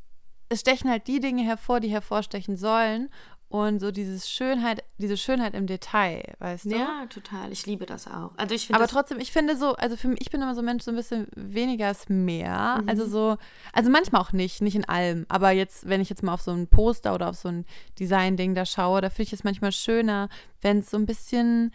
es 0.51 0.59
stechen 0.59 0.89
halt 0.89 1.07
die 1.07 1.21
Dinge 1.21 1.43
hervor, 1.43 1.79
die 1.79 1.87
hervorstechen 1.87 2.57
sollen 2.57 3.09
und 3.51 3.81
so 3.81 3.91
dieses 3.91 4.29
Schönheit, 4.29 4.81
diese 4.97 5.17
Schönheit 5.17 5.53
im 5.55 5.67
Detail, 5.67 6.23
weißt 6.39 6.65
du? 6.65 6.69
Ja, 6.69 7.05
total. 7.09 7.51
Ich 7.51 7.65
liebe 7.65 7.85
das 7.85 8.07
auch. 8.07 8.31
Also 8.37 8.55
ich 8.55 8.73
Aber 8.73 8.87
trotzdem, 8.87 9.19
ich 9.19 9.33
finde 9.33 9.57
so, 9.57 9.75
also 9.75 9.97
für 9.97 10.07
mich, 10.07 10.21
ich 10.21 10.29
bin 10.29 10.41
immer 10.41 10.55
so 10.55 10.61
ein 10.61 10.65
Mensch, 10.65 10.83
so 10.85 10.91
ein 10.91 10.95
bisschen 10.95 11.27
weniger 11.35 11.91
ist 11.91 12.09
mehr. 12.09 12.79
Mhm. 12.81 12.87
Also 12.87 13.05
so, 13.05 13.37
also 13.73 13.89
manchmal 13.89 14.21
auch 14.21 14.31
nicht, 14.31 14.61
nicht 14.61 14.75
in 14.75 14.87
allem. 14.87 15.25
Aber 15.27 15.51
jetzt, 15.51 15.89
wenn 15.89 15.99
ich 15.99 16.09
jetzt 16.09 16.23
mal 16.23 16.33
auf 16.33 16.41
so 16.41 16.51
ein 16.51 16.67
Poster 16.67 17.13
oder 17.13 17.27
auf 17.27 17.35
so 17.35 17.49
ein 17.49 17.65
Design-Ding 17.99 18.55
da 18.55 18.65
schaue, 18.65 19.01
da 19.01 19.09
finde 19.09 19.23
ich 19.23 19.33
es 19.33 19.43
manchmal 19.43 19.73
schöner, 19.73 20.29
wenn 20.61 20.79
es 20.79 20.89
so 20.89 20.95
ein 20.95 21.05
bisschen 21.05 21.73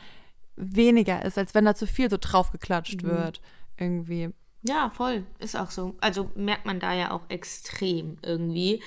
weniger 0.57 1.27
ist, 1.27 1.37
als 1.37 1.55
wenn 1.55 1.67
da 1.67 1.75
zu 1.75 1.87
viel 1.87 2.09
so 2.09 2.17
draufgeklatscht 2.19 3.03
mhm. 3.03 3.09
wird. 3.09 3.43
Irgendwie. 3.77 4.31
Ja, 4.62 4.89
voll. 4.89 5.27
Ist 5.39 5.57
auch 5.57 5.71
so. 5.71 5.95
Also 6.01 6.31
merkt 6.35 6.65
man 6.65 6.81
da 6.81 6.95
ja 6.95 7.11
auch 7.11 7.29
extrem 7.29 8.17
irgendwie. 8.23 8.83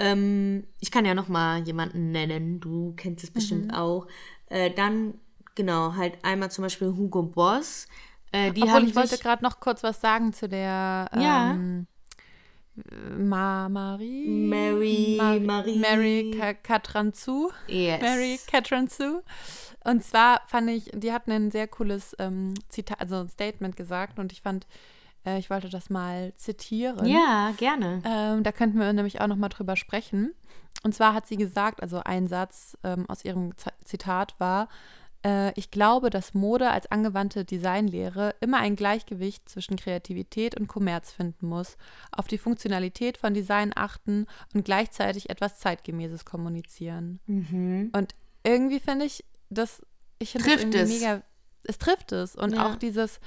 Ähm, 0.00 0.64
ich 0.80 0.90
kann 0.90 1.04
ja 1.04 1.14
noch 1.14 1.28
mal 1.28 1.62
jemanden 1.62 2.10
nennen, 2.10 2.58
du 2.58 2.94
kennst 2.96 3.22
es 3.22 3.30
bestimmt 3.30 3.66
mhm. 3.66 3.74
auch. 3.74 4.06
Äh, 4.46 4.70
dann, 4.70 5.14
genau, 5.54 5.94
halt 5.94 6.24
einmal 6.24 6.50
zum 6.50 6.62
Beispiel 6.62 6.88
Hugo 6.88 7.22
Boss. 7.22 7.86
Äh, 8.32 8.52
die 8.52 8.62
Obwohl, 8.62 8.74
haben 8.74 8.86
ich 8.86 8.96
wollte 8.96 9.18
gerade 9.18 9.44
noch 9.44 9.60
kurz 9.60 9.82
was 9.82 10.00
sagen 10.00 10.32
zu 10.32 10.48
der 10.48 11.10
ja. 11.14 11.50
Ähm, 11.50 11.86
Ma 13.18 13.68
Marie 13.68 14.26
Mary 14.26 15.16
Ma 15.18 15.38
Marie 15.38 15.78
Mary 15.78 16.56
Katranzu 16.62 17.50
yes. 17.66 18.00
Mary 18.00 18.38
Katranzu 18.50 19.22
und 19.84 20.02
zwar 20.02 20.40
fand 20.46 20.70
ich 20.70 20.90
die 20.94 21.12
hatten 21.12 21.32
ein 21.32 21.50
sehr 21.50 21.66
cooles 21.66 22.16
ähm, 22.18 22.54
Zitat 22.68 23.00
also 23.00 23.26
Statement 23.26 23.76
gesagt 23.76 24.18
und 24.18 24.32
ich 24.32 24.40
fand 24.40 24.66
äh, 25.24 25.38
ich 25.38 25.50
wollte 25.50 25.68
das 25.68 25.90
mal 25.90 26.32
zitieren. 26.36 27.06
Ja, 27.06 27.52
gerne. 27.56 28.02
Ähm, 28.04 28.42
da 28.42 28.52
könnten 28.52 28.78
wir 28.78 28.92
nämlich 28.92 29.20
auch 29.20 29.26
noch 29.26 29.36
mal 29.36 29.48
drüber 29.48 29.76
sprechen. 29.76 30.34
Und 30.82 30.94
zwar 30.94 31.14
hat 31.14 31.26
sie 31.26 31.36
gesagt, 31.36 31.82
also 31.82 32.00
ein 32.04 32.28
Satz 32.28 32.76
ähm, 32.84 33.08
aus 33.08 33.24
ihrem 33.24 33.56
Z 33.56 33.72
Zitat 33.84 34.34
war, 34.38 34.68
äh, 35.24 35.52
ich 35.58 35.70
glaube, 35.70 36.10
dass 36.10 36.34
Mode 36.34 36.70
als 36.70 36.90
angewandte 36.90 37.44
Designlehre 37.44 38.34
immer 38.40 38.58
ein 38.58 38.76
Gleichgewicht 38.76 39.48
zwischen 39.48 39.76
Kreativität 39.76 40.58
und 40.58 40.68
Kommerz 40.68 41.12
finden 41.12 41.48
muss, 41.48 41.76
auf 42.12 42.26
die 42.26 42.38
Funktionalität 42.38 43.18
von 43.18 43.34
Design 43.34 43.72
achten 43.74 44.26
und 44.54 44.64
gleichzeitig 44.64 45.28
etwas 45.28 45.58
Zeitgemäßes 45.58 46.24
kommunizieren. 46.24 47.20
Mhm. 47.26 47.90
Und 47.94 48.14
irgendwie 48.44 48.80
finde 48.80 49.04
ich 49.04 49.24
das, 49.50 49.82
ich 50.18 50.30
finde 50.32 50.78
es. 50.78 50.88
mega, 50.88 51.22
es 51.64 51.78
trifft 51.78 52.12
es. 52.12 52.36
Und 52.36 52.54
ja. 52.54 52.66
auch 52.66 52.76
dieses, 52.76 53.20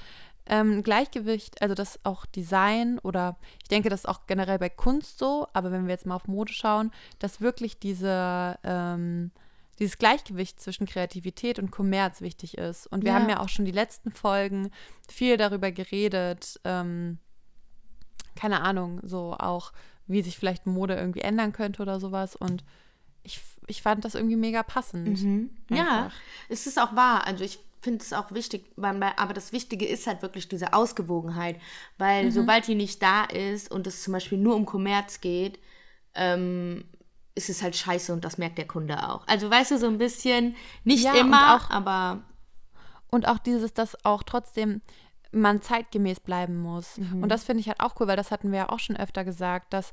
ähm, 0.46 0.82
Gleichgewicht, 0.82 1.62
also 1.62 1.74
das 1.74 1.98
auch 2.04 2.26
Design 2.26 2.98
oder 2.98 3.36
ich 3.62 3.68
denke, 3.68 3.88
das 3.88 4.00
ist 4.00 4.08
auch 4.08 4.26
generell 4.26 4.58
bei 4.58 4.68
Kunst 4.68 5.18
so, 5.18 5.48
aber 5.52 5.72
wenn 5.72 5.86
wir 5.86 5.92
jetzt 5.92 6.06
mal 6.06 6.16
auf 6.16 6.28
Mode 6.28 6.52
schauen, 6.52 6.90
dass 7.18 7.40
wirklich 7.40 7.78
diese, 7.78 8.58
ähm, 8.62 9.30
dieses 9.78 9.96
Gleichgewicht 9.98 10.60
zwischen 10.60 10.86
Kreativität 10.86 11.58
und 11.58 11.70
Kommerz 11.70 12.20
wichtig 12.20 12.58
ist. 12.58 12.86
Und 12.86 13.04
wir 13.04 13.12
ja. 13.12 13.18
haben 13.18 13.28
ja 13.28 13.40
auch 13.40 13.48
schon 13.48 13.64
die 13.64 13.72
letzten 13.72 14.12
Folgen 14.12 14.70
viel 15.08 15.36
darüber 15.36 15.72
geredet, 15.72 16.60
ähm, 16.64 17.18
keine 18.36 18.60
Ahnung, 18.60 19.00
so 19.02 19.34
auch, 19.38 19.72
wie 20.06 20.22
sich 20.22 20.38
vielleicht 20.38 20.66
Mode 20.66 20.94
irgendwie 20.94 21.22
ändern 21.22 21.52
könnte 21.52 21.80
oder 21.80 21.98
sowas. 22.00 22.36
Und 22.36 22.64
ich, 23.22 23.40
ich 23.66 23.80
fand 23.80 24.04
das 24.04 24.14
irgendwie 24.14 24.36
mega 24.36 24.62
passend. 24.62 25.22
Mhm. 25.22 25.50
Ja, 25.70 26.10
es 26.48 26.66
ist 26.66 26.78
auch 26.78 26.94
wahr. 26.94 27.26
Also 27.26 27.44
ich 27.44 27.58
finde 27.84 28.02
es 28.02 28.12
auch 28.12 28.32
wichtig, 28.32 28.72
aber 28.76 29.32
das 29.34 29.52
Wichtige 29.52 29.86
ist 29.86 30.06
halt 30.08 30.22
wirklich 30.22 30.48
diese 30.48 30.72
Ausgewogenheit. 30.72 31.60
Weil 31.98 32.32
sobald 32.32 32.66
die 32.66 32.74
nicht 32.74 33.00
da 33.02 33.24
ist 33.24 33.70
und 33.70 33.86
es 33.86 34.02
zum 34.02 34.12
Beispiel 34.12 34.38
nur 34.38 34.56
um 34.56 34.66
Kommerz 34.66 35.20
geht, 35.20 35.60
ähm, 36.14 36.84
ist 37.36 37.48
es 37.50 37.62
halt 37.62 37.76
scheiße 37.76 38.12
und 38.12 38.24
das 38.24 38.38
merkt 38.38 38.58
der 38.58 38.66
Kunde 38.66 39.08
auch. 39.08 39.26
Also 39.28 39.50
weißt 39.50 39.72
du, 39.72 39.78
so 39.78 39.86
ein 39.86 39.98
bisschen, 39.98 40.56
nicht 40.84 41.04
Ja, 41.04 41.12
und 41.12 41.18
immer, 41.20 41.56
auch- 41.56 41.70
aber 41.70 42.22
Und 43.10 43.28
auch 43.28 43.38
dieses, 43.38 43.72
dass 43.74 44.04
auch 44.04 44.24
trotzdem 44.24 44.80
man 45.34 45.62
zeitgemäß 45.62 46.20
bleiben 46.20 46.56
muss. 46.56 46.98
Und 46.98 47.28
das 47.28 47.44
finde 47.44 47.60
ich 47.60 47.68
halt 47.68 47.80
auch 47.80 47.98
cool, 47.98 48.06
weil 48.06 48.16
das 48.16 48.30
hatten 48.30 48.52
wir 48.52 48.58
ja 48.58 48.68
auch 48.68 48.78
schon 48.78 48.96
öfter 48.96 49.24
gesagt, 49.24 49.72
dass 49.72 49.92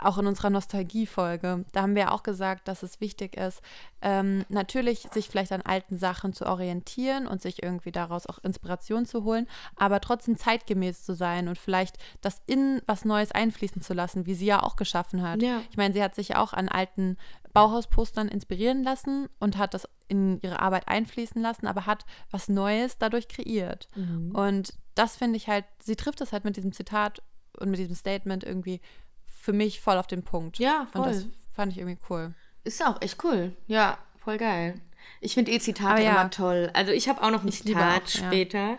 auch 0.00 0.18
in 0.18 0.26
unserer 0.26 0.50
Nostalgie-Folge, 0.50 1.64
da 1.72 1.82
haben 1.82 1.94
wir 1.94 2.02
ja 2.02 2.10
auch 2.12 2.22
gesagt, 2.22 2.68
dass 2.68 2.82
es 2.82 3.00
wichtig 3.00 3.36
ist, 3.36 3.62
ähm, 4.00 4.44
natürlich 4.48 5.08
sich 5.12 5.28
vielleicht 5.28 5.52
an 5.52 5.62
alten 5.62 5.98
Sachen 5.98 6.32
zu 6.32 6.46
orientieren 6.46 7.26
und 7.26 7.42
sich 7.42 7.62
irgendwie 7.62 7.92
daraus 7.92 8.26
auch 8.26 8.38
Inspiration 8.42 9.06
zu 9.06 9.24
holen, 9.24 9.46
aber 9.76 10.00
trotzdem 10.00 10.36
zeitgemäß 10.36 11.04
zu 11.04 11.14
sein 11.14 11.48
und 11.48 11.58
vielleicht 11.58 11.98
das 12.20 12.42
in 12.46 12.80
was 12.86 13.04
Neues 13.04 13.32
einfließen 13.32 13.82
zu 13.82 13.94
lassen, 13.94 14.26
wie 14.26 14.34
sie 14.34 14.46
ja 14.46 14.62
auch 14.62 14.76
geschaffen 14.76 15.22
hat. 15.22 15.42
Ja. 15.42 15.60
Ich 15.70 15.76
meine, 15.76 15.94
sie 15.94 16.02
hat 16.02 16.14
sich 16.14 16.28
ja 16.28 16.40
auch 16.40 16.52
an 16.52 16.68
alten 16.68 17.16
Bauhauspostern 17.52 18.28
inspirieren 18.28 18.82
lassen 18.82 19.28
und 19.38 19.58
hat 19.58 19.74
das 19.74 19.86
in 20.08 20.40
ihre 20.40 20.60
Arbeit 20.60 20.88
einfließen 20.88 21.40
lassen, 21.40 21.66
aber 21.66 21.86
hat 21.86 22.04
was 22.30 22.48
Neues 22.48 22.98
dadurch 22.98 23.28
kreiert. 23.28 23.88
Mhm. 23.94 24.34
Und 24.34 24.74
das 24.94 25.16
finde 25.16 25.36
ich 25.36 25.48
halt, 25.48 25.64
sie 25.82 25.96
trifft 25.96 26.20
es 26.20 26.32
halt 26.32 26.44
mit 26.44 26.56
diesem 26.56 26.72
Zitat 26.72 27.22
und 27.58 27.70
mit 27.70 27.78
diesem 27.78 27.94
Statement 27.94 28.44
irgendwie 28.44 28.80
für 29.26 29.52
mich 29.52 29.80
voll 29.80 29.96
auf 29.96 30.06
den 30.06 30.22
Punkt. 30.22 30.58
Ja, 30.58 30.86
Und 30.94 31.06
das 31.06 31.22
voll. 31.22 31.32
fand 31.52 31.72
ich 31.72 31.78
irgendwie 31.78 31.98
cool. 32.10 32.34
ist 32.64 32.84
auch 32.84 33.00
echt 33.02 33.22
cool. 33.24 33.56
Ja, 33.66 33.98
voll 34.22 34.38
geil. 34.38 34.80
Ich 35.20 35.34
finde 35.34 35.50
eh 35.50 35.58
Zitate 35.58 36.02
ja. 36.02 36.12
immer 36.12 36.30
toll. 36.30 36.70
Also 36.74 36.92
ich 36.92 37.08
habe 37.08 37.22
auch 37.22 37.30
noch 37.30 37.42
ein 37.42 37.48
Ich 37.48 37.62
Zitat 37.62 38.02
auch, 38.04 38.14
ja. 38.14 38.26
später. 38.26 38.78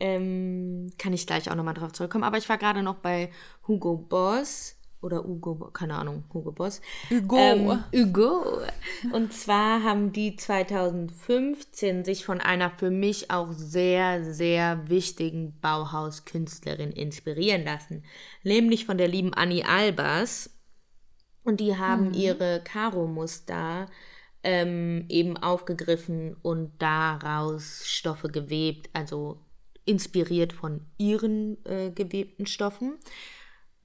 Ähm, 0.00 0.90
kann 0.98 1.12
ich 1.12 1.26
gleich 1.26 1.50
auch 1.50 1.54
nochmal 1.54 1.74
drauf 1.74 1.92
zurückkommen. 1.92 2.24
Aber 2.24 2.38
ich 2.38 2.48
war 2.48 2.58
gerade 2.58 2.82
noch 2.82 2.96
bei 2.96 3.30
Hugo 3.68 3.96
Boss 3.96 4.76
oder 5.02 5.24
Hugo, 5.24 5.70
keine 5.72 5.96
Ahnung, 5.96 6.24
Hugo 6.32 6.52
Boss. 6.52 6.80
Hugo. 7.08 7.36
Ähm, 7.38 7.84
Hugo. 7.94 8.60
Und 9.12 9.32
zwar 9.32 9.82
haben 9.82 10.12
die 10.12 10.36
2015 10.36 12.04
sich 12.04 12.24
von 12.24 12.40
einer 12.40 12.70
für 12.70 12.90
mich 12.90 13.30
auch 13.30 13.52
sehr, 13.52 14.24
sehr 14.24 14.88
wichtigen 14.88 15.58
Bauhauskünstlerin 15.60 16.92
inspirieren 16.92 17.64
lassen. 17.64 18.04
Nämlich 18.42 18.84
von 18.84 18.98
der 18.98 19.08
lieben 19.08 19.32
Annie 19.32 19.66
Albers. 19.66 20.50
Und 21.44 21.60
die 21.60 21.76
haben 21.76 22.12
ihre 22.12 22.60
Karo-Muster 22.62 23.86
ähm, 24.42 25.06
eben 25.08 25.36
aufgegriffen 25.36 26.36
und 26.42 26.72
daraus 26.78 27.86
Stoffe 27.86 28.28
gewebt, 28.28 28.90
also 28.92 29.38
inspiriert 29.84 30.52
von 30.52 30.86
ihren 30.98 31.64
äh, 31.64 31.90
gewebten 31.90 32.46
Stoffen. 32.46 32.98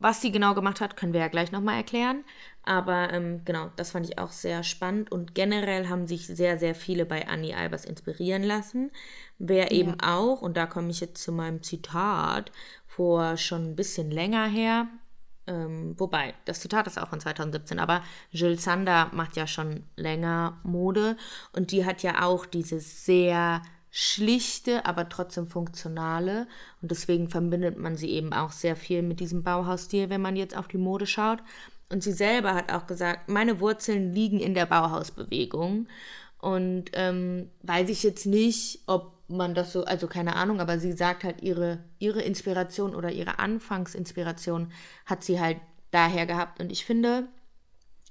Was 0.05 0.21
sie 0.21 0.31
genau 0.31 0.53
gemacht 0.53 0.81
hat, 0.81 0.97
können 0.97 1.13
wir 1.13 1.21
ja 1.21 1.29
gleich 1.29 1.51
nochmal 1.51 1.77
erklären. 1.77 2.25
Aber 2.61 3.11
ähm, 3.11 3.41
genau, 3.43 3.71
das 3.75 3.89
fand 3.89 4.07
ich 4.07 4.19
auch 4.19 4.31
sehr 4.31 4.61
spannend. 4.61 5.11
Und 5.11 5.33
generell 5.33 5.89
haben 5.89 6.05
sich 6.05 6.27
sehr, 6.27 6.59
sehr 6.59 6.75
viele 6.75 7.07
bei 7.07 7.27
Annie 7.27 7.57
Albers 7.57 7.85
inspirieren 7.85 8.43
lassen. 8.43 8.91
Wer 9.39 9.71
eben 9.71 9.99
auch, 9.99 10.43
und 10.43 10.57
da 10.57 10.67
komme 10.67 10.91
ich 10.91 10.99
jetzt 10.99 11.23
zu 11.23 11.31
meinem 11.31 11.63
Zitat, 11.63 12.51
vor 12.85 13.35
schon 13.37 13.71
ein 13.71 13.75
bisschen 13.75 14.11
länger 14.11 14.45
her, 14.45 14.89
ähm, 15.47 15.95
wobei, 15.97 16.35
das 16.45 16.59
Zitat 16.59 16.85
ist 16.85 16.99
auch 16.99 17.09
von 17.09 17.19
2017, 17.19 17.79
aber 17.79 18.03
Jill 18.29 18.59
Sander 18.59 19.09
macht 19.11 19.35
ja 19.35 19.47
schon 19.47 19.85
länger 19.95 20.59
Mode 20.61 21.17
und 21.51 21.71
die 21.71 21.83
hat 21.83 22.03
ja 22.03 22.23
auch 22.23 22.45
dieses 22.45 23.05
sehr 23.05 23.63
schlichte, 23.97 24.85
aber 24.85 25.07
trotzdem 25.07 25.47
funktionale 25.47 26.47
und 26.81 26.91
deswegen 26.91 27.29
verbindet 27.29 27.77
man 27.77 27.95
sie 27.95 28.09
eben 28.09 28.33
auch 28.33 28.51
sehr 28.51 28.75
viel 28.75 29.01
mit 29.01 29.21
diesem 29.21 29.41
Bauhausstil, 29.41 30.09
wenn 30.09 30.21
man 30.21 30.35
jetzt 30.35 30.57
auf 30.57 30.67
die 30.67 30.77
Mode 30.77 31.07
schaut. 31.07 31.39
Und 31.89 32.03
sie 32.03 32.11
selber 32.11 32.55
hat 32.55 32.73
auch 32.73 32.87
gesagt, 32.87 33.29
meine 33.29 33.61
Wurzeln 33.61 34.11
liegen 34.11 34.41
in 34.41 34.53
der 34.53 34.65
Bauhausbewegung 34.65 35.87
und 36.39 36.91
ähm, 36.91 37.49
weiß 37.63 37.87
ich 37.87 38.03
jetzt 38.03 38.25
nicht, 38.25 38.81
ob 38.85 39.13
man 39.29 39.55
das 39.55 39.71
so, 39.71 39.85
also 39.85 40.07
keine 40.07 40.35
Ahnung, 40.35 40.59
aber 40.59 40.77
sie 40.77 40.91
sagt 40.91 41.23
halt, 41.23 41.41
ihre, 41.41 41.79
ihre 41.97 42.21
Inspiration 42.21 42.95
oder 42.95 43.13
ihre 43.13 43.39
Anfangsinspiration 43.39 44.73
hat 45.05 45.23
sie 45.23 45.39
halt 45.39 45.61
daher 45.91 46.25
gehabt. 46.25 46.59
Und 46.59 46.69
ich 46.69 46.83
finde, 46.83 47.29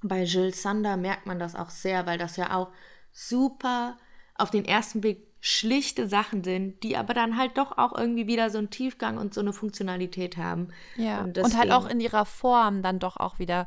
bei 0.00 0.22
Jill 0.22 0.54
Sander 0.54 0.96
merkt 0.96 1.26
man 1.26 1.38
das 1.38 1.54
auch 1.54 1.68
sehr, 1.68 2.06
weil 2.06 2.16
das 2.16 2.38
ja 2.38 2.56
auch 2.56 2.70
super 3.12 3.98
auf 4.34 4.50
den 4.50 4.64
ersten 4.64 5.02
Blick 5.02 5.33
schlichte 5.46 6.08
Sachen 6.08 6.42
sind, 6.42 6.82
die 6.82 6.96
aber 6.96 7.12
dann 7.12 7.36
halt 7.36 7.58
doch 7.58 7.76
auch 7.76 7.94
irgendwie 7.94 8.26
wieder 8.26 8.48
so 8.48 8.56
einen 8.56 8.70
Tiefgang 8.70 9.18
und 9.18 9.34
so 9.34 9.42
eine 9.42 9.52
Funktionalität 9.52 10.38
haben. 10.38 10.68
Ja. 10.96 11.20
Und, 11.20 11.36
Und, 11.36 11.54
halt 11.58 11.70
auch 11.70 11.84
in 11.86 12.00
ihrer 12.00 12.24
Form 12.24 12.80
dann 12.80 12.98
doch 12.98 13.18
auch 13.18 13.38
wieder 13.38 13.66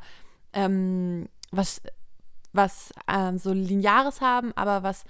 ähm, 0.53 1.29
was, 1.51 1.83
was 2.51 2.91
ähm, 3.07 3.37
so 3.37 3.53
Lineares 3.53 4.21
haben, 4.21 4.53
aber 4.55 4.81
was 4.81 5.03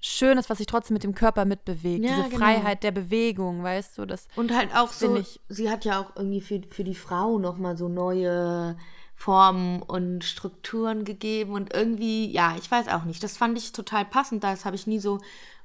Schönes, 0.00 0.50
was 0.50 0.58
sich 0.58 0.66
trotzdem 0.66 0.94
mit 0.94 1.04
dem 1.04 1.14
Körper 1.14 1.44
mitbewegt. 1.44 2.04
Ja, 2.04 2.10
Diese 2.16 2.24
genau. 2.24 2.38
Freiheit 2.38 2.82
der 2.82 2.90
Bewegung, 2.90 3.62
weißt 3.62 3.98
du, 3.98 4.04
das 4.04 4.26
Und 4.34 4.52
halt 4.52 4.74
auch 4.74 4.90
so, 4.90 5.14
ich- 5.14 5.38
sie 5.48 5.70
hat 5.70 5.84
ja 5.84 6.00
auch 6.00 6.16
irgendwie 6.16 6.40
für, 6.40 6.60
für 6.70 6.82
die 6.82 6.96
Frau 6.96 7.38
nochmal 7.38 7.76
so 7.76 7.88
neue 7.88 8.76
Formen 9.14 9.80
und 9.80 10.24
Strukturen 10.24 11.04
gegeben 11.04 11.52
und 11.52 11.72
irgendwie, 11.72 12.32
ja, 12.32 12.56
ich 12.58 12.68
weiß 12.68 12.88
auch 12.88 13.04
nicht, 13.04 13.22
das 13.22 13.36
fand 13.36 13.56
ich 13.56 13.70
total 13.70 14.04
passend, 14.06 14.42
das 14.42 14.64
habe 14.64 14.74
ich 14.74 14.88
nie 14.88 14.98
so 14.98 15.20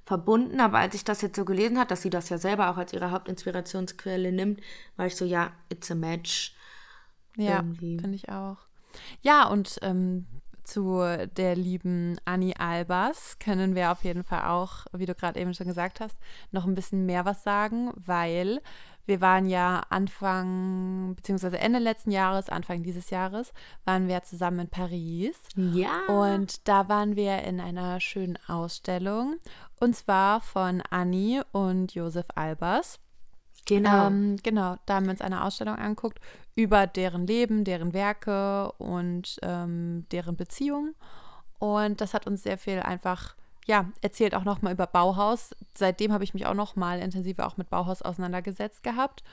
verbunden, 0.06 0.60
aber 0.60 0.80
als 0.80 0.94
ich 0.94 1.04
das 1.04 1.22
jetzt 1.22 1.36
so 1.36 1.46
gelesen 1.46 1.78
habe, 1.78 1.88
dass 1.88 2.04
sie 2.04 2.10
das 2.10 2.30
ja 2.30 2.38
selber 2.38 2.70
auch 2.70 2.78
als 2.78 2.94
ihre 2.94 3.12
Hauptinspirationsquelle 3.12 4.32
nimmt, 4.32 4.62
war 4.96 5.08
ich 5.08 5.16
so, 5.16 5.26
ja, 5.26 5.52
it's 5.70 5.90
a 5.92 5.96
match. 5.96 6.56
Ja, 7.36 7.64
finde 7.78 8.16
ich 8.16 8.30
auch. 8.30 8.58
Ja, 9.22 9.48
und 9.48 9.78
ähm, 9.82 10.26
zu 10.64 11.02
der 11.38 11.56
lieben 11.56 12.18
Annie 12.26 12.60
Albers 12.60 13.38
können 13.40 13.76
wir 13.76 13.92
auf 13.92 14.04
jeden 14.04 14.24
Fall 14.24 14.46
auch, 14.46 14.86
wie 14.94 15.06
du 15.06 15.14
gerade 15.14 15.40
eben 15.40 15.54
schon 15.54 15.68
gesagt 15.68 16.00
hast, 16.00 16.18
noch 16.52 16.66
ein 16.66 16.76
bisschen 16.76 17.06
mehr 17.06 17.26
was 17.26 17.44
sagen, 17.44 17.92
weil 17.96 18.62
wir 19.06 19.22
waren 19.22 19.46
ja 19.46 19.84
Anfang, 19.90 21.16
beziehungsweise 21.16 21.60
Ende 21.60 21.80
letzten 21.80 22.12
Jahres, 22.12 22.50
Anfang 22.50 22.84
dieses 22.84 23.10
Jahres, 23.10 23.54
waren 23.84 24.08
wir 24.08 24.24
zusammen 24.24 24.62
in 24.62 24.70
Paris. 24.70 25.38
Ja. 25.56 26.06
Und 26.08 26.68
da 26.68 26.90
waren 26.90 27.16
wir 27.16 27.44
in 27.44 27.60
einer 27.60 28.00
schönen 28.00 28.38
Ausstellung. 28.48 29.38
Und 29.80 29.96
zwar 29.96 30.42
von 30.42 30.82
Annie 30.90 31.44
und 31.52 31.94
Josef 31.94 32.26
Albers. 32.36 33.00
genau. 33.66 34.08
Ähm, 34.08 34.38
genau, 34.42 34.78
da 34.86 34.96
haben 34.96 35.06
wir 35.06 35.12
uns 35.12 35.22
eine 35.22 35.44
Ausstellung 35.44 35.76
angeguckt 35.76 36.20
über 36.56 36.88
deren 36.88 37.28
Leben, 37.28 37.64
deren 37.64 37.94
Werke 37.94 38.72
und 38.74 39.38
ähm, 39.44 40.06
deren 40.12 40.36
Beziehungen. 40.36 40.96
Und 41.60 42.02
das 42.02 42.14
hat 42.14 42.28
uns 42.28 42.44
sehr 42.44 42.58
viel 42.58 42.80
einfach, 42.80 43.36
ja, 43.66 43.90
erzählt 44.02 44.36
auch 44.36 44.44
nochmal 44.44 44.74
über 44.74 44.88
Bauhaus. 44.88 45.56
Seitdem 45.76 46.14
habe 46.14 46.24
ich 46.24 46.34
mich 46.34 46.46
auch 46.46 46.54
nochmal 46.54 47.00
intensiver 47.00 47.48
auch 47.48 47.58
mit 47.58 47.70
Bauhaus 47.70 48.02
auseinandergesetzt 48.02 48.84
gehabt. 48.84 49.24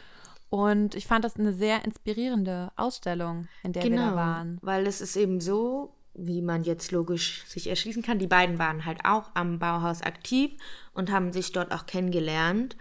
Und 0.50 0.94
ich 0.94 1.06
fand 1.06 1.24
das 1.24 1.36
eine 1.36 1.52
sehr 1.52 1.84
inspirierende 1.84 2.72
Ausstellung, 2.76 3.48
in 3.62 3.72
der 3.72 3.84
wir 3.84 3.96
da 3.96 4.14
waren. 4.14 4.48
Genau, 4.48 4.60
Weil 4.62 4.86
es 4.86 5.00
ist 5.00 5.16
eben 5.16 5.40
so, 5.40 5.94
wie 6.14 6.42
man 6.42 6.62
jetzt 6.64 6.92
logisch 6.92 7.44
sich 7.46 7.68
erschließen 7.68 8.02
kann, 8.02 8.18
die 8.18 8.26
beiden 8.26 8.58
waren 8.58 8.84
halt 8.84 9.04
auch 9.04 9.30
am 9.34 9.58
Bauhaus 9.58 10.02
aktiv 10.02 10.52
und 10.92 11.10
haben 11.10 11.32
sich 11.32 11.52
dort 11.52 11.72
auch 11.72 11.86
kennengelernt. 11.86 12.76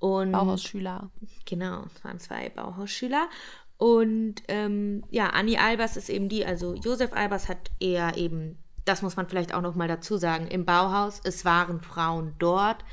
Und 0.00 0.32
Bauhausschüler. 0.32 1.10
Genau, 1.44 1.84
es 1.94 2.04
waren 2.04 2.18
zwei 2.18 2.48
Bauhausschüler. 2.48 3.28
Und 3.76 4.42
ähm, 4.48 5.04
ja, 5.10 5.28
Anni 5.30 5.58
Albers 5.58 5.96
ist 5.96 6.08
eben 6.08 6.28
die, 6.28 6.44
also 6.44 6.74
Josef 6.74 7.12
Albers 7.12 7.48
hat 7.48 7.70
eher 7.78 8.16
eben, 8.16 8.58
das 8.84 9.02
muss 9.02 9.16
man 9.16 9.28
vielleicht 9.28 9.54
auch 9.54 9.60
nochmal 9.60 9.88
dazu 9.88 10.16
sagen, 10.16 10.46
im 10.46 10.64
Bauhaus, 10.64 11.20
es 11.24 11.44
waren 11.44 11.80
Frauen 11.82 12.34
dort, 12.38 12.84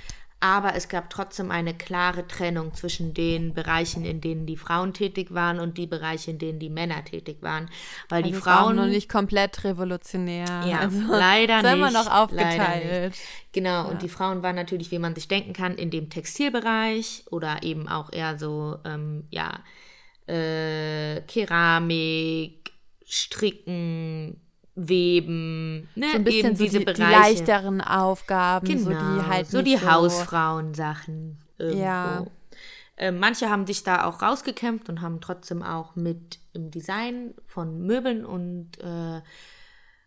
aber 0.41 0.75
es 0.75 0.87
gab 0.87 1.09
trotzdem 1.09 1.51
eine 1.51 1.73
klare 1.73 2.25
Trennung 2.25 2.73
zwischen 2.73 3.13
den 3.13 3.53
Bereichen, 3.53 4.05
in 4.05 4.21
denen 4.21 4.45
die 4.45 4.55
Frauen 4.55 4.93
tätig 4.93 5.33
waren 5.33 5.59
und 5.59 5.77
die 5.77 5.87
Bereiche, 5.87 6.31
in 6.31 6.39
denen 6.39 6.59
die 6.59 6.69
Männer 6.69 7.03
tätig 7.03 7.41
waren. 7.41 7.69
Weil 8.07 8.23
die 8.23 8.29
Also 8.29 8.39
es 8.39 8.45
war 8.45 8.55
auch 8.55 8.63
Frauen 8.63 8.75
noch 8.77 8.85
nicht 8.85 9.09
komplett 9.09 9.65
revolutionär. 9.65 10.63
ja, 10.65 10.79
also, 10.79 10.99
leider 11.09 11.59
immer 11.59 11.87
nicht. 11.87 11.93
noch 11.93 12.05
leider 12.05 12.23
aufgeteilt. 12.23 13.11
nicht. 13.11 13.21
Genau, 13.51 13.89
und 13.89 14.01
die 14.01 14.07
Frauen 14.07 14.41
waren 14.41 14.55
natürlich, 14.55 14.91
wie 14.91 14.99
man 14.99 15.13
sich 15.13 15.27
denken 15.27 15.51
kann, 15.51 15.75
in 15.75 15.91
dem 15.91 16.09
Textilbereich 16.09 17.25
oder 17.31 17.63
eben 17.63 17.89
auch 17.89 18.13
eher 18.13 18.39
so, 18.39 18.77
ähm, 18.85 19.25
ja, 19.31 19.59
äh, 20.27 21.21
Keramik, 21.21 22.71
Stricken, 23.05 24.39
Weben, 24.75 25.89
ne? 25.95 26.07
So 26.11 26.17
ein 26.17 26.23
bisschen 26.23 26.45
eben 26.47 26.55
so 26.55 26.63
diese 26.63 26.79
die, 26.79 26.85
die 26.85 26.93
Bereiche. 26.93 27.19
leichteren 27.19 27.81
Aufgaben, 27.81 28.67
Genau, 28.67 28.83
so 28.83 28.89
die 28.91 29.27
halt 29.27 29.47
so 29.47 29.61
die 29.61 29.79
Hausfrauensachen 29.81 31.37
irgendwo. 31.57 31.81
Ja. 31.83 32.25
äh, 32.95 33.11
manche 33.11 33.49
haben 33.49 33.65
sich 33.67 33.83
da 33.83 34.05
auch 34.05 34.21
rausgekämpft 34.21 34.89
und 34.89 35.01
haben 35.01 35.19
trotzdem 35.21 35.63
auch 35.63 35.95
mit 35.95 36.39
im 36.53 36.71
Design 36.71 37.33
von 37.45 37.81
Möbeln 37.81 38.25
und 38.25 38.79
äh, 38.79 39.21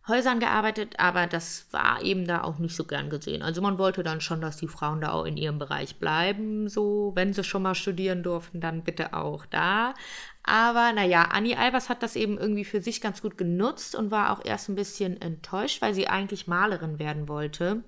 Häusern 0.08 0.40
gearbeitet, 0.40 0.94
aber 0.98 1.28
das 1.28 1.68
war 1.70 2.02
eben 2.02 2.26
da 2.26 2.42
auch 2.42 2.58
nicht 2.58 2.74
so 2.74 2.84
gern 2.84 3.08
gesehen. 3.08 3.40
Also 3.42 3.62
man 3.62 3.78
wollte 3.78 4.02
dann 4.02 4.20
schon, 4.20 4.40
dass 4.40 4.56
die 4.56 4.66
Frauen 4.66 5.00
da 5.00 5.12
auch 5.12 5.24
in 5.24 5.36
ihrem 5.36 5.60
Bereich 5.60 5.96
bleiben, 5.96 6.68
so 6.68 7.12
wenn 7.14 7.32
sie 7.32 7.44
schon 7.44 7.62
mal 7.62 7.76
studieren 7.76 8.24
durften, 8.24 8.60
dann 8.60 8.82
bitte 8.82 9.14
auch 9.14 9.46
da. 9.46 9.94
Aber 10.42 10.92
naja, 10.92 11.28
Annie 11.30 11.56
Albers 11.56 11.88
hat 11.88 12.02
das 12.02 12.16
eben 12.16 12.36
irgendwie 12.36 12.64
für 12.64 12.80
sich 12.80 13.00
ganz 13.00 13.22
gut 13.22 13.38
genutzt 13.38 13.94
und 13.94 14.10
war 14.10 14.32
auch 14.32 14.44
erst 14.44 14.68
ein 14.68 14.74
bisschen 14.74 15.20
enttäuscht, 15.20 15.80
weil 15.82 15.94
sie 15.94 16.08
eigentlich 16.08 16.48
Malerin 16.48 16.98
werden 16.98 17.28
wollte 17.28 17.84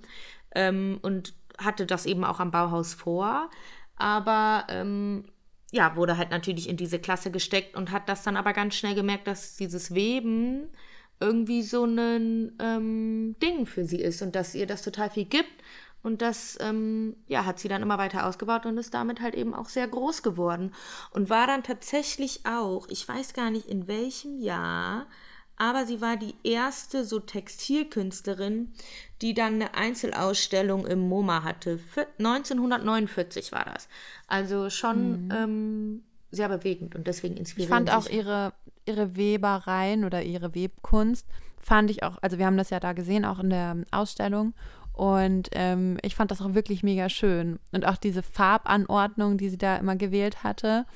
ähm, 0.54 1.00
und 1.02 1.34
hatte 1.58 1.84
das 1.84 2.06
eben 2.06 2.24
auch 2.24 2.38
am 2.38 2.52
Bauhaus 2.52 2.94
vor. 2.94 3.50
Aber 3.96 4.66
ähm, 4.68 5.24
ja, 5.72 5.96
wurde 5.96 6.16
halt 6.16 6.30
natürlich 6.30 6.68
in 6.68 6.76
diese 6.76 7.00
Klasse 7.00 7.32
gesteckt 7.32 7.74
und 7.74 7.90
hat 7.90 8.08
das 8.08 8.22
dann 8.22 8.36
aber 8.36 8.52
ganz 8.52 8.76
schnell 8.76 8.94
gemerkt, 8.94 9.26
dass 9.26 9.56
dieses 9.56 9.94
Weben 9.94 10.68
irgendwie 11.20 11.62
so 11.62 11.84
ein 11.84 12.52
ähm, 12.58 13.36
Ding 13.42 13.66
für 13.66 13.84
sie 13.84 14.00
ist 14.00 14.22
und 14.22 14.34
dass 14.34 14.54
ihr 14.54 14.66
das 14.66 14.82
total 14.82 15.10
viel 15.10 15.24
gibt. 15.24 15.50
Und 16.02 16.20
das, 16.20 16.58
ähm, 16.60 17.16
ja, 17.28 17.46
hat 17.46 17.58
sie 17.58 17.68
dann 17.68 17.80
immer 17.80 17.96
weiter 17.96 18.26
ausgebaut 18.26 18.66
und 18.66 18.76
ist 18.76 18.92
damit 18.92 19.22
halt 19.22 19.34
eben 19.34 19.54
auch 19.54 19.70
sehr 19.70 19.88
groß 19.88 20.22
geworden. 20.22 20.74
Und 21.12 21.30
war 21.30 21.46
dann 21.46 21.62
tatsächlich 21.62 22.40
auch, 22.44 22.86
ich 22.90 23.08
weiß 23.08 23.32
gar 23.32 23.50
nicht 23.50 23.68
in 23.70 23.88
welchem 23.88 24.38
Jahr, 24.38 25.06
aber 25.56 25.86
sie 25.86 26.02
war 26.02 26.18
die 26.18 26.34
erste 26.42 27.04
so 27.04 27.20
Textilkünstlerin, 27.20 28.72
die 29.22 29.32
dann 29.32 29.54
eine 29.54 29.74
Einzelausstellung 29.74 30.86
im 30.86 31.08
MoMA 31.08 31.42
hatte. 31.42 31.78
Für 31.78 32.06
1949 32.18 33.52
war 33.52 33.64
das. 33.64 33.88
Also 34.26 34.68
schon 34.68 35.26
mhm. 35.26 35.30
ähm, 35.32 36.02
sehr 36.30 36.48
bewegend 36.48 36.94
und 36.96 37.06
deswegen 37.06 37.36
inspirierend. 37.36 37.88
Ich 37.88 37.92
fand 37.92 38.06
auch 38.06 38.10
ihre 38.10 38.52
ihre 38.86 39.16
Webereien 39.16 40.04
oder 40.04 40.22
ihre 40.22 40.54
Webkunst 40.54 41.26
fand 41.60 41.90
ich 41.90 42.02
auch, 42.02 42.18
also 42.20 42.38
wir 42.38 42.46
haben 42.46 42.56
das 42.56 42.70
ja 42.70 42.80
da 42.80 42.92
gesehen, 42.92 43.24
auch 43.24 43.38
in 43.38 43.50
der 43.50 43.76
Ausstellung. 43.90 44.54
Und 44.92 45.48
ähm, 45.52 45.98
ich 46.02 46.14
fand 46.14 46.30
das 46.30 46.40
auch 46.40 46.54
wirklich 46.54 46.84
mega 46.84 47.08
schön. 47.08 47.58
Und 47.72 47.84
auch 47.84 47.96
diese 47.96 48.22
Farbanordnung, 48.22 49.38
die 49.38 49.48
sie 49.48 49.58
da 49.58 49.76
immer 49.76 49.96
gewählt 49.96 50.44
hatte, 50.44 50.86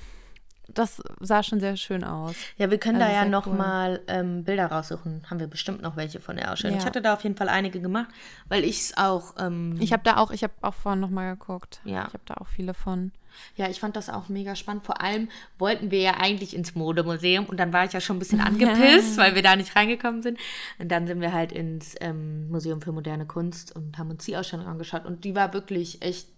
das 0.68 1.02
sah 1.20 1.42
schon 1.42 1.60
sehr 1.60 1.76
schön 1.76 2.04
aus. 2.04 2.36
Ja, 2.58 2.70
wir 2.70 2.78
können 2.78 3.00
also 3.00 3.12
da 3.12 3.22
ja 3.22 3.28
noch 3.28 3.46
cool. 3.46 3.54
mal 3.54 4.00
ähm, 4.06 4.44
Bilder 4.44 4.66
raussuchen. 4.66 5.22
Haben 5.28 5.40
wir 5.40 5.46
bestimmt 5.46 5.82
noch 5.82 5.96
welche 5.96 6.20
von 6.20 6.36
der 6.36 6.52
Ausstellung. 6.52 6.76
Ja. 6.76 6.82
Ich 6.82 6.86
hatte 6.86 7.00
da 7.00 7.14
auf 7.14 7.22
jeden 7.22 7.36
Fall 7.36 7.48
einige 7.48 7.80
gemacht, 7.80 8.08
weil 8.48 8.64
ich 8.64 8.80
es 8.80 8.96
auch. 8.96 9.34
Ähm, 9.38 9.76
ich 9.80 9.92
habe 9.92 10.02
da 10.04 10.18
auch, 10.18 10.30
ich 10.30 10.42
habe 10.44 10.52
auch 10.60 10.74
vorhin 10.74 11.00
noch 11.00 11.10
mal 11.10 11.34
geguckt. 11.34 11.80
Ja. 11.84 12.06
Ich 12.08 12.14
habe 12.14 12.24
da 12.26 12.34
auch 12.34 12.48
viele 12.48 12.74
von. 12.74 13.12
Ja, 13.56 13.68
ich 13.68 13.80
fand 13.80 13.96
das 13.96 14.08
auch 14.08 14.28
mega 14.28 14.54
spannend. 14.54 14.84
Vor 14.84 15.00
allem 15.00 15.28
wollten 15.58 15.90
wir 15.90 16.00
ja 16.00 16.14
eigentlich 16.18 16.54
ins 16.54 16.74
Modemuseum 16.74 17.46
und 17.46 17.58
dann 17.58 17.72
war 17.72 17.84
ich 17.84 17.92
ja 17.92 18.00
schon 18.00 18.16
ein 18.16 18.18
bisschen 18.20 18.40
angepisst, 18.40 19.16
weil 19.16 19.34
wir 19.34 19.42
da 19.42 19.56
nicht 19.56 19.74
reingekommen 19.76 20.22
sind. 20.22 20.38
Und 20.78 20.88
dann 20.88 21.06
sind 21.06 21.20
wir 21.20 21.32
halt 21.32 21.52
ins 21.52 21.94
ähm, 22.00 22.48
Museum 22.50 22.80
für 22.80 22.92
moderne 22.92 23.26
Kunst 23.26 23.74
und 23.74 23.98
haben 23.98 24.10
uns 24.10 24.24
die 24.24 24.36
Ausstellung 24.36 24.66
angeschaut 24.66 25.04
und 25.04 25.24
die 25.24 25.34
war 25.34 25.52
wirklich 25.52 26.02
echt, 26.02 26.28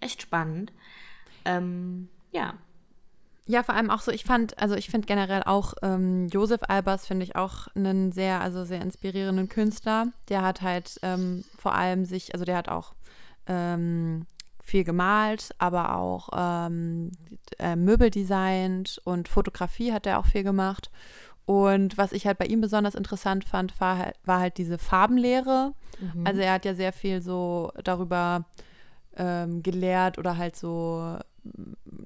echt 0.00 0.22
spannend. 0.22 0.72
Ähm, 1.44 2.08
ja. 2.32 2.54
Ja, 3.48 3.62
vor 3.62 3.76
allem 3.76 3.90
auch 3.90 4.00
so, 4.00 4.10
ich 4.10 4.24
fand, 4.24 4.58
also 4.58 4.74
ich 4.74 4.90
finde 4.90 5.06
generell 5.06 5.44
auch 5.44 5.74
ähm, 5.82 6.26
Josef 6.28 6.62
Albers 6.66 7.06
finde 7.06 7.24
ich 7.24 7.36
auch 7.36 7.68
einen 7.76 8.10
sehr, 8.10 8.40
also 8.40 8.64
sehr 8.64 8.82
inspirierenden 8.82 9.48
Künstler. 9.48 10.08
Der 10.28 10.42
hat 10.42 10.62
halt 10.62 10.98
ähm, 11.02 11.44
vor 11.56 11.74
allem 11.74 12.04
sich, 12.04 12.34
also 12.34 12.44
der 12.44 12.56
hat 12.56 12.68
auch 12.68 12.94
ähm, 13.46 14.26
viel 14.66 14.84
gemalt, 14.84 15.50
aber 15.58 15.96
auch 15.96 16.28
ähm, 16.36 17.12
äh, 17.58 17.76
Möbel 17.76 18.10
designt 18.10 19.00
und 19.04 19.28
Fotografie 19.28 19.92
hat 19.92 20.06
er 20.06 20.18
auch 20.18 20.26
viel 20.26 20.42
gemacht. 20.42 20.90
Und 21.44 21.96
was 21.96 22.10
ich 22.10 22.26
halt 22.26 22.38
bei 22.38 22.46
ihm 22.46 22.60
besonders 22.60 22.96
interessant 22.96 23.44
fand, 23.44 23.80
war 23.80 23.98
halt, 23.98 24.16
war 24.24 24.40
halt 24.40 24.58
diese 24.58 24.78
Farbenlehre. 24.78 25.72
Mhm. 26.00 26.26
Also 26.26 26.40
er 26.40 26.54
hat 26.54 26.64
ja 26.64 26.74
sehr 26.74 26.92
viel 26.92 27.22
so 27.22 27.70
darüber 27.84 28.44
ähm, 29.16 29.62
gelehrt 29.62 30.18
oder 30.18 30.36
halt 30.36 30.56
so 30.56 31.16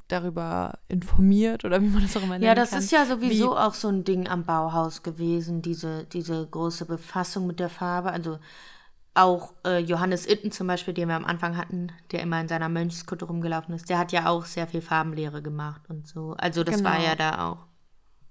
darüber 0.09 0.79
informiert 0.89 1.65
oder 1.65 1.81
wie 1.81 1.89
man 1.89 2.03
das 2.03 2.15
auch 2.15 2.23
immer 2.23 2.35
nennt. 2.35 2.45
Ja, 2.45 2.55
das 2.55 2.71
kann, 2.71 2.81
ist 2.81 2.93
ja 2.93 3.07
sowieso 3.07 3.57
auch 3.57 3.73
so 3.73 3.89
ein 3.89 4.05
Ding 4.05 4.29
am 4.29 4.45
Bauhaus 4.45 5.03
gewesen, 5.03 5.63
diese, 5.63 6.05
diese 6.05 6.47
große 6.47 6.85
Befassung 6.85 7.47
mit 7.47 7.59
der 7.59 7.71
Farbe. 7.71 8.13
Also 8.13 8.39
auch 9.15 9.55
äh, 9.67 9.79
Johannes 9.79 10.27
Itten 10.27 10.53
zum 10.53 10.67
Beispiel, 10.67 10.95
den 10.95 11.09
wir 11.09 11.17
am 11.17 11.25
Anfang 11.25 11.57
hatten, 11.57 11.93
der 12.13 12.21
immer 12.21 12.41
in 12.41 12.49
seiner 12.49 12.69
Mönchskutte 12.69 13.25
rumgelaufen 13.25 13.75
ist, 13.75 13.91
der 13.91 13.99
hat 13.99 14.13
ja 14.13 14.27
auch 14.27 14.45
sehr 14.45 14.67
viel 14.67 14.81
Farbenlehre 14.81 15.43
gemacht 15.43 15.83
und 15.89 16.07
so. 16.07 16.35
Also 16.39 16.65
das 16.65 16.77
genau. 16.77 16.91
war 16.91 17.01
ja 17.01 17.17
da 17.17 17.51
auch. 17.51 17.67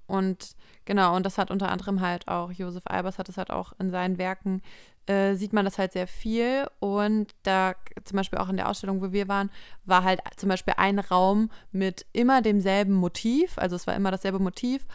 Und 0.08 0.56
genau, 0.86 1.16
und 1.16 1.26
das 1.26 1.38
hat 1.38 1.52
unter 1.52 1.70
anderem 1.70 2.02
halt 2.02 2.28
auch, 2.28 2.52
Josef 2.52 2.84
Albers 2.86 3.20
hat 3.20 3.30
es 3.30 3.38
halt 3.38 3.52
auch 3.52 3.74
in 3.78 3.92
seinen 3.92 4.18
Werken 4.18 4.62
äh, 5.10 5.36
sieht 5.36 5.54
man 5.54 5.66
das 5.66 5.80
halt 5.80 5.92
sehr 5.92 6.08
viel. 6.08 6.68
Und 6.80 7.34
da 7.44 7.74
zum 8.06 8.18
Beispiel 8.18 8.40
auch 8.40 8.50
in 8.50 8.58
der 8.58 8.70
Ausstellung, 8.70 9.02
wo 9.02 9.12
wir 9.12 9.28
waren, 9.28 9.50
war 9.86 10.04
halt 10.04 10.22
zum 10.38 10.50
Beispiel 10.50 10.76
ein 10.78 11.00
Raum 11.00 11.50
mit 11.72 12.06
immer 12.14 12.42
demselben 12.42 12.94
Motiv. 12.94 13.58
Also 13.58 13.76
es 13.76 13.88
war 13.88 13.96
immer 13.96 14.12
dasselbe 14.12 14.40
Motiv. 14.40 14.86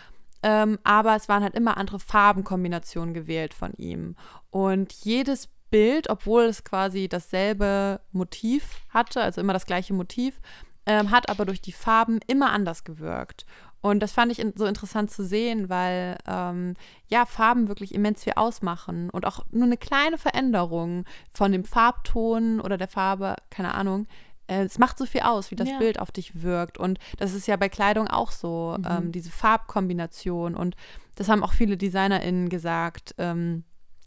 Ähm, 0.44 0.78
aber 0.84 1.16
es 1.16 1.28
waren 1.28 1.42
halt 1.42 1.54
immer 1.54 1.76
andere 1.78 1.98
Farbenkombinationen 1.98 3.12
gewählt 3.12 3.54
von 3.54 3.72
ihm. 3.74 4.14
Und 4.50 4.92
jedes 4.92 5.48
Bild, 5.74 6.08
obwohl 6.08 6.44
es 6.44 6.62
quasi 6.62 7.08
dasselbe 7.08 8.00
Motiv 8.12 8.80
hatte, 8.90 9.20
also 9.20 9.40
immer 9.40 9.52
das 9.52 9.66
gleiche 9.66 9.92
Motiv, 9.92 10.40
ähm, 10.86 11.10
hat 11.10 11.28
aber 11.28 11.44
durch 11.46 11.60
die 11.60 11.72
Farben 11.72 12.20
immer 12.28 12.52
anders 12.52 12.84
gewirkt. 12.84 13.44
Und 13.80 13.98
das 13.98 14.12
fand 14.12 14.30
ich 14.30 14.38
in, 14.38 14.52
so 14.54 14.66
interessant 14.66 15.10
zu 15.10 15.24
sehen, 15.24 15.68
weil 15.68 16.16
ähm, 16.28 16.74
ja 17.08 17.26
Farben 17.26 17.66
wirklich 17.66 17.92
immens 17.92 18.22
viel 18.22 18.34
ausmachen 18.36 19.10
und 19.10 19.26
auch 19.26 19.44
nur 19.50 19.64
eine 19.64 19.76
kleine 19.76 20.16
Veränderung 20.16 21.06
von 21.32 21.50
dem 21.50 21.64
Farbton 21.64 22.60
oder 22.60 22.76
der 22.76 22.86
Farbe, 22.86 23.34
keine 23.50 23.74
Ahnung, 23.74 24.06
äh, 24.46 24.62
es 24.62 24.78
macht 24.78 24.96
so 24.96 25.06
viel 25.06 25.22
aus, 25.22 25.50
wie 25.50 25.56
das 25.56 25.70
ja. 25.70 25.78
Bild 25.78 25.98
auf 25.98 26.12
dich 26.12 26.40
wirkt. 26.40 26.78
Und 26.78 27.00
das 27.18 27.34
ist 27.34 27.48
ja 27.48 27.56
bei 27.56 27.68
Kleidung 27.68 28.06
auch 28.06 28.30
so, 28.30 28.76
mhm. 28.78 28.86
ähm, 28.88 29.12
diese 29.12 29.32
Farbkombination. 29.32 30.54
Und 30.54 30.76
das 31.16 31.28
haben 31.28 31.42
auch 31.42 31.52
viele 31.52 31.76
DesignerInnen 31.76 32.48
gesagt. 32.48 33.16
Ähm, 33.18 33.64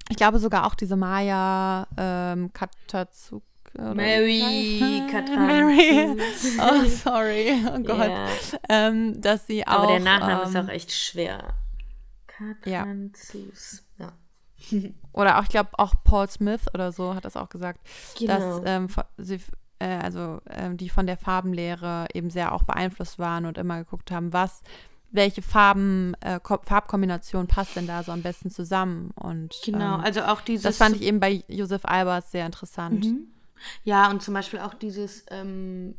ich 0.10 0.18
glaube 0.18 0.40
sogar 0.40 0.66
auch 0.66 0.76
diese 0.76 0.96
Maya 0.96 1.88
ähm, 1.98 2.52
Katazuk 2.54 3.44
Mary 3.78 4.82
Mary. 5.36 6.18
Oh, 6.60 6.86
sorry. 6.86 7.54
Oh 7.68 7.80
Gott. 7.80 8.10
Yeah. 8.10 8.28
Ähm, 8.70 9.22
dass 9.22 9.46
sie 9.46 9.68
auch. 9.68 9.84
Aber 9.84 9.88
der 9.88 10.00
Nachname 10.00 10.44
ähm, 10.44 10.50
ist 10.50 10.56
auch 10.56 10.70
echt 10.70 10.92
schwer. 10.92 11.54
Katranzus. 12.26 13.84
Ja. 13.98 14.14
ja. 14.70 14.90
oder 15.14 15.38
auch, 15.38 15.44
ich 15.44 15.50
glaube, 15.50 15.70
auch 15.74 15.94
Paul 16.04 16.30
Smith 16.30 16.62
oder 16.74 16.92
so 16.92 17.16
hat 17.16 17.26
das 17.26 17.38
auch 17.38 17.50
gesagt, 17.50 17.80
genau. 18.18 18.60
dass 18.60 18.62
ähm, 18.66 18.88
sie, 19.18 19.40
äh, 19.80 19.98
also 19.98 20.42
ähm, 20.50 20.78
die 20.78 20.90
von 20.90 21.08
der 21.08 21.18
Farbenlehre 21.18 22.08
eben 22.14 22.30
sehr 22.30 22.54
auch 22.54 22.64
beeinflusst 22.64 23.20
waren 23.20 23.46
und 23.46 23.58
immer 23.58 23.78
geguckt 23.80 24.12
haben, 24.12 24.34
was 24.34 24.62
welche 25.12 25.42
Farben, 25.42 26.14
äh, 26.22 26.40
Farbkombination 26.42 27.48
passt 27.48 27.76
denn 27.76 27.88
da 27.88 28.04
so 28.04 28.12
am 28.12 28.22
besten 28.22 28.50
zusammen? 28.50 29.12
Und 29.16 29.56
genau, 29.64 29.96
ähm, 29.96 30.02
also 30.02 30.22
auch 30.22 30.42
dieses. 30.42 30.64
Das 30.64 30.78
fand 30.78 30.96
ich 30.96 31.04
eben 31.04 31.20
bei 31.20 31.44
Josef 31.48 31.86
Albers 31.86 32.32
sehr 32.32 32.46
interessant. 32.46 33.06
Mhm. 33.06 33.28
Ja, 33.84 34.10
und 34.10 34.22
zum 34.22 34.34
Beispiel 34.34 34.60
auch 34.60 34.74
dieses, 34.74 35.26
ähm, 35.32 35.96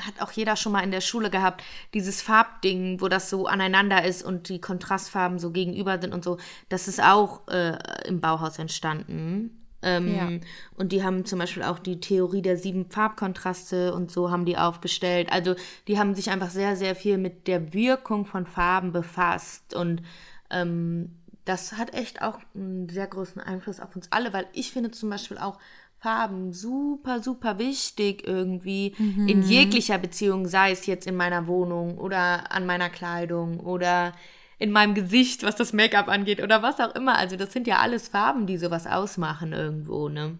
hat 0.00 0.20
auch 0.20 0.32
jeder 0.32 0.56
schon 0.56 0.72
mal 0.72 0.82
in 0.82 0.90
der 0.90 1.00
Schule 1.00 1.30
gehabt, 1.30 1.62
dieses 1.94 2.22
Farbding, 2.22 3.00
wo 3.00 3.08
das 3.08 3.28
so 3.28 3.46
aneinander 3.46 4.04
ist 4.04 4.22
und 4.22 4.48
die 4.48 4.60
Kontrastfarben 4.60 5.38
so 5.38 5.50
gegenüber 5.50 6.00
sind 6.00 6.14
und 6.14 6.24
so. 6.24 6.38
Das 6.68 6.88
ist 6.88 7.02
auch 7.02 7.46
äh, 7.48 7.76
im 8.06 8.20
Bauhaus 8.20 8.58
entstanden. 8.58 9.59
Ähm, 9.82 10.14
ja. 10.14 10.28
Und 10.76 10.92
die 10.92 11.02
haben 11.02 11.24
zum 11.24 11.38
Beispiel 11.38 11.62
auch 11.62 11.78
die 11.78 12.00
Theorie 12.00 12.42
der 12.42 12.56
sieben 12.56 12.90
Farbkontraste 12.90 13.94
und 13.94 14.10
so 14.10 14.30
haben 14.30 14.44
die 14.44 14.56
aufgestellt. 14.56 15.32
Also 15.32 15.54
die 15.88 15.98
haben 15.98 16.14
sich 16.14 16.30
einfach 16.30 16.50
sehr, 16.50 16.76
sehr 16.76 16.94
viel 16.94 17.18
mit 17.18 17.46
der 17.46 17.72
Wirkung 17.72 18.26
von 18.26 18.46
Farben 18.46 18.92
befasst. 18.92 19.74
Und 19.74 20.02
ähm, 20.50 21.16
das 21.44 21.72
hat 21.72 21.94
echt 21.94 22.22
auch 22.22 22.38
einen 22.54 22.88
sehr 22.88 23.06
großen 23.06 23.40
Einfluss 23.40 23.80
auf 23.80 23.96
uns 23.96 24.12
alle, 24.12 24.32
weil 24.32 24.46
ich 24.52 24.72
finde 24.72 24.90
zum 24.90 25.08
Beispiel 25.10 25.38
auch, 25.38 25.58
Farben 26.00 26.54
super, 26.54 27.20
super 27.22 27.58
wichtig 27.58 28.26
irgendwie 28.26 28.94
mhm. 28.96 29.28
in 29.28 29.42
jeglicher 29.42 29.98
Beziehung, 29.98 30.48
sei 30.48 30.70
es 30.72 30.86
jetzt 30.86 31.06
in 31.06 31.14
meiner 31.14 31.46
Wohnung 31.46 31.98
oder 31.98 32.50
an 32.52 32.64
meiner 32.64 32.88
Kleidung 32.88 33.60
oder 33.60 34.14
in 34.60 34.70
meinem 34.70 34.94
Gesicht, 34.94 35.42
was 35.42 35.56
das 35.56 35.72
Make-up 35.72 36.08
angeht 36.08 36.42
oder 36.42 36.62
was 36.62 36.78
auch 36.78 36.94
immer. 36.94 37.16
Also 37.16 37.36
das 37.36 37.52
sind 37.52 37.66
ja 37.66 37.78
alles 37.78 38.08
Farben, 38.08 38.46
die 38.46 38.58
sowas 38.58 38.86
ausmachen 38.86 39.52
irgendwo, 39.52 40.08
ne? 40.08 40.38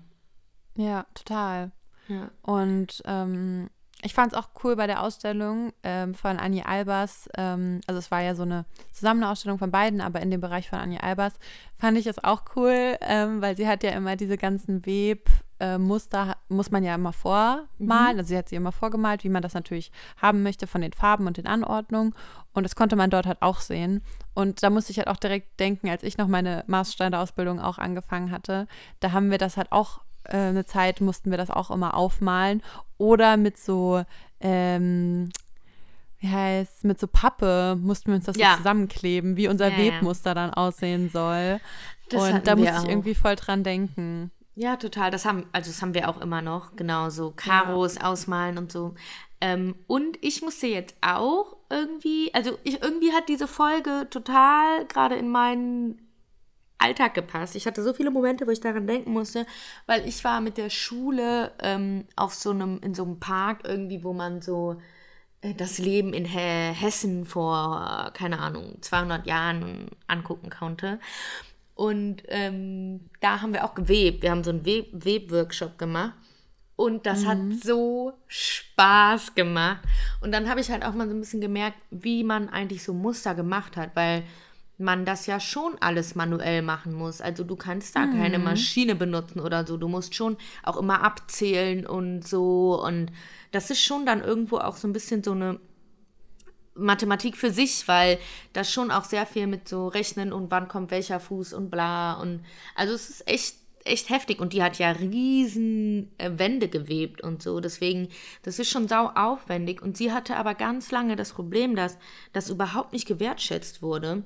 Ja, 0.77 1.07
total. 1.15 1.73
Ja. 2.07 2.31
Und 2.43 3.03
ähm, 3.07 3.71
ich 4.03 4.13
fand 4.13 4.33
es 4.33 4.39
auch 4.39 4.51
cool 4.63 4.77
bei 4.77 4.87
der 4.87 5.03
Ausstellung 5.03 5.73
ähm, 5.83 6.15
von 6.15 6.39
Annie 6.39 6.67
Albers. 6.67 7.31
Ähm, 7.37 7.81
also 7.87 7.99
es 7.99 8.11
war 8.11 8.21
ja 8.21 8.35
so 8.35 8.43
eine 8.43 8.67
Zusammenausstellung 8.93 9.59
von 9.59 9.71
beiden, 9.71 10.03
aber 10.03 10.21
in 10.21 10.31
dem 10.31 10.41
Bereich 10.41 10.69
von 10.69 10.79
Annie 10.79 11.03
Albers 11.03 11.39
fand 11.79 11.97
ich 11.97 12.07
es 12.07 12.23
auch 12.23 12.43
cool, 12.57 12.99
ähm, 13.01 13.41
weil 13.41 13.57
sie 13.57 13.67
hat 13.67 13.83
ja 13.83 13.91
immer 13.93 14.17
diese 14.17 14.37
ganzen 14.37 14.85
Web- 14.85 15.31
äh, 15.61 15.79
Muster 15.79 16.37
muss 16.49 16.71
man 16.71 16.83
ja 16.83 16.95
immer 16.95 17.13
vormalen. 17.13 17.69
Mhm. 17.79 18.19
Also 18.19 18.25
sie 18.29 18.37
hat 18.39 18.49
sie 18.49 18.57
immer 18.57 18.73
vorgemalt, 18.73 19.23
wie 19.25 19.29
man 19.29 19.43
das 19.43 19.55
natürlich 19.55 19.93
haben 20.17 20.43
möchte 20.43 20.67
von 20.67 20.81
den 20.81 20.93
Farben 20.93 21.27
und 21.27 21.37
den 21.37 21.47
Anordnungen. 21.47 22.15
Und 22.53 22.65
das 22.65 22.75
konnte 22.75 22.97
man 22.97 23.11
dort 23.11 23.27
halt 23.27 23.43
auch 23.43 23.61
sehen. 23.61 24.03
Und 24.35 24.63
da 24.63 24.71
musste 24.71 24.91
ich 24.93 24.99
halt 24.99 25.09
auch 25.09 25.17
direkt 25.19 25.61
denken, 25.61 25.89
als 25.89 26.03
ich 26.03 26.19
noch 26.19 26.27
meine 26.29 26.65
Maßschneiderausbildung 26.67 27.61
auch 27.61 27.79
angefangen 27.79 28.31
hatte, 28.31 28.67
da 29.01 29.13
haben 29.13 29.31
wir 29.31 29.39
das 29.39 29.57
halt 29.57 29.71
auch 29.71 30.01
äh, 30.25 30.37
eine 30.37 30.65
Zeit, 30.65 31.01
mussten 31.01 31.31
wir 31.31 31.39
das 31.39 31.51
auch 31.51 31.71
immer 31.71 31.95
aufmalen. 31.95 32.63
Oder 32.99 33.37
mit 33.37 33.57
so, 33.59 34.03
ähm, 34.41 35.31
wie 36.19 36.29
heißt 36.29 36.85
mit 36.85 36.99
so 37.01 37.07
Pappe 37.07 37.77
mussten 37.81 38.09
wir 38.09 38.17
uns 38.17 38.25
das 38.27 38.37
Ja. 38.37 38.53
so 38.53 38.57
zusammenkleben, 38.59 39.37
wie 39.37 39.49
unser 39.49 39.69
Ja, 39.71 39.79
ja. 39.79 39.93
Webmuster 39.93 40.35
dann 40.35 40.53
aussehen 40.53 41.09
soll. 41.11 41.61
Das 42.11 42.23
und 42.31 42.47
da 42.47 42.57
musste 42.57 42.73
ich 42.73 42.79
auch. 42.79 42.89
irgendwie 42.89 43.15
voll 43.15 43.37
dran 43.37 43.63
denken. 43.63 44.31
Ja, 44.55 44.77
total. 44.77 45.11
Das 45.11 45.25
haben, 45.25 45.47
also 45.53 45.71
das 45.71 45.81
haben 45.81 45.95
wir 45.95 46.09
auch 46.09 46.21
immer 46.21 46.43
noch. 46.43 46.77
Genau, 46.77 47.09
so 47.11 47.33
Karos 47.35 47.99
ausmalen 48.01 48.59
und 48.59 48.71
so. 48.73 48.95
Ähm, 49.41 49.75
und 49.87 50.19
ich 50.23 50.43
musste 50.43 50.67
jetzt 50.67 50.97
auch 51.01 51.57
irgendwie, 51.71 52.33
also 52.35 52.59
ich, 52.65 52.83
irgendwie 52.83 53.13
hat 53.13 53.29
diese 53.29 53.49
Folge 53.49 54.07
total 54.11 54.85
gerade 54.87 55.15
in 55.17 55.31
meinen 55.31 56.07
Alltag 56.79 57.15
gepasst. 57.15 57.57
Ich 57.57 57.67
hatte 57.67 57.83
so 57.83 57.93
viele 57.95 58.11
Momente, 58.11 58.47
wo 58.47 58.51
ich 58.51 58.61
daran 58.61 58.87
denken 58.87 59.13
musste, 59.13 59.47
weil 59.87 60.07
ich 60.09 60.25
war 60.25 60.41
mit 60.41 60.59
der 60.59 60.71
Schule 60.71 61.53
ähm, 61.63 62.07
auf 62.17 62.35
so 62.35 62.51
einem, 62.51 62.81
in 62.83 62.95
so 62.95 63.05
einem 63.05 63.21
Park 63.21 63.63
irgendwie, 63.65 64.05
wo 64.05 64.13
man 64.15 64.43
so 64.43 64.81
äh, 65.43 65.55
das 65.55 65.79
Leben 65.79 66.13
in 66.15 66.25
He 66.27 66.39
Hessen 66.39 67.27
vor, 67.27 68.11
keine 68.15 68.39
Ahnung, 68.41 68.79
200 68.83 69.27
Jahren 69.27 69.91
angucken 70.07 70.51
konnte. 70.51 71.01
Und 71.81 72.25
ähm, 72.29 73.01
da 73.21 73.41
haben 73.41 73.55
wir 73.55 73.65
auch 73.65 73.75
gewebt. 73.75 74.23
Wir 74.23 74.33
haben 74.33 74.45
so 74.45 74.51
einen 74.51 74.67
Web 74.67 74.89
Webworkshop 74.93 75.79
gemacht. 75.79 76.13
Und 76.77 77.07
das 77.07 77.25
hat 77.25 77.39
so 77.65 78.13
Spaß 78.27 79.35
gemacht. 79.35 79.81
Und 80.21 80.33
dann 80.33 80.51
habe 80.51 80.61
ich 80.61 80.71
halt 80.71 80.85
auch 80.85 80.93
mal 80.93 81.09
so 81.09 81.15
ein 81.15 81.21
bisschen 81.21 81.41
gemerkt, 81.41 81.79
wie 81.91 82.23
man 82.23 82.51
eigentlich 82.51 82.83
so 82.83 82.93
Muster 82.93 83.35
gemacht 83.35 83.79
hat, 83.79 83.97
weil 83.97 84.25
man 84.77 85.07
das 85.07 85.25
ja 85.25 85.41
schon 85.41 85.79
alles 85.81 86.15
manuell 86.15 86.61
machen 86.61 86.93
muss. 86.93 87.23
Also 87.23 87.45
du 87.45 87.57
kannst 87.57 87.97
da 87.97 88.07
keine 88.07 88.39
Maschine 88.39 88.95
benutzen 88.95 89.41
oder 89.41 89.67
so. 89.67 89.79
Du 89.79 89.89
musst 89.89 90.15
schon 90.15 90.37
auch 90.63 90.77
immer 90.77 91.03
abzählen 91.03 91.87
und 91.87 92.29
so. 92.29 92.79
Und 92.85 93.11
das 93.53 93.71
ist 93.71 93.81
schon 93.81 94.05
dann 94.05 94.21
irgendwo 94.21 94.59
auch 94.59 94.77
so 94.77 94.87
ein 94.87 94.93
bisschen 94.93 95.25
so 95.25 95.33
eine 95.33 95.59
Mathematik 96.81 97.37
für 97.37 97.51
sich, 97.51 97.87
weil 97.87 98.19
das 98.53 98.73
schon 98.73 98.91
auch 98.91 99.05
sehr 99.05 99.27
viel 99.27 99.47
mit 99.47 99.69
so 99.69 99.89
Rechnen 99.89 100.33
und 100.33 100.51
wann 100.51 100.69
kommt 100.69 100.91
welcher 100.91 101.21
Fuß 101.21 101.53
und 101.53 101.71
bla 101.71 102.15
und 102.15 102.41
also 102.75 102.95
es 102.95 103.11
ist 103.11 103.29
echt 103.29 103.57
echt 103.85 104.11
heftig 104.11 104.41
und 104.41 104.53
die 104.53 104.63
hat 104.63 104.79
ja 104.79 104.91
riesen 104.91 106.11
äh, 106.19 106.31
Wände 106.37 106.69
gewebt 106.69 107.23
und 107.23 107.43
so, 107.43 107.61
deswegen 107.61 108.09
das 108.43 108.59
ist 108.59 108.71
schon 108.71 108.89
sau 108.89 109.11
aufwendig 109.15 109.83
und 109.83 109.97
sie 109.97 110.13
hatte 110.13 110.37
aber 110.37 110.55
ganz 110.55 110.91
lange 110.91 111.17
das 111.17 111.33
Problem, 111.33 111.77
dass 111.77 111.99
das 112.33 112.51
überhaupt 112.51 112.93
nicht 112.93 113.07
gewertschätzt 113.07 113.83
wurde. 113.83 114.25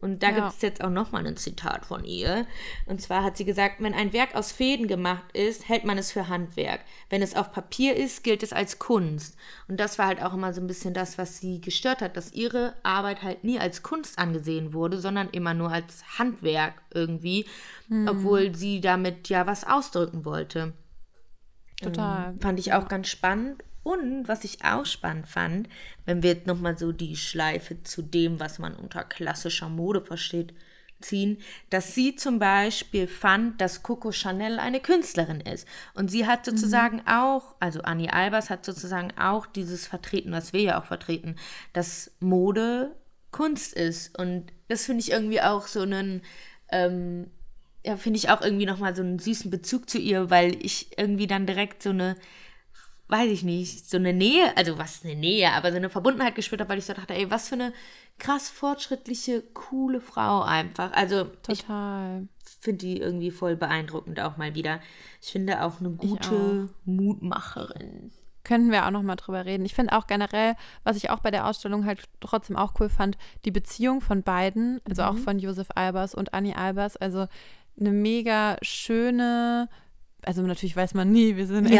Und 0.00 0.22
da 0.22 0.28
Ja. 0.28 0.34
gibt 0.36 0.48
es 0.54 0.62
jetzt 0.62 0.82
auch 0.82 0.90
nochmal 0.90 1.26
ein 1.26 1.36
Zitat 1.36 1.84
von 1.84 2.04
ihr. 2.04 2.46
Und 2.86 3.02
zwar 3.02 3.24
hat 3.24 3.36
sie 3.36 3.44
gesagt, 3.44 3.76
wenn 3.80 3.94
ein 3.94 4.12
Werk 4.12 4.36
aus 4.36 4.52
Fäden 4.52 4.86
gemacht 4.86 5.24
ist, 5.32 5.68
hält 5.68 5.84
man 5.84 5.98
es 5.98 6.12
für 6.12 6.28
Handwerk. 6.28 6.82
Wenn 7.10 7.20
es 7.20 7.34
auf 7.34 7.50
Papier 7.50 7.96
ist, 7.96 8.22
gilt 8.22 8.44
es 8.44 8.52
als 8.52 8.78
Kunst. 8.78 9.36
Und 9.66 9.80
das 9.80 9.98
war 9.98 10.06
halt 10.06 10.22
auch 10.22 10.34
immer 10.34 10.52
so 10.52 10.60
ein 10.60 10.68
bisschen 10.68 10.94
das, 10.94 11.18
was 11.18 11.38
sie 11.38 11.60
gestört 11.60 12.00
hat, 12.00 12.16
dass 12.16 12.32
ihre 12.32 12.74
Arbeit 12.84 13.22
halt 13.22 13.42
nie 13.42 13.58
als 13.58 13.82
Kunst 13.82 14.20
angesehen 14.20 14.72
wurde, 14.72 15.00
sondern 15.00 15.30
immer 15.30 15.52
nur 15.54 15.72
als 15.72 16.18
Handwerk 16.18 16.74
irgendwie, 16.94 17.46
obwohl 18.06 18.54
sie 18.54 18.80
damit 18.80 19.28
ja 19.28 19.46
was 19.48 19.64
ausdrücken 19.66 20.24
wollte. 20.24 20.74
Total. 21.82 22.34
Fand 22.40 22.58
ich 22.60 22.72
auch 22.72 22.88
ganz 22.88 23.08
spannend. 23.08 23.62
Und 23.88 24.28
was 24.28 24.44
ich 24.44 24.66
auch 24.66 24.84
spannend 24.84 25.28
fand, 25.28 25.66
wenn 26.04 26.22
wir 26.22 26.34
jetzt 26.34 26.46
nochmal 26.46 26.76
so 26.76 26.92
die 26.92 27.16
Schleife 27.16 27.82
zu 27.84 28.02
dem, 28.02 28.38
was 28.38 28.58
man 28.58 28.74
unter 28.74 29.02
klassischer 29.02 29.70
Mode 29.70 30.02
versteht, 30.02 30.52
ziehen, 31.00 31.38
dass 31.70 31.94
sie 31.94 32.14
zum 32.14 32.38
Beispiel 32.38 33.06
fand, 33.06 33.62
dass 33.62 33.82
Coco 33.82 34.12
Chanel 34.12 34.58
eine 34.58 34.80
Künstlerin 34.80 35.40
ist. 35.40 35.66
Und 35.94 36.10
sie 36.10 36.26
hat 36.26 36.44
sozusagen 36.44 37.00
auch, 37.06 37.54
also 37.60 37.80
Annie 37.80 38.12
Albers 38.12 38.50
hat 38.50 38.62
sozusagen 38.66 39.16
auch 39.18 39.46
dieses 39.46 39.86
vertreten, 39.86 40.32
was 40.32 40.52
wir 40.52 40.60
ja 40.60 40.78
auch 40.78 40.84
vertreten, 40.84 41.36
dass 41.72 42.10
Mode 42.20 42.94
Kunst 43.30 43.72
ist. 43.72 44.18
Und 44.18 44.52
das 44.68 44.84
finde 44.84 45.00
ich 45.00 45.12
irgendwie 45.12 45.40
auch 45.40 45.66
so 45.66 45.80
einen, 45.80 46.20
ähm, 46.70 47.30
ja, 47.86 47.96
finde 47.96 48.18
ich 48.18 48.28
auch 48.28 48.42
irgendwie 48.42 48.66
nochmal 48.66 48.94
so 48.94 49.00
einen 49.00 49.18
süßen 49.18 49.50
Bezug 49.50 49.88
zu 49.88 49.96
ihr, 49.96 50.28
weil 50.28 50.62
ich 50.62 50.98
irgendwie 50.98 51.26
dann 51.26 51.46
direkt 51.46 51.82
so 51.82 51.88
eine, 51.88 52.16
weiß 53.08 53.30
ich 53.30 53.42
nicht, 53.42 53.88
so 53.88 53.96
eine 53.96 54.12
Nähe, 54.12 54.56
also 54.56 54.78
was 54.78 55.04
eine 55.04 55.14
Nähe, 55.14 55.52
aber 55.52 55.70
so 55.70 55.76
eine 55.76 55.90
Verbundenheit 55.90 56.34
gespürt 56.34 56.60
habe, 56.60 56.70
weil 56.70 56.78
ich 56.78 56.84
so 56.84 56.92
dachte, 56.92 57.14
ey, 57.14 57.30
was 57.30 57.48
für 57.48 57.54
eine 57.54 57.72
krass 58.18 58.50
fortschrittliche, 58.50 59.42
coole 59.54 60.00
Frau 60.00 60.42
einfach. 60.42 60.92
Also 60.92 61.26
ich 61.48 61.62
Total. 61.62 62.28
finde 62.60 62.78
die 62.78 63.00
irgendwie 63.00 63.30
voll 63.30 63.56
beeindruckend 63.56 64.20
auch 64.20 64.36
mal 64.36 64.54
wieder. 64.54 64.80
Ich 65.22 65.32
finde 65.32 65.62
auch 65.62 65.80
eine 65.80 65.90
gute 65.90 66.68
Mutmacherin. 66.84 68.10
Könnten 68.44 68.70
wir 68.70 68.86
auch 68.86 68.90
noch 68.90 69.02
mal 69.02 69.16
drüber 69.16 69.44
reden. 69.44 69.64
Ich 69.64 69.74
finde 69.74 69.92
auch 69.92 70.06
generell, 70.06 70.54
was 70.82 70.96
ich 70.96 71.10
auch 71.10 71.20
bei 71.20 71.30
der 71.30 71.46
Ausstellung 71.46 71.84
halt 71.84 72.04
trotzdem 72.20 72.56
auch 72.56 72.74
cool 72.80 72.88
fand, 72.88 73.16
die 73.44 73.50
Beziehung 73.50 74.00
von 74.00 74.22
beiden, 74.22 74.80
also 74.88 75.02
auch 75.02 75.16
von 75.16 75.38
Josef 75.38 75.68
Albers 75.74 76.14
und 76.14 76.34
Annie 76.34 76.56
Albers, 76.56 76.96
also 76.96 77.26
eine 77.78 77.92
mega 77.92 78.56
schöne, 78.62 79.68
also 80.22 80.42
natürlich 80.42 80.76
weiß 80.76 80.94
man 80.94 81.10
nie, 81.10 81.36
wir 81.36 81.46
sind 81.46 81.66
echt, 81.66 81.74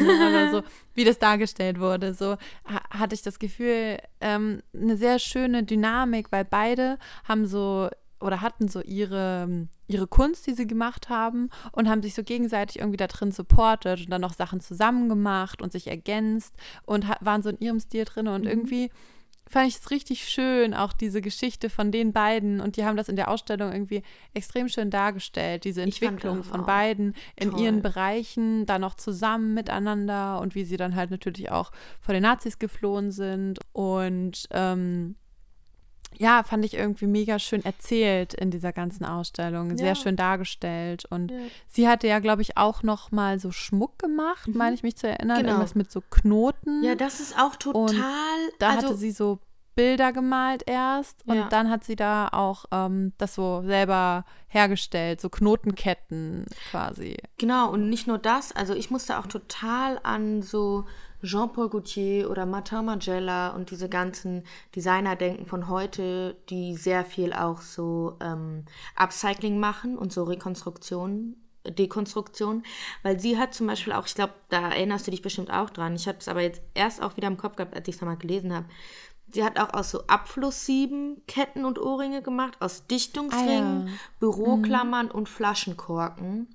ne, 0.00 0.26
aber 0.26 0.50
so, 0.50 0.62
wie 0.94 1.04
das 1.04 1.18
dargestellt 1.18 1.80
wurde, 1.80 2.14
so 2.14 2.36
ha 2.64 2.80
hatte 2.90 3.14
ich 3.14 3.22
das 3.22 3.38
Gefühl, 3.38 3.98
ähm, 4.20 4.62
eine 4.74 4.96
sehr 4.96 5.18
schöne 5.18 5.64
Dynamik, 5.64 6.30
weil 6.30 6.44
beide 6.44 6.98
haben 7.24 7.46
so 7.46 7.88
oder 8.20 8.42
hatten 8.42 8.68
so 8.68 8.82
ihre, 8.82 9.66
ihre 9.86 10.06
Kunst, 10.06 10.46
die 10.46 10.52
sie 10.52 10.66
gemacht 10.66 11.08
haben 11.08 11.48
und 11.72 11.88
haben 11.88 12.02
sich 12.02 12.14
so 12.14 12.22
gegenseitig 12.22 12.78
irgendwie 12.78 12.98
da 12.98 13.06
drin 13.06 13.32
supportet 13.32 14.00
und 14.00 14.10
dann 14.10 14.20
noch 14.20 14.34
Sachen 14.34 14.60
zusammen 14.60 15.08
gemacht 15.08 15.62
und 15.62 15.72
sich 15.72 15.86
ergänzt 15.86 16.54
und 16.84 17.06
waren 17.20 17.42
so 17.42 17.48
in 17.48 17.58
ihrem 17.58 17.80
Stil 17.80 18.04
drin 18.04 18.28
und 18.28 18.44
irgendwie 18.44 18.90
fand 19.50 19.68
ich 19.68 19.76
es 19.76 19.90
richtig 19.90 20.28
schön, 20.28 20.74
auch 20.74 20.92
diese 20.92 21.20
Geschichte 21.20 21.70
von 21.70 21.90
den 21.90 22.12
beiden 22.12 22.60
und 22.60 22.76
die 22.76 22.84
haben 22.84 22.96
das 22.96 23.08
in 23.08 23.16
der 23.16 23.28
Ausstellung 23.28 23.72
irgendwie 23.72 24.02
extrem 24.32 24.68
schön 24.68 24.90
dargestellt, 24.90 25.64
diese 25.64 25.82
Entwicklung 25.82 26.44
von 26.44 26.64
beiden 26.64 27.14
in 27.34 27.50
toll. 27.50 27.60
ihren 27.60 27.82
Bereichen, 27.82 28.64
dann 28.64 28.80
noch 28.80 28.94
zusammen 28.94 29.52
miteinander 29.52 30.40
und 30.40 30.54
wie 30.54 30.64
sie 30.64 30.76
dann 30.76 30.94
halt 30.94 31.10
natürlich 31.10 31.50
auch 31.50 31.72
vor 32.00 32.14
den 32.14 32.22
Nazis 32.22 32.60
geflohen 32.60 33.10
sind 33.10 33.58
und 33.72 34.46
ähm, 34.52 35.16
ja, 36.16 36.42
fand 36.42 36.64
ich 36.64 36.74
irgendwie 36.74 37.06
mega 37.06 37.38
schön 37.38 37.64
erzählt 37.64 38.34
in 38.34 38.50
dieser 38.50 38.72
ganzen 38.72 39.04
Ausstellung, 39.04 39.76
sehr 39.76 39.88
Ja. 39.88 39.94
schön 39.94 40.16
dargestellt 40.16 41.04
und 41.10 41.32
sie 41.68 41.88
hatte 41.88 42.06
ja, 42.08 42.18
glaube 42.18 42.42
ich, 42.42 42.56
auch 42.56 42.82
noch 42.82 43.10
mal 43.12 43.38
so 43.38 43.52
Schmuck 43.52 43.98
gemacht, 43.98 44.48
meine 44.54 44.74
ich 44.74 44.82
mich 44.82 44.96
zu 44.96 45.08
erinnern, 45.08 45.38
Genau. 45.38 45.50
irgendwas 45.50 45.74
mit 45.74 45.90
so 45.90 46.00
Knoten. 46.00 46.82
Ja, 46.82 46.94
das 46.94 47.20
ist 47.20 47.38
auch 47.38 47.56
total. 47.56 47.94
Da 48.58 48.70
also, 48.70 48.88
hatte 48.88 48.96
sie 48.96 49.10
so 49.12 49.38
Bilder 49.76 50.12
gemalt 50.12 50.64
erst 50.66 51.26
und 51.26 51.36
Ja. 51.36 51.48
dann 51.48 51.70
hat 51.70 51.84
sie 51.84 51.96
da 51.96 52.28
auch 52.32 52.64
ähm, 52.72 53.12
das 53.18 53.34
so 53.34 53.62
selber 53.64 54.24
hergestellt, 54.48 55.20
so 55.20 55.30
Knotenketten 55.30 56.44
quasi. 56.70 57.16
Genau, 57.38 57.70
und 57.70 57.88
nicht 57.88 58.06
nur 58.06 58.18
das, 58.18 58.52
also 58.52 58.74
ich 58.74 58.90
musste 58.90 59.18
auch 59.18 59.26
total 59.26 59.98
an 60.02 60.42
so 60.42 60.84
Jean-Paul 61.22 61.68
Gaultier 61.68 62.30
oder 62.30 62.46
Martin 62.46 62.84
Margiela 62.84 63.50
und 63.50 63.70
diese 63.70 63.88
ganzen 63.88 64.44
Designer 64.74 65.16
denken 65.16 65.46
von 65.46 65.68
heute, 65.68 66.36
die 66.48 66.76
sehr 66.76 67.04
viel 67.04 67.32
auch 67.32 67.60
so 67.60 68.16
ähm, 68.20 68.64
Upcycling 68.96 69.58
machen 69.58 69.98
und 69.98 70.12
so 70.12 70.24
Rekonstruktion, 70.24 71.36
Dekonstruktion, 71.68 72.62
weil 73.02 73.20
sie 73.20 73.38
hat 73.38 73.54
zum 73.54 73.66
Beispiel 73.66 73.92
auch, 73.92 74.06
ich 74.06 74.14
glaube, 74.14 74.34
da 74.48 74.70
erinnerst 74.70 75.06
du 75.06 75.10
dich 75.10 75.22
bestimmt 75.22 75.52
auch 75.52 75.70
dran, 75.70 75.94
ich 75.94 76.08
habe 76.08 76.18
es 76.18 76.28
aber 76.28 76.40
jetzt 76.40 76.62
erst 76.74 77.02
auch 77.02 77.16
wieder 77.16 77.28
im 77.28 77.36
Kopf 77.36 77.56
gehabt, 77.56 77.74
als 77.74 77.86
ich 77.88 77.96
es 77.96 78.00
nochmal 78.00 78.16
gelesen 78.16 78.54
habe. 78.54 78.66
Sie 79.32 79.44
hat 79.44 79.60
auch 79.60 79.74
aus 79.74 79.90
so 79.90 80.06
Abflusssieben 80.06 81.22
Ketten 81.26 81.64
und 81.64 81.78
Ohrringe 81.78 82.22
gemacht, 82.22 82.56
aus 82.60 82.86
Dichtungsringen, 82.86 83.82
Ah 83.82 83.86
ja. 83.86 83.92
Büroklammern 84.18 85.10
und 85.10 85.28
Flaschenkorken. 85.28 86.48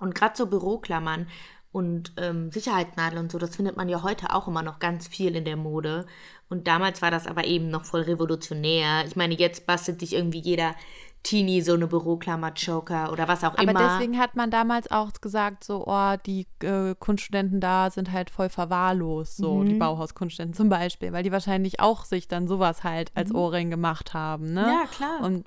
Und 0.00 0.14
gerade 0.14 0.36
so 0.36 0.46
Büroklammern 0.46 1.28
und 1.72 2.12
ähm, 2.18 2.52
Sicherheitsnadeln 2.52 3.24
und 3.24 3.32
so, 3.32 3.38
das 3.38 3.56
findet 3.56 3.76
man 3.76 3.88
ja 3.88 4.02
heute 4.02 4.34
auch 4.34 4.46
immer 4.46 4.62
noch 4.62 4.78
ganz 4.78 5.08
viel 5.08 5.34
in 5.34 5.44
der 5.44 5.56
Mode. 5.56 6.06
Und 6.50 6.68
damals 6.68 7.00
war 7.00 7.10
das 7.10 7.26
aber 7.26 7.44
eben 7.44 7.70
noch 7.70 7.84
voll 7.86 8.02
revolutionär. 8.02 9.04
Ich 9.06 9.16
meine, 9.16 9.34
jetzt 9.34 9.66
bastelt 9.66 10.00
sich 10.00 10.12
irgendwie 10.12 10.40
jeder 10.40 10.74
Teenie 11.22 11.62
so 11.62 11.72
eine 11.74 11.86
Büroklammer-Joker 11.86 13.10
oder 13.12 13.28
was 13.28 13.44
auch 13.44 13.56
Aber 13.56 13.62
immer. 13.70 13.88
deswegen 13.96 14.18
hat 14.18 14.34
man 14.34 14.50
damals 14.50 14.90
auch 14.90 15.12
gesagt, 15.20 15.62
so, 15.64 15.84
oh, 15.86 16.14
die 16.26 16.46
äh, 16.62 16.94
Kunststudenten 16.98 17.60
da 17.60 17.90
sind 17.90 18.10
halt 18.12 18.28
voll 18.28 18.48
verwahrlost, 18.50 19.36
so 19.36 19.60
Mhm. 19.60 19.68
die 19.68 19.74
Bauhauskunststudenten 19.76 20.56
zum 20.56 20.68
Beispiel, 20.68 21.12
weil 21.12 21.22
die 21.22 21.32
wahrscheinlich 21.32 21.80
auch 21.80 22.04
sich 22.04 22.26
dann 22.28 22.48
sowas 22.48 22.82
halt 22.84 23.12
als 23.14 23.32
Ohrring 23.32 23.70
gemacht 23.70 24.12
haben, 24.14 24.52
ne? 24.52 24.62
Mhm. 24.62 24.68
Ja, 24.68 24.84
klar. 24.90 25.20
Und 25.22 25.46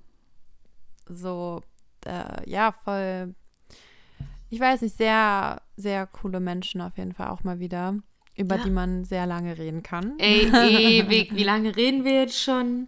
so, 1.08 1.62
äh, 2.06 2.50
ja, 2.50 2.72
voll. 2.84 3.36
Ich 4.56 4.62
weiß 4.62 4.82
nicht, 4.84 4.95
sehr, 4.97 5.62
sehr 5.76 6.08
coole 6.08 6.39
Menschen 6.39 6.80
auf 6.80 6.97
jeden 6.97 7.14
Fall 7.14 7.28
auch 7.28 7.43
mal 7.43 7.60
wieder, 7.60 7.95
über 8.38 8.56
Ja. 8.56 8.64
die 8.64 8.70
man 8.70 9.03
sehr 9.03 9.26
lange 9.26 9.58
reden 9.58 9.84
kann. 9.84 10.14
Ey, 10.18 10.47
ewig. 11.01 11.32
Wie 11.36 11.43
lange 11.43 11.76
reden 11.76 12.06
wir 12.06 12.14
jetzt 12.22 12.41
schon? 12.41 12.88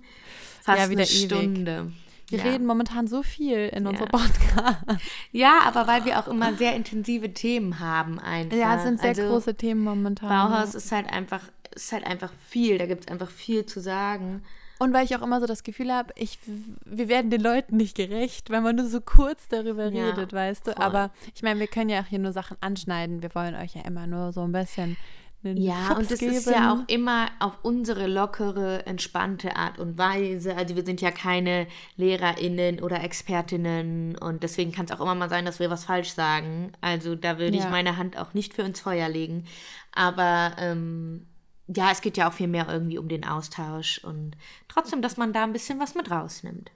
Fast 0.62 0.80
Ja, 0.80 0.90
wieder 0.90 1.02
eine 1.02 1.10
ewig. 1.10 1.26
Stunde. 1.26 1.92
Wir 2.30 2.40
ja. 2.40 2.46
reden 2.46 2.66
momentan 2.66 3.08
so 3.08 3.22
viel 3.22 3.68
in 3.70 3.84
Ja. 3.84 3.90
unserem 3.90 4.08
Podcast. 4.10 4.78
Ja, 5.34 5.60
aber 5.66 5.88
weil 5.88 6.06
wir 6.06 6.20
auch 6.20 6.28
immer 6.30 6.54
sehr 6.56 6.74
intensive 6.76 7.34
Themen 7.34 7.80
haben 7.80 8.18
einfach. 8.18 8.58
Ja, 8.58 8.76
es 8.78 8.84
sind 8.84 9.00
sehr 9.02 9.10
also, 9.10 9.28
große 9.28 9.56
Themen 9.56 9.82
momentan. 9.84 10.30
Bauhaus 10.30 10.74
ist 10.74 10.92
halt 10.94 11.12
einfach, 11.12 11.42
ist 11.76 11.92
halt 11.92 12.06
einfach 12.06 12.32
viel. 12.50 12.78
Da 12.78 12.86
gibt 12.86 13.02
es 13.06 13.08
einfach 13.12 13.30
viel 13.30 13.66
zu 13.66 13.82
sagen. 13.82 14.42
Und 14.80 14.94
weil 14.94 15.06
ich 15.06 15.16
auch 15.16 15.22
immer 15.22 15.40
so 15.40 15.46
das 15.48 15.64
Gefühl 15.64 15.92
habe, 15.92 16.14
ich, 16.16 16.40
wir 16.86 17.08
werden 17.10 17.32
den 17.32 17.42
Leuten 17.42 17.78
nicht 17.78 17.96
gerecht, 17.96 18.50
wenn 18.50 18.64
man 18.64 18.76
nur 18.76 18.88
so 18.88 19.02
kurz 19.02 19.48
darüber 19.48 19.88
Ja, 19.90 20.10
redet, 20.10 20.34
weißt 20.34 20.68
du. 20.68 20.72
voll. 20.74 20.84
Aber 20.84 21.12
ich 21.34 21.42
meine, 21.44 21.60
wir 21.60 21.68
können 21.68 21.90
ja 21.90 22.02
auch 22.02 22.06
hier 22.08 22.20
nur 22.20 22.32
Sachen 22.32 22.58
anschneiden. 22.62 23.22
Wir 23.22 23.34
wollen 23.36 23.56
euch 23.56 23.76
ja 23.76 23.82
immer 23.84 24.06
nur 24.08 24.32
so 24.34 24.42
ein 24.44 24.52
bisschen 24.52 24.96
einen 25.44 25.58
Ja, 25.58 25.76
Schubs 25.88 26.00
und 26.00 26.12
es 26.12 26.20
geben. 26.20 26.32
ist 26.34 26.46
ja 26.48 26.74
auch 26.74 26.80
immer 26.88 27.28
auf 27.40 27.60
unsere 27.62 28.08
lockere, 28.08 28.86
entspannte 28.88 29.56
Art 29.56 29.78
und 29.80 29.98
Weise. 29.98 30.56
Also 30.58 30.76
wir 30.76 30.84
sind 30.84 31.00
ja 31.00 31.12
keine 31.12 31.68
LehrerInnen 31.96 32.82
oder 32.82 33.04
ExpertInnen 33.04 34.18
und 34.18 34.44
deswegen 34.44 34.72
kann 34.72 34.86
es 34.86 34.92
auch 34.92 35.00
immer 35.00 35.16
mal 35.16 35.30
sein, 35.30 35.46
dass 35.46 35.60
wir 35.60 35.70
was 35.70 35.86
falsch 35.86 36.10
sagen. 36.12 36.72
Also 36.82 37.16
da 37.16 37.38
würde 37.38 37.58
ich 37.58 37.64
Ja. 37.64 37.70
meine 37.70 37.98
Hand 37.98 38.18
auch 38.18 38.34
nicht 38.34 38.54
für 38.54 38.64
ins 38.64 38.80
Feuer 38.80 39.10
legen. 39.10 39.46
Aber 39.94 40.54
ähm, 40.60 41.28
ja, 41.68 41.92
es 41.92 42.02
geht 42.02 42.18
ja 42.18 42.30
auch 42.30 42.34
viel 42.34 42.48
mehr 42.48 42.68
irgendwie 42.70 42.98
um 42.98 43.08
den 43.08 43.26
Austausch 43.26 44.04
und 44.04 44.38
trotzdem, 44.68 45.02
dass 45.02 45.18
man 45.18 45.34
da 45.34 45.44
ein 45.44 45.54
bisschen 45.54 45.80
was 45.80 45.96
mit 45.96 46.10
rausnimmt. 46.10 46.72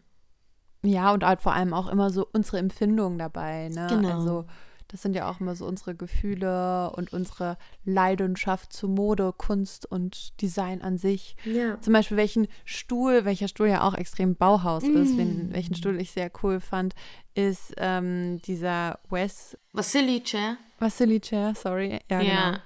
Ja, 0.83 1.13
und 1.13 1.23
halt 1.23 1.41
vor 1.41 1.53
allem 1.53 1.73
auch 1.73 1.87
immer 1.87 2.09
so 2.09 2.27
unsere 2.33 2.57
Empfindungen 2.57 3.19
dabei. 3.19 3.69
Ne? 3.69 3.87
Genau. 3.89 4.13
Also 4.15 4.45
das 4.87 5.01
sind 5.01 5.15
ja 5.15 5.29
auch 5.29 5.39
immer 5.39 5.55
so 5.55 5.65
unsere 5.65 5.95
Gefühle 5.95 6.91
und 6.95 7.13
unsere 7.13 7.57
Leidenschaft 7.85 8.73
zu 8.73 8.89
Mode, 8.89 9.33
Kunst 9.37 9.85
und 9.89 10.41
Design 10.41 10.81
an 10.81 10.97
sich. 10.97 11.37
Ja. 11.45 11.79
Zum 11.79 11.93
Beispiel 11.93 12.17
welchen 12.17 12.47
Stuhl, 12.65 13.23
welcher 13.23 13.47
Stuhl 13.47 13.67
ja 13.69 13.83
auch 13.87 13.93
extrem 13.93 14.35
Bauhaus 14.35 14.83
ist, 14.83 15.13
Mm. 15.13 15.17
wen, 15.17 15.53
welchen 15.53 15.75
Stuhl 15.75 16.01
ich 16.01 16.11
sehr 16.11 16.29
cool 16.43 16.59
fand, 16.59 16.93
ist 17.35 17.73
ähm, 17.77 18.41
dieser 18.41 18.99
Wes 19.09 19.57
Vasilice? 19.71 20.57
Vasily 20.79 21.21
Chair, 21.21 21.53
sorry. 21.55 21.99
Ja, 22.09 22.19
genau. 22.19 22.57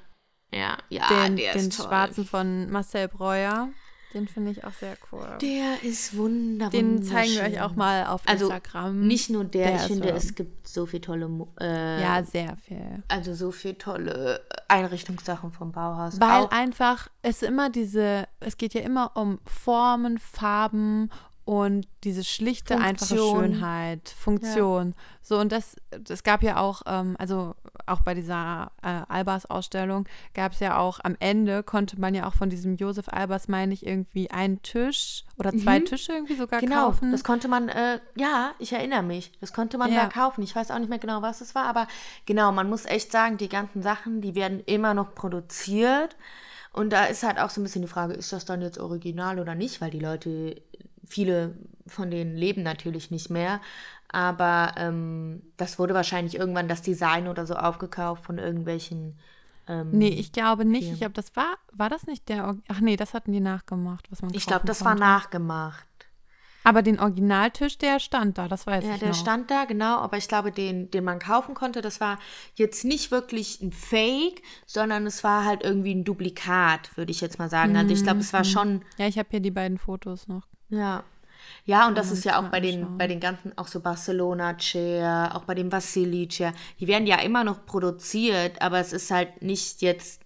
Ja. 0.56 0.78
Ja, 0.90 1.04
ja, 1.10 1.24
Den, 1.28 1.36
der 1.36 1.54
den 1.54 1.68
ist 1.68 1.78
toll. 1.78 1.86
schwarzen 1.88 2.26
von 2.26 2.72
Marcel 2.72 3.08
Breuer. 3.08 3.70
Den 4.14 4.30
finde 4.30 4.52
ich 4.52 4.64
auch 4.64 4.72
sehr 4.72 4.96
cool. 5.12 5.28
Der 5.42 5.84
ist 5.84 6.16
wunderbar. 6.16 6.72
Den 6.72 7.04
zeigen 7.04 7.34
wir 7.34 7.44
euch 7.44 7.60
auch 7.60 7.76
mal 7.76 8.06
auf 8.06 8.22
Also 8.26 8.46
Instagram. 8.46 9.06
Nicht 9.06 9.30
nur 9.30 9.44
der, 9.44 9.68
Der 9.68 9.76
ich 9.76 9.82
finde, 9.82 10.08
so- 10.08 10.14
es 10.16 10.36
gibt 10.36 10.70
so 10.70 10.86
viele 10.86 11.02
tolle, 11.02 11.30
äh, 11.60 12.02
Ja, 12.02 12.24
sehr 12.24 12.56
viel. 12.66 13.04
also 13.10 13.34
so 13.34 13.52
viele 13.52 13.78
tolle 13.78 14.40
Einrichtungssachen 14.70 15.52
vom 15.52 15.74
Bauhaus. 15.74 16.22
Weil 16.22 16.44
auch, 16.46 16.52
einfach 16.52 17.10
es 17.24 17.42
immer 17.42 17.70
diese, 17.70 18.26
es 18.40 18.56
geht 18.56 18.74
ja 18.74 18.82
immer 18.82 19.12
um 19.18 19.40
Formen, 19.46 20.18
Farben 20.18 21.10
und 21.44 21.86
diese 22.06 22.24
schlichte, 22.24 22.78
einfache 22.78 23.16
Funktion. 23.18 23.44
Schönheit, 23.56 24.10
Funktion. 24.18 24.96
So, 25.22 25.38
und 25.40 25.52
das, 25.52 25.76
das 26.00 26.24
gab 26.24 26.42
ja 26.42 26.58
auch, 26.62 26.84
ähm, 26.86 27.18
also 27.20 27.54
auch 27.88 28.02
bei 28.02 28.14
dieser 28.14 28.72
äh, 28.82 29.02
Albers-Ausstellung 29.08 30.08
gab 30.34 30.54
es 30.54 30.60
ja 30.60 30.78
auch 30.78 31.00
am 31.04 31.16
Ende, 31.20 31.64
konnte 31.64 32.00
man 32.00 32.16
ja 32.16 32.28
auch 32.28 32.34
von 32.34 32.50
diesem 32.50 32.76
Josef 32.76 33.08
Albers, 33.10 33.48
meine 33.48 33.74
ich, 33.74 33.86
irgendwie 33.86 34.32
einen 34.32 34.62
Tisch 34.62 35.24
oder 35.38 35.52
zwei 35.52 35.80
Tische 35.80 36.14
irgendwie 36.14 36.36
sogar 36.36 36.60
genau, 36.60 36.88
kaufen. 36.88 37.12
das 37.12 37.24
konnte 37.24 37.48
man, 37.48 37.70
äh, 37.70 38.00
ja, 38.16 38.54
ich 38.60 38.74
erinnere 38.74 39.04
mich, 39.04 39.32
das 39.40 39.54
konnte 39.54 39.78
man 39.78 39.92
Ja. 39.92 40.04
da 40.04 40.08
kaufen. 40.10 40.42
Ich 40.44 40.56
weiß 40.56 40.72
auch 40.72 40.80
nicht 40.80 40.90
mehr 40.90 41.00
genau, 41.00 41.22
was 41.22 41.42
es 41.42 41.56
war, 41.56 41.66
aber 41.66 41.88
genau, 42.26 42.52
man 42.52 42.70
muss 42.70 42.86
echt 42.86 43.12
sagen, 43.12 43.38
die 43.38 43.50
ganzen 43.50 43.82
Sachen, 43.82 44.22
die 44.22 44.36
werden 44.36 44.62
immer 44.66 44.94
noch 44.94 45.16
produziert. 45.16 46.16
Und 46.74 46.90
da 46.92 47.06
ist 47.06 47.24
halt 47.24 47.40
auch 47.40 47.50
so 47.50 47.62
ein 47.62 47.64
bisschen 47.64 47.84
die 47.84 47.88
Frage, 47.88 48.14
ist 48.14 48.34
das 48.34 48.44
dann 48.44 48.62
jetzt 48.62 48.80
original 48.80 49.40
oder 49.40 49.56
nicht? 49.56 49.80
Weil 49.80 49.92
die 49.92 50.00
Leute, 50.00 50.62
viele 51.06 51.56
von 51.88 52.12
denen 52.12 52.36
leben 52.36 52.64
natürlich 52.64 53.12
nicht 53.12 53.30
mehr. 53.30 53.62
Aber 54.16 54.74
ähm, 54.78 55.42
das 55.58 55.78
wurde 55.78 55.94
wahrscheinlich 55.94 56.36
irgendwann 56.36 56.70
das 56.70 56.82
Design 56.82 57.28
oder 57.28 57.46
so 57.46 57.56
aufgekauft 57.56 58.24
von 58.24 58.38
irgendwelchen. 58.38 59.20
Ähm, 59.68 59.92
Nee, 59.92 60.08
ich 60.10 60.32
glaube 60.32 60.64
nicht. 60.66 60.92
Ich 60.94 61.00
glaube, 61.00 61.14
das 61.14 61.36
war, 61.36 61.58
war 61.74 61.90
das 61.90 62.08
nicht 62.08 62.30
der, 62.30 62.56
ach 62.70 62.80
nee, 62.80 62.96
das 62.96 63.14
hatten 63.14 63.32
die 63.34 63.40
nachgemacht, 63.42 64.10
was 64.12 64.22
man 64.22 64.32
ich 64.34 64.46
glaube, 64.48 64.66
das 64.66 64.84
war 64.86 64.92
konnte. 64.92 65.02
nachgemacht. 65.02 65.86
Aber 66.64 66.82
den 66.82 67.00
Originaltisch, 67.00 67.78
der 67.78 68.00
stand 68.00 68.38
da, 68.38 68.48
das 68.48 68.66
weiß 68.66 68.86
Ja, 68.86 68.96
ich 68.96 69.02
der 69.02 69.10
noch. 69.10 69.16
stand 69.20 69.52
da, 69.52 69.66
genau, 69.66 69.98
aber 70.00 70.18
ich 70.18 70.28
glaube, 70.28 70.52
den, 70.52 70.90
den 70.90 71.04
man 71.04 71.20
kaufen 71.20 71.54
konnte, 71.54 71.82
das 71.82 72.02
war 72.02 72.18
jetzt 72.56 72.84
nicht 72.86 73.12
wirklich 73.12 73.62
ein 73.62 73.72
Fake, 73.72 74.42
sondern 74.66 75.06
es 75.06 75.24
war 75.24 75.46
halt 75.46 75.64
irgendwie 75.64 75.94
ein 75.94 76.04
Duplikat, 76.04 76.96
würde 76.98 77.12
ich 77.12 77.22
jetzt 77.22 77.38
mal 77.38 77.50
sagen. 77.50 77.76
Also 77.78 77.94
ich 77.94 78.04
glaube, 78.04 78.20
es 78.22 78.34
war 78.34 78.44
Mhm. 78.44 78.50
schon, 78.50 78.82
Ja, 78.98 79.08
ich 79.08 79.18
habe 79.20 79.30
hier 79.30 79.42
die 79.42 79.52
beiden 79.52 79.78
Fotos 79.78 80.28
noch. 80.28 80.48
ja. 80.70 81.04
Ja, 81.64 81.88
und 81.88 81.98
das 81.98 82.12
ist 82.12 82.26
ja 82.26 82.40
auch 82.40 82.50
bei 82.50 82.60
den, 82.60 82.98
bei 82.98 83.08
den 83.08 83.20
ganzen, 83.20 83.58
auch 83.58 83.68
so 83.68 83.80
Barcelona-Chair, 83.80 85.32
auch 85.34 85.46
bei 85.46 85.56
dem 85.56 85.72
Vasili-Chair, 85.72 86.54
die 86.80 86.88
werden 86.88 87.08
ja 87.08 87.20
immer 87.22 87.44
noch 87.44 87.66
produziert, 87.66 88.62
aber 88.62 88.80
es 88.80 88.94
ist 88.94 89.10
halt 89.12 89.42
nicht 89.42 89.82
jetzt 89.82 90.22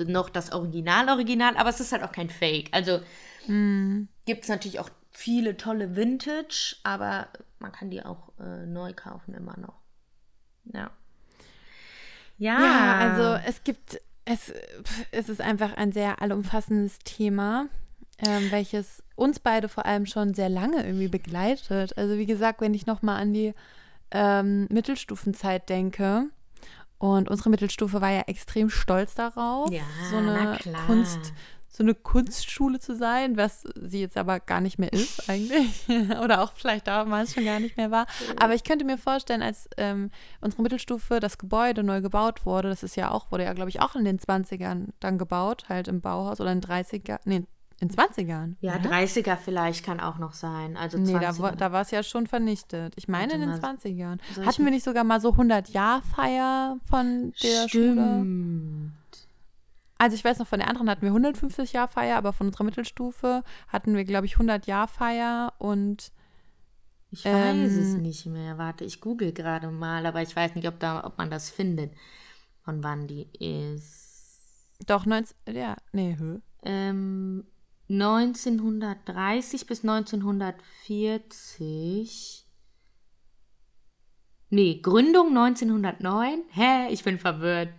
noch 0.00 0.28
das 0.28 0.52
Original-Original, 0.52 1.56
aber 1.56 1.70
es 1.70 1.80
ist 1.80 1.92
halt 1.92 2.02
auch 2.02 2.12
kein 2.12 2.30
Fake. 2.30 2.68
Also 2.72 3.00
Mhm. 3.46 4.08
gibt 4.24 4.44
es 4.44 4.48
natürlich 4.48 4.80
auch 4.80 4.90
viele 5.10 5.56
tolle 5.56 5.96
Vintage, 5.96 6.76
aber 6.82 7.28
man 7.58 7.72
kann 7.72 7.90
die 7.90 8.04
auch 8.04 8.30
äh, 8.40 8.66
neu 8.66 8.92
kaufen 8.94 9.34
immer 9.34 9.56
noch. 9.58 9.74
Ja. 10.64 10.90
Ja, 12.38 12.60
Ja, 12.60 12.96
also 12.98 13.22
es 13.46 13.62
gibt, 13.64 14.00
es, 14.24 14.52
es 15.10 15.28
ist 15.28 15.40
einfach 15.40 15.74
ein 15.76 15.92
sehr 15.92 16.20
allumfassendes 16.22 16.98
Thema, 17.00 17.66
ähm, 18.18 18.50
welches 18.50 19.02
uns 19.16 19.40
beide 19.40 19.68
vor 19.68 19.86
allem 19.86 20.06
schon 20.06 20.34
sehr 20.34 20.48
lange 20.48 20.84
irgendwie 20.84 21.08
begleitet. 21.08 21.96
Also 21.96 22.18
wie 22.18 22.26
gesagt, 22.26 22.60
wenn 22.60 22.74
ich 22.74 22.86
nochmal 22.86 23.20
an 23.20 23.32
die 23.32 23.52
ähm, 24.10 24.66
Mittelstufenzeit 24.70 25.68
denke, 25.68 26.26
und 27.02 27.28
unsere 27.28 27.50
Mittelstufe 27.50 28.00
war 28.00 28.12
ja 28.12 28.20
extrem 28.28 28.70
stolz 28.70 29.16
darauf, 29.16 29.68
Ja, 29.72 29.82
so 30.08 30.18
eine. 30.18 30.56
Kunst, 30.86 31.32
so 31.68 31.82
eine 31.82 31.96
Kunstschule 31.96 32.78
zu 32.78 32.94
sein, 32.94 33.36
was 33.36 33.64
sie 33.74 34.00
jetzt 34.02 34.16
aber 34.16 34.38
gar 34.38 34.60
nicht 34.60 34.78
mehr 34.78 34.92
ist 34.92 35.28
eigentlich. 35.28 35.84
Oder 36.22 36.42
auch 36.42 36.52
vielleicht 36.54 36.86
damals 36.86 37.34
schon 37.34 37.44
gar 37.44 37.58
nicht 37.58 37.76
mehr 37.76 37.90
war. 37.90 38.06
Aber 38.38 38.54
ich 38.54 38.62
könnte 38.62 38.84
mir 38.84 38.98
vorstellen, 38.98 39.42
als 39.42 39.68
ähm, 39.78 40.12
unsere 40.40 40.62
Mittelstufe, 40.62 41.18
das 41.18 41.38
Gebäude 41.38 41.82
neu 41.82 42.02
gebaut 42.02 42.46
wurde, 42.46 42.68
das 42.68 42.84
ist 42.84 42.94
ja 42.94 43.10
auch, 43.10 43.32
wurde 43.32 43.42
ja, 43.42 43.52
glaube 43.52 43.70
ich, 43.70 43.80
auch 43.80 43.96
in 43.96 44.04
den 44.04 44.20
20ern 44.20 44.90
dann 45.00 45.18
gebaut, 45.18 45.64
halt 45.68 45.88
im 45.88 46.02
Bauhaus 46.02 46.40
oder 46.40 46.52
in 46.52 46.60
30er, 46.60 47.18
nee, 47.24 47.42
in 47.82 47.90
20ern. 47.90 48.54
ja, 48.60 48.76
oder? 48.76 48.90
30er 48.90 49.36
vielleicht 49.36 49.84
kann 49.84 49.98
auch 50.00 50.18
noch 50.18 50.32
sein. 50.34 50.76
Also 50.76 50.98
Nee, 50.98 51.12
da, 51.14 51.30
20er. 51.30 51.38
war- 51.42 51.56
da 51.56 51.72
war 51.72 51.82
es 51.82 51.90
ja 51.90 52.02
schon 52.02 52.26
vernichtet. 52.28 52.94
Ich 52.96 53.08
meine 53.08 53.34
in 53.34 53.40
den 53.40 53.50
Warte 53.50 53.60
mal. 53.62 53.74
20ern. 53.76 54.18
Soll 54.34 54.44
ich 54.44 54.48
Hatten 54.48 54.64
wir 54.64 54.70
nicht 54.70 54.84
sogar 54.84 55.02
mal 55.04 55.20
so 55.20 55.30
100-Jahr-Feier 55.34 56.78
von 56.88 57.32
der 57.42 57.68
Schule? 57.68 57.92
Stimmt. 57.92 58.92
Also 59.98 60.14
ich 60.16 60.24
weiß 60.24 60.38
noch, 60.38 60.46
von 60.46 60.58
der 60.58 60.68
anderen 60.68 60.88
hatten 60.90 61.02
wir 61.02 61.10
150 61.10 61.72
Jahr 61.72 61.86
Feier, 61.88 62.16
aber 62.16 62.32
von 62.32 62.48
unserer 62.48 62.64
Mittelstufe 62.64 63.42
hatten 63.68 63.94
wir, 63.96 64.04
glaube 64.04 64.26
ich, 64.26 64.34
100 64.34 64.66
Jahr 64.66 64.88
Feier 64.88 65.52
und 65.58 66.12
Ich 67.10 67.24
weiß 67.24 67.72
es 67.72 67.94
Ähm, 67.94 68.02
nicht 68.02 68.26
mehr. 68.26 68.58
Warte, 68.58 68.84
ich 68.84 69.00
google 69.00 69.32
gerade 69.32 69.70
mal, 69.70 70.06
aber 70.06 70.22
ich 70.22 70.34
weiß 70.34 70.54
nicht, 70.54 70.66
ob, 70.66 70.80
da, 70.80 71.04
ob 71.04 71.18
man 71.18 71.30
das 71.30 71.50
findet, 71.50 71.92
von 72.64 72.82
wann 72.82 73.06
die 73.06 73.28
ist. 73.38 74.78
doch 74.86 75.04
19, 75.06 75.36
ja, 75.54 75.76
nee, 75.92 76.16
hö. 76.18 76.38
Ähm, 76.64 77.44
1930 77.92 79.66
bis 79.66 79.84
1940. 79.84 82.46
Nee, 84.50 84.80
Gründung 84.82 85.28
1909. 85.28 86.42
Hä? 86.50 86.88
Ich 86.90 87.04
bin 87.04 87.18
verwirrt. 87.18 87.70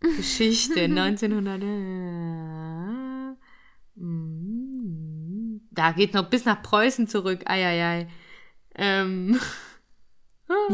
Geschichte 0.00 0.80
1900. 0.84 1.62
äh, 1.62 1.66
Da 5.70 5.92
geht 5.92 6.14
noch 6.14 6.28
bis 6.30 6.44
nach 6.44 6.62
Preußen 6.62 7.06
zurück. 7.08 7.48
Eieiei. 7.48 8.08
Ähm, 8.74 9.38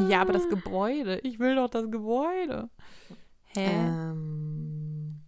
Ja, 0.09 0.20
aber 0.20 0.32
das 0.32 0.48
Gebäude, 0.48 1.18
ich 1.24 1.40
will 1.40 1.57
doch 1.57 1.68
das 1.68 1.90
Gebäude. 1.90 2.70
Hä? 3.57 3.66
ähm, 3.66 5.20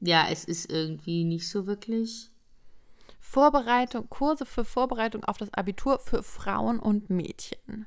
ja, 0.00 0.28
es 0.30 0.44
ist 0.44 0.70
irgendwie 0.70 1.24
nicht 1.24 1.48
so 1.48 1.66
wirklich. 1.66 2.30
Vorbereitung, 3.28 4.08
Kurse 4.08 4.46
für 4.46 4.64
Vorbereitung 4.64 5.24
auf 5.24 5.36
das 5.36 5.52
Abitur 5.52 5.98
für 5.98 6.22
Frauen 6.22 6.78
und 6.78 7.10
Mädchen. 7.10 7.86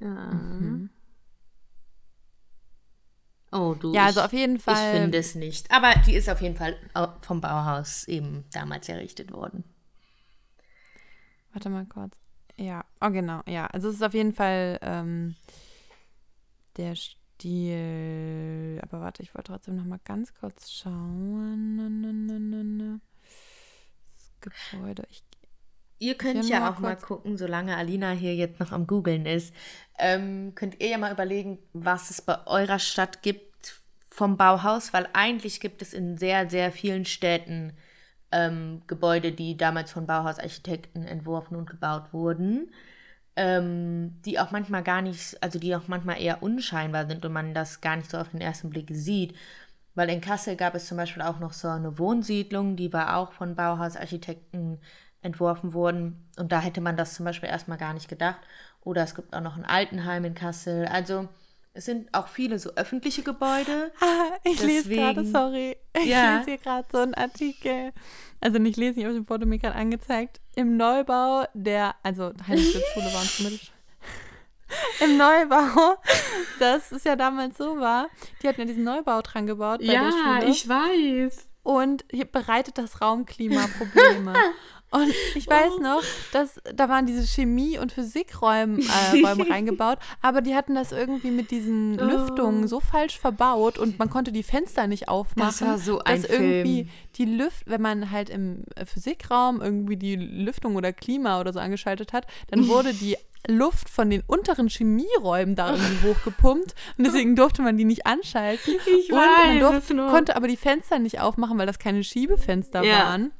Ja. 0.00 0.32
Mhm. 0.32 0.90
Oh, 3.52 3.74
du. 3.78 3.94
Ja, 3.94 4.06
also 4.06 4.22
auf 4.22 4.32
jeden 4.32 4.58
Fall. 4.58 4.74
Ich 4.74 5.00
finde 5.00 5.18
es 5.18 5.34
nicht. 5.36 5.70
Aber 5.70 5.94
die 6.04 6.14
ist 6.14 6.28
auf 6.28 6.40
jeden 6.42 6.56
Fall 6.56 6.76
vom 7.22 7.40
Bauhaus 7.40 8.08
eben 8.08 8.44
damals 8.52 8.88
errichtet 8.88 9.32
worden. 9.32 9.64
Warte 11.52 11.70
mal 11.70 11.86
kurz. 11.86 12.18
Ja, 12.56 12.84
oh 13.00 13.10
genau, 13.10 13.42
ja. 13.46 13.66
Also 13.68 13.88
es 13.88 13.94
ist 13.94 14.02
auf 14.02 14.14
jeden 14.14 14.34
Fall 14.34 14.78
ähm, 14.82 15.36
der 16.76 16.96
Stil. 16.96 18.80
Aber 18.82 19.00
warte, 19.00 19.22
ich 19.22 19.34
wollte 19.34 19.52
trotzdem 19.52 19.76
noch 19.76 19.84
mal 19.84 20.00
ganz 20.04 20.34
kurz 20.34 20.70
schauen. 20.70 21.76
Na, 21.76 21.88
na, 21.88 22.12
na, 22.12 22.38
na, 22.38 22.62
na. 22.62 23.00
Das 24.04 24.35
Gebäude. 24.70 25.04
Ich, 25.10 25.22
Ihr 25.98 26.16
könnt 26.16 26.44
ja 26.44 26.60
mal 26.60 26.70
auch 26.70 26.78
mal 26.78 26.96
gucken, 26.96 27.38
solange 27.38 27.76
Alina 27.76 28.10
hier 28.10 28.34
jetzt 28.34 28.60
noch 28.60 28.72
am 28.72 28.86
Googeln 28.86 29.24
ist, 29.24 29.54
ähm, 29.98 30.52
könnt 30.54 30.80
ihr 30.80 30.88
ja 30.88 30.98
mal 30.98 31.12
überlegen, 31.12 31.58
was 31.72 32.10
es 32.10 32.20
bei 32.20 32.46
eurer 32.46 32.78
Stadt 32.78 33.22
gibt 33.22 33.80
vom 34.10 34.36
Bauhaus, 34.36 34.92
weil 34.92 35.08
eigentlich 35.14 35.60
gibt 35.60 35.80
es 35.80 35.94
in 35.94 36.18
sehr, 36.18 36.50
sehr 36.50 36.70
vielen 36.70 37.06
Städten 37.06 37.72
ähm, 38.30 38.82
Gebäude, 38.86 39.32
die 39.32 39.56
damals 39.56 39.92
von 39.92 40.06
Bauhausarchitekten 40.06 41.06
entworfen 41.06 41.56
und 41.56 41.70
gebaut 41.70 42.12
wurden, 42.12 42.70
ähm, 43.36 44.20
die 44.24 44.38
auch 44.38 44.50
manchmal 44.50 44.82
gar 44.82 45.00
nicht, 45.00 45.42
also 45.42 45.58
die 45.58 45.74
auch 45.74 45.88
manchmal 45.88 46.20
eher 46.20 46.42
unscheinbar 46.42 47.06
sind 47.06 47.24
und 47.24 47.32
man 47.32 47.54
das 47.54 47.80
gar 47.80 47.96
nicht 47.96 48.10
so 48.10 48.18
auf 48.18 48.30
den 48.30 48.40
ersten 48.40 48.68
Blick 48.70 48.88
sieht. 48.90 49.34
Weil 49.96 50.10
in 50.10 50.20
Kassel 50.20 50.54
gab 50.56 50.74
es 50.76 50.86
zum 50.86 50.96
Beispiel 50.98 51.22
auch 51.22 51.40
noch 51.40 51.52
so 51.52 51.66
eine 51.68 51.98
Wohnsiedlung, 51.98 52.76
die 52.76 52.92
war 52.92 53.16
auch 53.16 53.32
von 53.32 53.56
Bauhausarchitekten 53.56 54.78
entworfen 55.22 55.72
worden. 55.74 56.28
Und 56.38 56.52
da 56.52 56.60
hätte 56.60 56.80
man 56.80 56.96
das 56.96 57.14
zum 57.14 57.24
Beispiel 57.24 57.48
erstmal 57.48 57.78
gar 57.78 57.94
nicht 57.94 58.08
gedacht. 58.08 58.38
Oder 58.82 59.02
es 59.02 59.14
gibt 59.16 59.34
auch 59.34 59.40
noch 59.40 59.56
ein 59.56 59.64
Altenheim 59.64 60.24
in 60.24 60.34
Kassel. 60.34 60.86
Also 60.86 61.28
es 61.72 61.86
sind 61.86 62.12
auch 62.14 62.28
viele 62.28 62.58
so 62.58 62.70
öffentliche 62.76 63.22
Gebäude. 63.22 63.90
Ah, 64.00 64.36
ich 64.44 64.62
lese 64.62 64.88
gerade, 64.90 65.22
Deswegen- 65.22 65.32
sorry. 65.32 65.76
Ich 65.94 66.06
Ja. 66.06 66.36
lese 66.38 66.50
hier 66.50 66.58
gerade 66.58 66.86
so 66.92 66.98
einen 66.98 67.14
Artikel. 67.14 67.92
Also 68.40 68.58
nicht 68.58 68.76
lesen, 68.76 68.98
ich 69.00 69.04
habe 69.06 69.14
dem 69.14 69.24
Foto 69.26 69.46
mir 69.46 69.58
gerade 69.58 69.74
angezeigt. 69.76 70.40
Im 70.54 70.76
Neubau 70.76 71.44
der, 71.54 71.94
also 72.02 72.32
Heinrich-Schule 72.46 73.06
war 73.06 73.20
uns. 73.22 73.72
Im 75.00 75.16
Neubau, 75.16 75.96
das 76.58 76.92
ist 76.92 77.04
ja 77.04 77.16
damals 77.16 77.58
so 77.58 77.78
war, 77.78 78.08
die 78.42 78.48
hatten 78.48 78.60
ja 78.60 78.66
diesen 78.66 78.84
Neubau 78.84 79.22
dran 79.22 79.46
gebaut 79.46 79.80
bei 79.80 79.92
der 79.92 80.10
Schule. 80.10 80.46
weiß. 80.68 81.48
und 81.62 82.04
hier 82.10 82.26
bereitet 82.26 82.78
das 82.78 83.00
Raumklima 83.00 83.66
Probleme. 83.78 84.34
Und 84.96 85.12
ich 85.34 85.46
weiß 85.48 85.78
noch, 85.80 86.02
dass 86.32 86.60
da 86.74 86.88
waren 86.88 87.06
diese 87.06 87.26
Chemie- 87.26 87.78
und 87.78 87.92
Physikräume 87.92 88.80
äh, 88.80 89.20
Räume 89.26 89.48
reingebaut, 89.50 89.98
aber 90.22 90.40
die 90.40 90.54
hatten 90.54 90.74
das 90.74 90.92
irgendwie 90.92 91.30
mit 91.30 91.50
diesen 91.50 92.00
Oh. 92.00 92.04
Lüftungen 92.04 92.66
so 92.68 92.80
falsch 92.80 93.18
verbaut 93.18 93.78
und 93.78 93.98
man 93.98 94.10
konnte 94.10 94.32
die 94.32 94.42
Fenster 94.42 94.86
nicht 94.86 95.08
aufmachen. 95.08 95.48
Das 95.50 95.62
war 95.62 95.78
so 95.78 95.98
ein 96.00 96.22
dass 96.22 96.30
irgendwie 96.30 96.84
Film. 96.84 96.88
die 97.16 97.24
Luft, 97.36 97.62
wenn 97.66 97.80
man 97.82 98.10
halt 98.10 98.30
im 98.30 98.64
äh, 98.74 98.84
Physikraum 98.86 99.60
irgendwie 99.60 99.96
die 99.96 100.16
Lüftung 100.16 100.76
oder 100.76 100.92
Klima 100.92 101.40
oder 101.40 101.52
so 101.52 101.58
angeschaltet 101.60 102.12
hat, 102.12 102.26
dann 102.50 102.68
wurde 102.68 102.92
die 102.94 103.16
Luft 103.48 103.88
von 103.88 104.10
den 104.10 104.22
unteren 104.26 104.68
Chemieräumen 104.68 105.54
da 105.54 105.70
irgendwie 105.72 106.08
hochgepumpt 106.08 106.74
und 106.98 107.06
deswegen 107.06 107.36
durfte 107.36 107.62
man 107.62 107.76
die 107.76 107.84
nicht 107.84 108.04
anschalten. 108.06 108.74
Ich 108.98 109.12
und 109.12 109.18
man 109.18 109.28
weiß 109.28 109.60
durfte, 109.60 109.78
es 109.78 109.90
noch. 109.96 110.10
konnte 110.10 110.34
aber 110.36 110.48
die 110.48 110.56
Fenster 110.56 110.98
nicht 110.98 111.20
aufmachen, 111.20 111.56
weil 111.56 111.66
das 111.66 111.78
keine 111.78 112.02
Schiebefenster 112.02 112.82
Ja. 112.82 113.04
waren. 113.04 113.30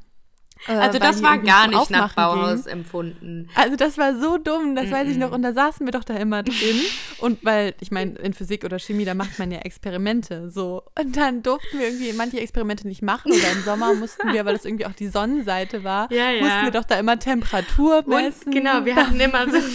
Äh, 0.69 0.73
Also 0.73 0.99
das 0.99 1.23
war 1.23 1.39
gar 1.39 1.67
nicht 1.69 1.91
nach 1.91 2.15
Bauhaus 2.15 2.65
gingen. 2.65 2.79
empfunden. 2.81 3.49
Also 3.55 3.77
das 3.77 3.99
war 3.99 4.19
so 4.19 4.39
dumm, 4.39 4.75
das 4.77 4.91
weiß 4.91 5.09
ich 5.09 5.17
noch. 5.17 5.33
Und 5.33 5.43
da 5.43 5.53
saßen 5.53 5.87
wir 5.87 5.93
doch 5.93 6.05
da 6.05 6.15
immer 6.15 6.43
drin. 6.43 6.81
Und 7.19 7.45
weil, 7.45 7.75
ich 7.81 7.91
meine, 7.91 8.13
in 8.19 8.33
Physik 8.35 8.65
oder 8.65 8.79
Chemie, 8.79 9.05
da 9.05 9.15
macht 9.15 9.39
man 9.39 9.51
ja 9.51 9.59
Experimente 9.61 10.51
so. 10.51 10.83
Und 10.99 11.17
dann 11.17 11.43
durften 11.43 11.79
wir 11.79 11.87
irgendwie 11.89 12.13
manche 12.13 12.41
Experimente 12.41 12.87
nicht 12.89 13.03
machen. 13.03 13.33
Oder 13.33 13.53
im 13.53 13.63
Sommer 13.63 13.95
mussten 13.95 14.33
wir, 14.33 14.45
weil 14.45 14.55
das 14.55 14.65
irgendwie 14.65 14.87
auch 14.87 14.93
die 14.95 15.09
Sonnenseite 15.09 15.85
war, 15.85 16.11
Ja, 16.13 16.31
ja. 16.31 16.43
mussten 16.43 16.65
wir 16.65 16.71
doch 16.73 16.85
da 16.85 16.99
immer 16.99 17.19
Temperatur 17.19 18.03
messen. 18.07 18.47
Und 18.47 18.53
genau, 18.53 18.85
wir 18.85 18.97
hatten 18.97 19.19
immer 19.21 19.45
so. 19.51 19.59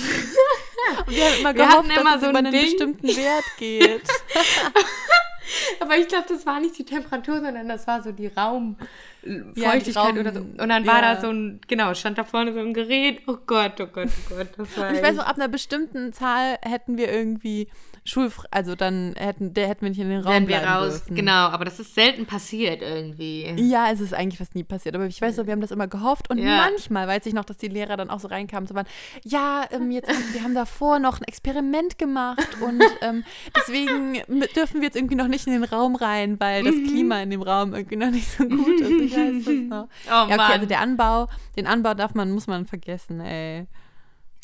Wir 1.07 1.23
haben 1.25 1.33
immer 1.39 1.49
wir 1.49 1.53
gehofft, 1.53 1.77
hatten 1.77 1.91
immer 1.91 2.03
dass 2.03 2.15
es 2.15 2.21
so 2.21 2.29
über 2.31 2.39
ein 2.39 2.45
einen 2.47 2.53
Ding. 2.55 2.63
bestimmten 2.65 3.07
Wert 3.07 3.43
geht. 3.59 4.01
Aber 5.79 5.97
ich 5.97 6.07
glaube, 6.07 6.25
das 6.27 6.45
war 6.45 6.59
nicht 6.59 6.77
die 6.77 6.85
Temperatur, 6.85 7.41
sondern 7.41 7.67
das 7.67 7.87
war 7.87 8.01
so 8.01 8.11
die 8.11 8.27
Raumfeuchtigkeit 8.27 9.55
Ja, 9.55 9.77
die 9.77 9.91
Raum- 9.91 10.17
oder 10.17 10.33
so. 10.33 10.39
Und 10.41 10.69
dann 10.69 10.85
war 10.85 11.01
ja. 11.01 11.15
da 11.15 11.21
so 11.21 11.29
ein, 11.29 11.61
genau, 11.67 11.93
stand 11.93 12.17
da 12.17 12.23
vorne 12.23 12.53
so 12.53 12.59
ein 12.59 12.73
Gerät. 12.73 13.21
Oh 13.27 13.37
Gott, 13.45 13.79
oh 13.79 13.87
Gott, 13.87 14.09
oh 14.09 14.35
Gott. 14.35 14.47
Das 14.57 14.77
war 14.77 14.89
Und 14.89 14.95
ich 14.95 15.01
weiß 15.01 15.15
noch, 15.15 15.25
ab 15.25 15.35
einer 15.35 15.47
bestimmten 15.47 16.13
Zahl 16.13 16.57
hätten 16.61 16.97
wir 16.97 17.11
irgendwie 17.11 17.67
schulfrei, 18.03 18.47
also 18.51 18.75
dann 18.75 19.13
hätten, 19.17 19.53
der 19.53 19.67
hätten 19.67 19.81
wir 19.83 19.89
nicht 19.89 19.99
in 19.99 20.09
den 20.09 20.21
Raum 20.21 20.33
Wären 20.33 20.47
wir 20.47 20.57
raus. 20.69 20.93
dürfen. 21.03 21.15
Genau, 21.15 21.31
aber 21.49 21.65
das 21.65 21.79
ist 21.79 21.93
selten 21.93 22.25
passiert 22.25 22.81
irgendwie. 22.81 23.53
Ja, 23.57 23.91
es 23.91 23.99
ist 23.99 24.13
eigentlich 24.13 24.39
fast 24.39 24.55
nie 24.55 24.63
passiert, 24.63 24.95
aber 24.95 25.05
ich 25.05 25.21
weiß 25.21 25.37
noch, 25.37 25.45
wir 25.45 25.51
haben 25.53 25.61
das 25.61 25.71
immer 25.71 25.87
gehofft 25.87 26.29
und 26.29 26.39
Ja. 26.39 26.57
manchmal 26.69 27.07
weiß 27.07 27.25
ich 27.27 27.33
noch, 27.33 27.45
dass 27.45 27.57
die 27.57 27.67
Lehrer 27.67 27.97
dann 27.97 28.09
auch 28.09 28.19
so 28.19 28.27
reinkamen, 28.27 28.65
so 28.67 28.73
waren, 28.73 28.87
ja, 29.23 29.65
ähm, 29.71 29.91
jetzt, 29.91 30.09
wir 30.33 30.41
haben 30.43 30.55
davor 30.55 30.97
noch 30.99 31.19
ein 31.19 31.23
Experiment 31.25 31.99
gemacht 31.99 32.57
und 32.59 32.81
ähm, 33.01 33.23
deswegen 33.55 34.13
dürfen 34.55 34.81
wir 34.81 34.87
jetzt 34.87 34.95
irgendwie 34.95 35.15
noch 35.15 35.27
nicht 35.27 35.45
in 35.45 35.53
den 35.53 35.63
Raum 35.63 35.95
rein, 35.95 36.39
weil 36.39 36.63
das 36.63 36.73
Klima 36.75 37.21
in 37.21 37.29
dem 37.29 37.41
Raum 37.43 37.73
irgendwie 37.75 37.97
noch 37.97 38.09
nicht 38.11 38.29
so 38.31 38.45
gut 38.45 38.79
ist. 38.81 38.89
Ich 38.99 39.15
weiß 39.15 39.45
das 39.45 39.53
noch. 39.69 39.87
Oh 40.07 40.09
ja, 40.09 40.23
okay, 40.25 40.37
Mann. 40.37 40.51
also 40.51 40.65
der 40.65 40.79
Anbau, 40.81 41.27
den 41.55 41.67
Anbau 41.67 41.93
darf 41.93 42.15
man, 42.15 42.31
muss 42.31 42.47
man 42.47 42.65
vergessen, 42.65 43.19
ey. 43.21 43.67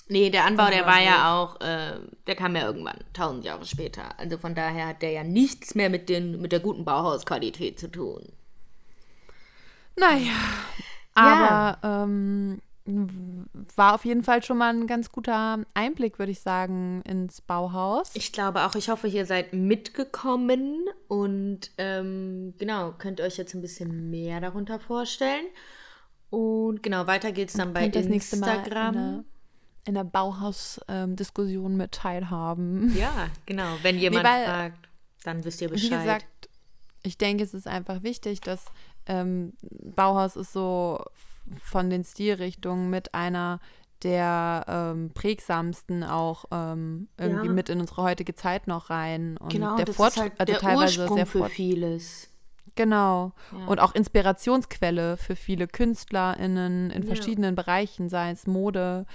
Nee, 0.09 0.29
der 0.29 0.45
Anbau, 0.45 0.67
der 0.69 0.85
war 0.85 1.01
ja 1.01 1.35
auch, 1.35 1.59
äh, 1.59 1.99
der 2.27 2.35
kam 2.35 2.55
ja 2.55 2.65
irgendwann, 2.65 2.99
tausend 3.13 3.43
Jahre 3.43 3.65
später. 3.65 4.17
Also 4.17 4.37
von 4.37 4.55
daher 4.55 4.87
hat 4.87 5.01
der 5.01 5.11
ja 5.11 5.23
nichts 5.23 5.75
mehr 5.75 5.89
mit, 5.89 6.07
den, 6.07 6.41
mit 6.41 6.51
der 6.53 6.61
guten 6.61 6.85
Bauhausqualität 6.85 7.77
zu 7.79 7.91
tun. 7.91 8.21
Naja, 9.97 10.31
aber 11.13 11.79
ähm, 11.83 12.61
war 13.75 13.95
auf 13.95 14.05
jeden 14.05 14.23
Fall 14.23 14.43
schon 14.43 14.57
mal 14.57 14.73
ein 14.73 14.87
ganz 14.87 15.11
guter 15.11 15.65
Einblick, 15.73 16.19
würde 16.19 16.31
ich 16.31 16.39
sagen, 16.39 17.01
ins 17.01 17.41
Bauhaus. 17.41 18.11
Ich 18.13 18.31
glaube 18.31 18.65
auch, 18.65 18.75
ich 18.75 18.89
hoffe, 18.89 19.07
ihr 19.07 19.25
seid 19.25 19.51
mitgekommen 19.53 20.85
und 21.09 21.71
ähm, 21.77 22.53
genau, 22.57 22.93
könnt 22.97 23.19
euch 23.19 23.37
jetzt 23.37 23.53
ein 23.55 23.61
bisschen 23.61 24.09
mehr 24.09 24.39
darunter 24.39 24.79
vorstellen. 24.79 25.45
Und 26.29 26.81
genau, 26.83 27.07
weiter 27.07 27.31
geht's 27.31 27.53
dann 27.53 27.73
bei 27.73 27.87
Instagram. 27.87 29.25
In 29.87 29.93
der 29.95 30.03
Bauhaus-Diskussion 30.03 31.77
mit 31.77 31.91
teilhaben. 31.93 32.95
ja, 32.95 33.11
genau. 33.45 33.75
Wenn 33.81 33.97
jemand 33.97 34.25
weil- 34.25 34.45
fragt, 34.45 34.89
dann 35.23 35.43
wisst 35.43 35.61
ihr 35.61 35.69
Wie 35.69 35.73
Bescheid. 35.73 35.99
gesagt, 36.01 36.25
ich 37.03 37.17
denke, 37.17 37.43
es 37.43 37.53
ist 37.53 37.67
einfach 37.67 38.03
wichtig, 38.03 38.41
dass 38.41 38.65
ähm, 39.05 39.53
Bauhaus 39.61 40.35
ist 40.35 40.53
so 40.53 41.03
von 41.63 41.89
den 41.89 42.03
Stilrichtungen 42.03 42.89
mit 42.89 43.13
einer 43.13 43.59
der 44.03 44.65
ähm, 44.67 45.11
prägsamsten 45.13 46.03
auch 46.03 46.45
ähm, 46.51 47.07
irgendwie 47.17 47.47
Ja. 47.47 47.51
mit 47.53 47.69
in 47.69 47.79
unsere 47.79 48.03
heutige 48.03 48.35
Zeit 48.35 48.67
noch 48.67 48.89
rein. 48.89 49.37
Und 49.37 49.51
genau, 49.53 49.75
der 49.75 49.85
das 49.85 49.95
Fort 49.95 50.13
ist 50.15 50.21
halt 50.21 50.33
also 50.39 50.51
der 50.53 50.61
teilweise 50.61 50.99
Ursprung 51.01 51.17
sehr 51.17 51.25
für 51.25 51.39
fort 51.39 51.51
vieles. 51.51 52.29
Genau. 52.75 53.31
Ja. 53.57 53.65
Und 53.65 53.79
auch 53.79 53.95
Inspirationsquelle 53.95 55.17
für 55.17 55.35
viele 55.35 55.67
KünstlerInnen 55.67 56.91
in 56.91 57.01
Ja. 57.01 57.07
verschiedenen 57.07 57.55
Bereichen, 57.55 58.07
sei 58.09 58.29
es 58.29 58.45
Mode, 58.45 59.05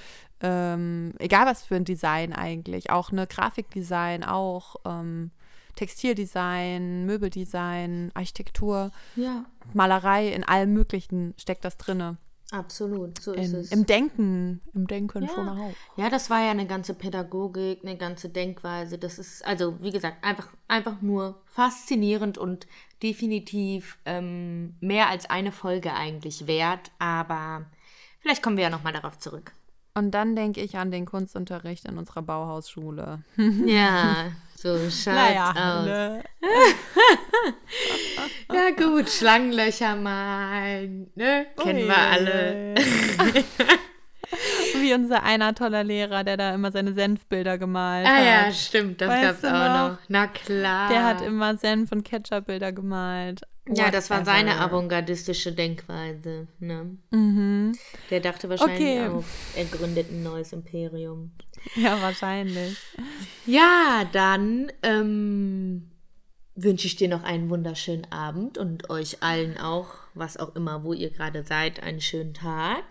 ähm, 0.43 1.15
egal 1.19 1.47
was 1.47 1.63
für 1.65 1.77
ein 1.77 1.85
Design 1.85 2.33
eigentlich, 2.33 2.91
auch 2.91 3.11
eine 3.11 3.27
Grafikdesign, 3.27 4.25
auch 4.25 4.77
ähm, 4.85 5.31
Textildesign, 5.77 7.07
Möbeldesign, 7.07 8.11
Architektur, 8.15 8.91
Ja, 9.17 9.45
Malerei, 9.73 10.29
in 10.29 10.45
allem 10.45 10.73
Möglichen 10.75 11.35
steckt 11.39 11.65
das 11.65 11.77
drinne. 11.79 12.17
absolut. 12.51 13.19
So 13.23 13.33
ist 13.33 13.55
In, 13.55 13.61
es. 13.61 13.73
Im 13.73 13.87
Denken, 13.87 14.61
im 14.75 14.87
Denken 14.87 15.23
Ja. 15.23 15.29
schon 15.29 15.49
auch. 15.49 15.73
Ja, 15.97 16.11
das 16.11 16.29
war 16.29 16.41
ja 16.45 16.51
eine 16.51 16.67
ganze 16.67 16.93
Pädagogik, 16.95 17.81
eine 17.83 17.97
ganze 17.97 18.29
Denkweise. 18.29 18.99
Das 18.99 19.19
ist, 19.19 19.45
also 19.47 19.81
wie 19.81 19.91
gesagt, 19.91 20.23
einfach, 20.23 20.49
einfach 20.69 21.01
nur 21.01 21.41
faszinierend 21.47 22.37
und 22.37 22.67
definitiv 23.03 23.97
ähm, 24.05 24.75
mehr 24.81 25.09
als 25.09 25.31
eine 25.31 25.53
Folge 25.53 25.95
eigentlich 25.95 26.47
wert. 26.47 26.91
Aber 26.99 27.65
vielleicht 28.21 28.43
kommen 28.43 28.57
wir 28.57 28.65
ja 28.65 28.71
nochmal 28.71 28.93
darauf 28.93 29.19
zurück. 29.19 29.53
Und 29.95 30.13
dann 30.13 30.35
denke 30.37 30.61
ich 30.61 30.77
an 30.79 30.91
den 30.91 31.05
Kunstunterricht 31.05 31.87
in 31.87 31.99
unserer 31.99 32.23
Bauhausschule. 32.23 33.19
Ja, 33.67 34.29
so 34.57 34.79
schaut's 34.91 35.59
aus. 35.59 35.85
ne? 35.85 36.23
Ja 38.53 38.71
gut, 38.77 39.09
Schlangenlöcher 39.11 39.97
malen, 39.97 41.11
ne? 41.15 41.47
Kennen 41.57 41.87
wir 41.87 41.97
alle. 41.99 42.75
Wie 44.81 44.95
unser 44.95 45.23
einer 45.25 45.55
toller 45.55 45.85
Lehrer, 45.85 46.25
der 46.25 46.37
da 46.39 46.55
immer 46.55 46.73
seine 46.73 46.95
Senfbilder 46.95 47.59
gemalt 47.59 48.07
Ah 48.07 48.17
hat. 48.17 48.25
ja, 48.25 48.51
stimmt, 48.53 49.01
das 49.01 49.09
Weißt 49.11 49.23
gab's 49.23 49.41
du 49.43 49.49
auch 49.49 49.69
noch? 49.69 49.91
noch. 49.93 49.99
Na 50.09 50.27
klar. 50.27 50.89
Der 50.89 51.05
hat 51.05 51.21
immer 51.21 51.55
Senf- 51.57 51.93
und 51.93 52.03
Ketchup-Bilder 52.05 52.73
gemalt. 52.73 53.43
Ja, 53.69 53.91
das 53.93 54.11
war 54.11 54.25
seine 54.25 54.59
avantgardistische 54.61 55.53
Denkweise. 55.53 56.49
Ne? 56.59 56.97
Mhm. 57.11 57.73
Der 58.11 58.21
dachte 58.21 58.49
wahrscheinlich 58.49 58.81
Okay. 58.81 59.09
auch, 59.09 59.25
er 59.55 59.65
gründet 59.67 60.11
ein 60.11 60.23
neues 60.23 60.53
Imperium. 60.53 61.31
Ja, 61.77 62.01
wahrscheinlich. 62.03 62.77
Ja, 63.47 64.05
dann 64.13 64.73
ähm, 64.83 65.91
wünsche 66.57 66.89
ich 66.89 66.97
dir 66.97 67.09
noch 67.09 67.23
einen 67.23 67.51
wunderschönen 67.51 68.11
Abend 68.11 68.59
und 68.59 68.91
euch 68.91 69.23
allen 69.23 69.57
auch, 69.59 69.95
was 70.15 70.37
auch 70.37 70.57
immer, 70.57 70.83
wo 70.83 70.93
ihr 70.93 71.11
gerade 71.11 71.45
seid, 71.45 71.83
einen 71.83 72.01
schönen 72.01 72.35
Tag. 72.35 72.83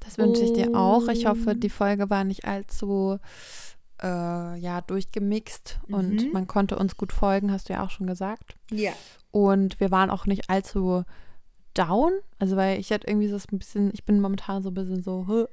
Das 0.00 0.18
wünsche 0.18 0.42
ich 0.42 0.52
dir 0.52 0.74
auch. 0.74 1.08
Ich 1.08 1.24
hoffe, 1.26 1.54
die 1.54 1.70
Folge 1.70 2.10
war 2.10 2.24
nicht 2.24 2.44
allzu 2.44 3.18
äh, 4.04 4.56
ja, 4.58 4.80
durchgemixt 4.82 5.80
und 5.88 6.26
Mhm. 6.26 6.32
man 6.32 6.46
konnte 6.46 6.76
uns 6.78 6.96
gut 6.96 7.12
folgen, 7.12 7.50
hast 7.50 7.68
du 7.68 7.72
ja 7.72 7.82
auch 7.82 7.90
schon 7.90 8.06
gesagt. 8.06 8.56
Ja. 8.70 8.92
Und 9.30 9.80
wir 9.80 9.90
waren 9.90 10.10
auch 10.10 10.26
nicht 10.26 10.50
allzu 10.50 11.04
down. 11.74 12.12
Also, 12.38 12.56
weil 12.56 12.78
ich 12.78 12.92
hatte 12.92 13.06
irgendwie 13.08 13.28
so 13.28 13.36
ein 13.36 13.58
bisschen, 13.58 13.90
ich 13.94 14.04
bin 14.04 14.20
momentan 14.20 14.62
so 14.62 14.70
ein 14.70 14.74
bisschen 14.74 15.02
so 15.02 15.48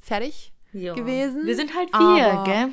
fertig. 0.00 0.52
gewesen, 0.72 1.46
Wir 1.46 1.54
sind 1.56 1.74
halt 1.74 1.92
wir, 1.92 2.42
gell? 2.44 2.68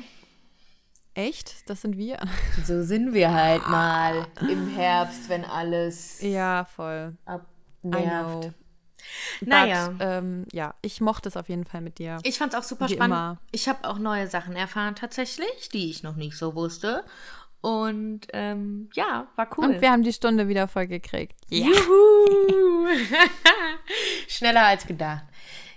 Echt? 1.14 1.68
Das 1.70 1.82
sind 1.82 1.96
wir? 1.96 2.18
So 2.66 2.82
sind 2.82 3.12
wir 3.14 3.32
halt 3.32 3.66
mal 3.68 4.26
im 4.50 4.68
Herbst, 4.74 5.28
wenn 5.28 5.44
alles 5.44 6.20
Ja, 6.22 6.64
voll. 6.64 7.16
Abnervt. 7.24 8.52
Naja. 9.40 9.88
But, 9.88 9.96
ähm, 10.00 10.46
ja, 10.52 10.74
ich 10.82 11.00
mochte 11.00 11.28
es 11.28 11.36
auf 11.36 11.48
jeden 11.48 11.64
Fall 11.64 11.80
mit 11.80 11.98
dir. 11.98 12.18
Ich 12.22 12.38
fand 12.38 12.52
es 12.54 12.58
auch 12.58 12.62
super 12.64 12.88
Wie 12.88 12.94
spannend. 12.94 13.14
immer. 13.16 13.38
Ich 13.50 13.68
habe 13.68 13.88
auch 13.88 13.98
neue 13.98 14.26
Sachen 14.28 14.54
erfahren 14.56 14.94
tatsächlich, 14.94 15.68
die 15.72 15.90
ich 15.90 16.02
noch 16.02 16.16
nicht 16.16 16.36
so 16.36 16.54
wusste. 16.54 17.04
Und 17.60 18.22
ähm, 18.32 18.90
ja, 18.94 19.28
war 19.36 19.48
cool. 19.56 19.66
Und 19.66 19.80
wir 19.80 19.90
haben 19.92 20.02
die 20.02 20.12
Stunde 20.12 20.48
wieder 20.48 20.66
voll 20.66 20.86
gekriegt. 20.88 21.36
Ja. 21.48 21.66
Juhu! 21.66 22.88
Schneller 24.28 24.64
als 24.66 24.86
gedacht. 24.86 25.24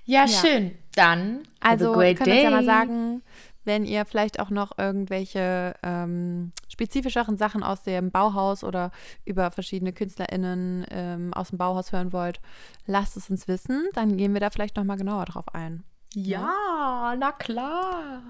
Ja, 0.05 0.26
Ja. 0.26 0.28
schön. 0.28 0.78
Dann 0.95 1.43
Also 1.59 1.93
day. 1.95 2.11
uns 2.17 2.43
ja 2.43 2.49
mal 2.49 2.63
sagen, 2.63 3.21
wenn 3.66 3.86
ihr 3.86 4.05
vielleicht 4.05 4.39
auch 4.39 4.49
noch 4.49 4.78
irgendwelche 4.78 5.76
ähm, 5.84 6.51
spezifischeren 6.70 7.38
Sachen 7.38 7.63
aus 7.63 7.84
dem 7.84 8.11
Bauhaus 8.11 8.63
oder 8.63 8.91
über 9.26 9.51
verschiedene 9.51 9.93
KünstlerInnen 9.93 10.86
ähm, 10.91 11.34
aus 11.34 11.49
dem 11.49 11.57
Bauhaus 11.57 11.91
hören 11.91 12.13
wollt, 12.13 12.39
lasst 12.86 13.18
es 13.18 13.30
uns 13.30 13.47
wissen. 13.47 13.88
Dann 13.93 14.18
gehen 14.18 14.34
wir 14.34 14.41
da 14.41 14.49
vielleicht 14.49 14.76
nochmal 14.78 14.97
genauer 14.97 15.26
drauf 15.26 15.53
ein. 15.53 15.84
Ja, 16.13 17.16
na 17.20 17.32
klar. 17.34 18.22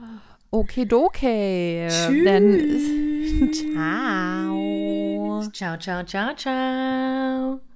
Okidoki. 0.52 1.88
Dann 2.24 2.60
ciao. 3.54 5.44
Ciao, 5.52 5.78
ciao, 5.78 6.04
ciao, 6.04 6.36
ciao. 6.36 7.75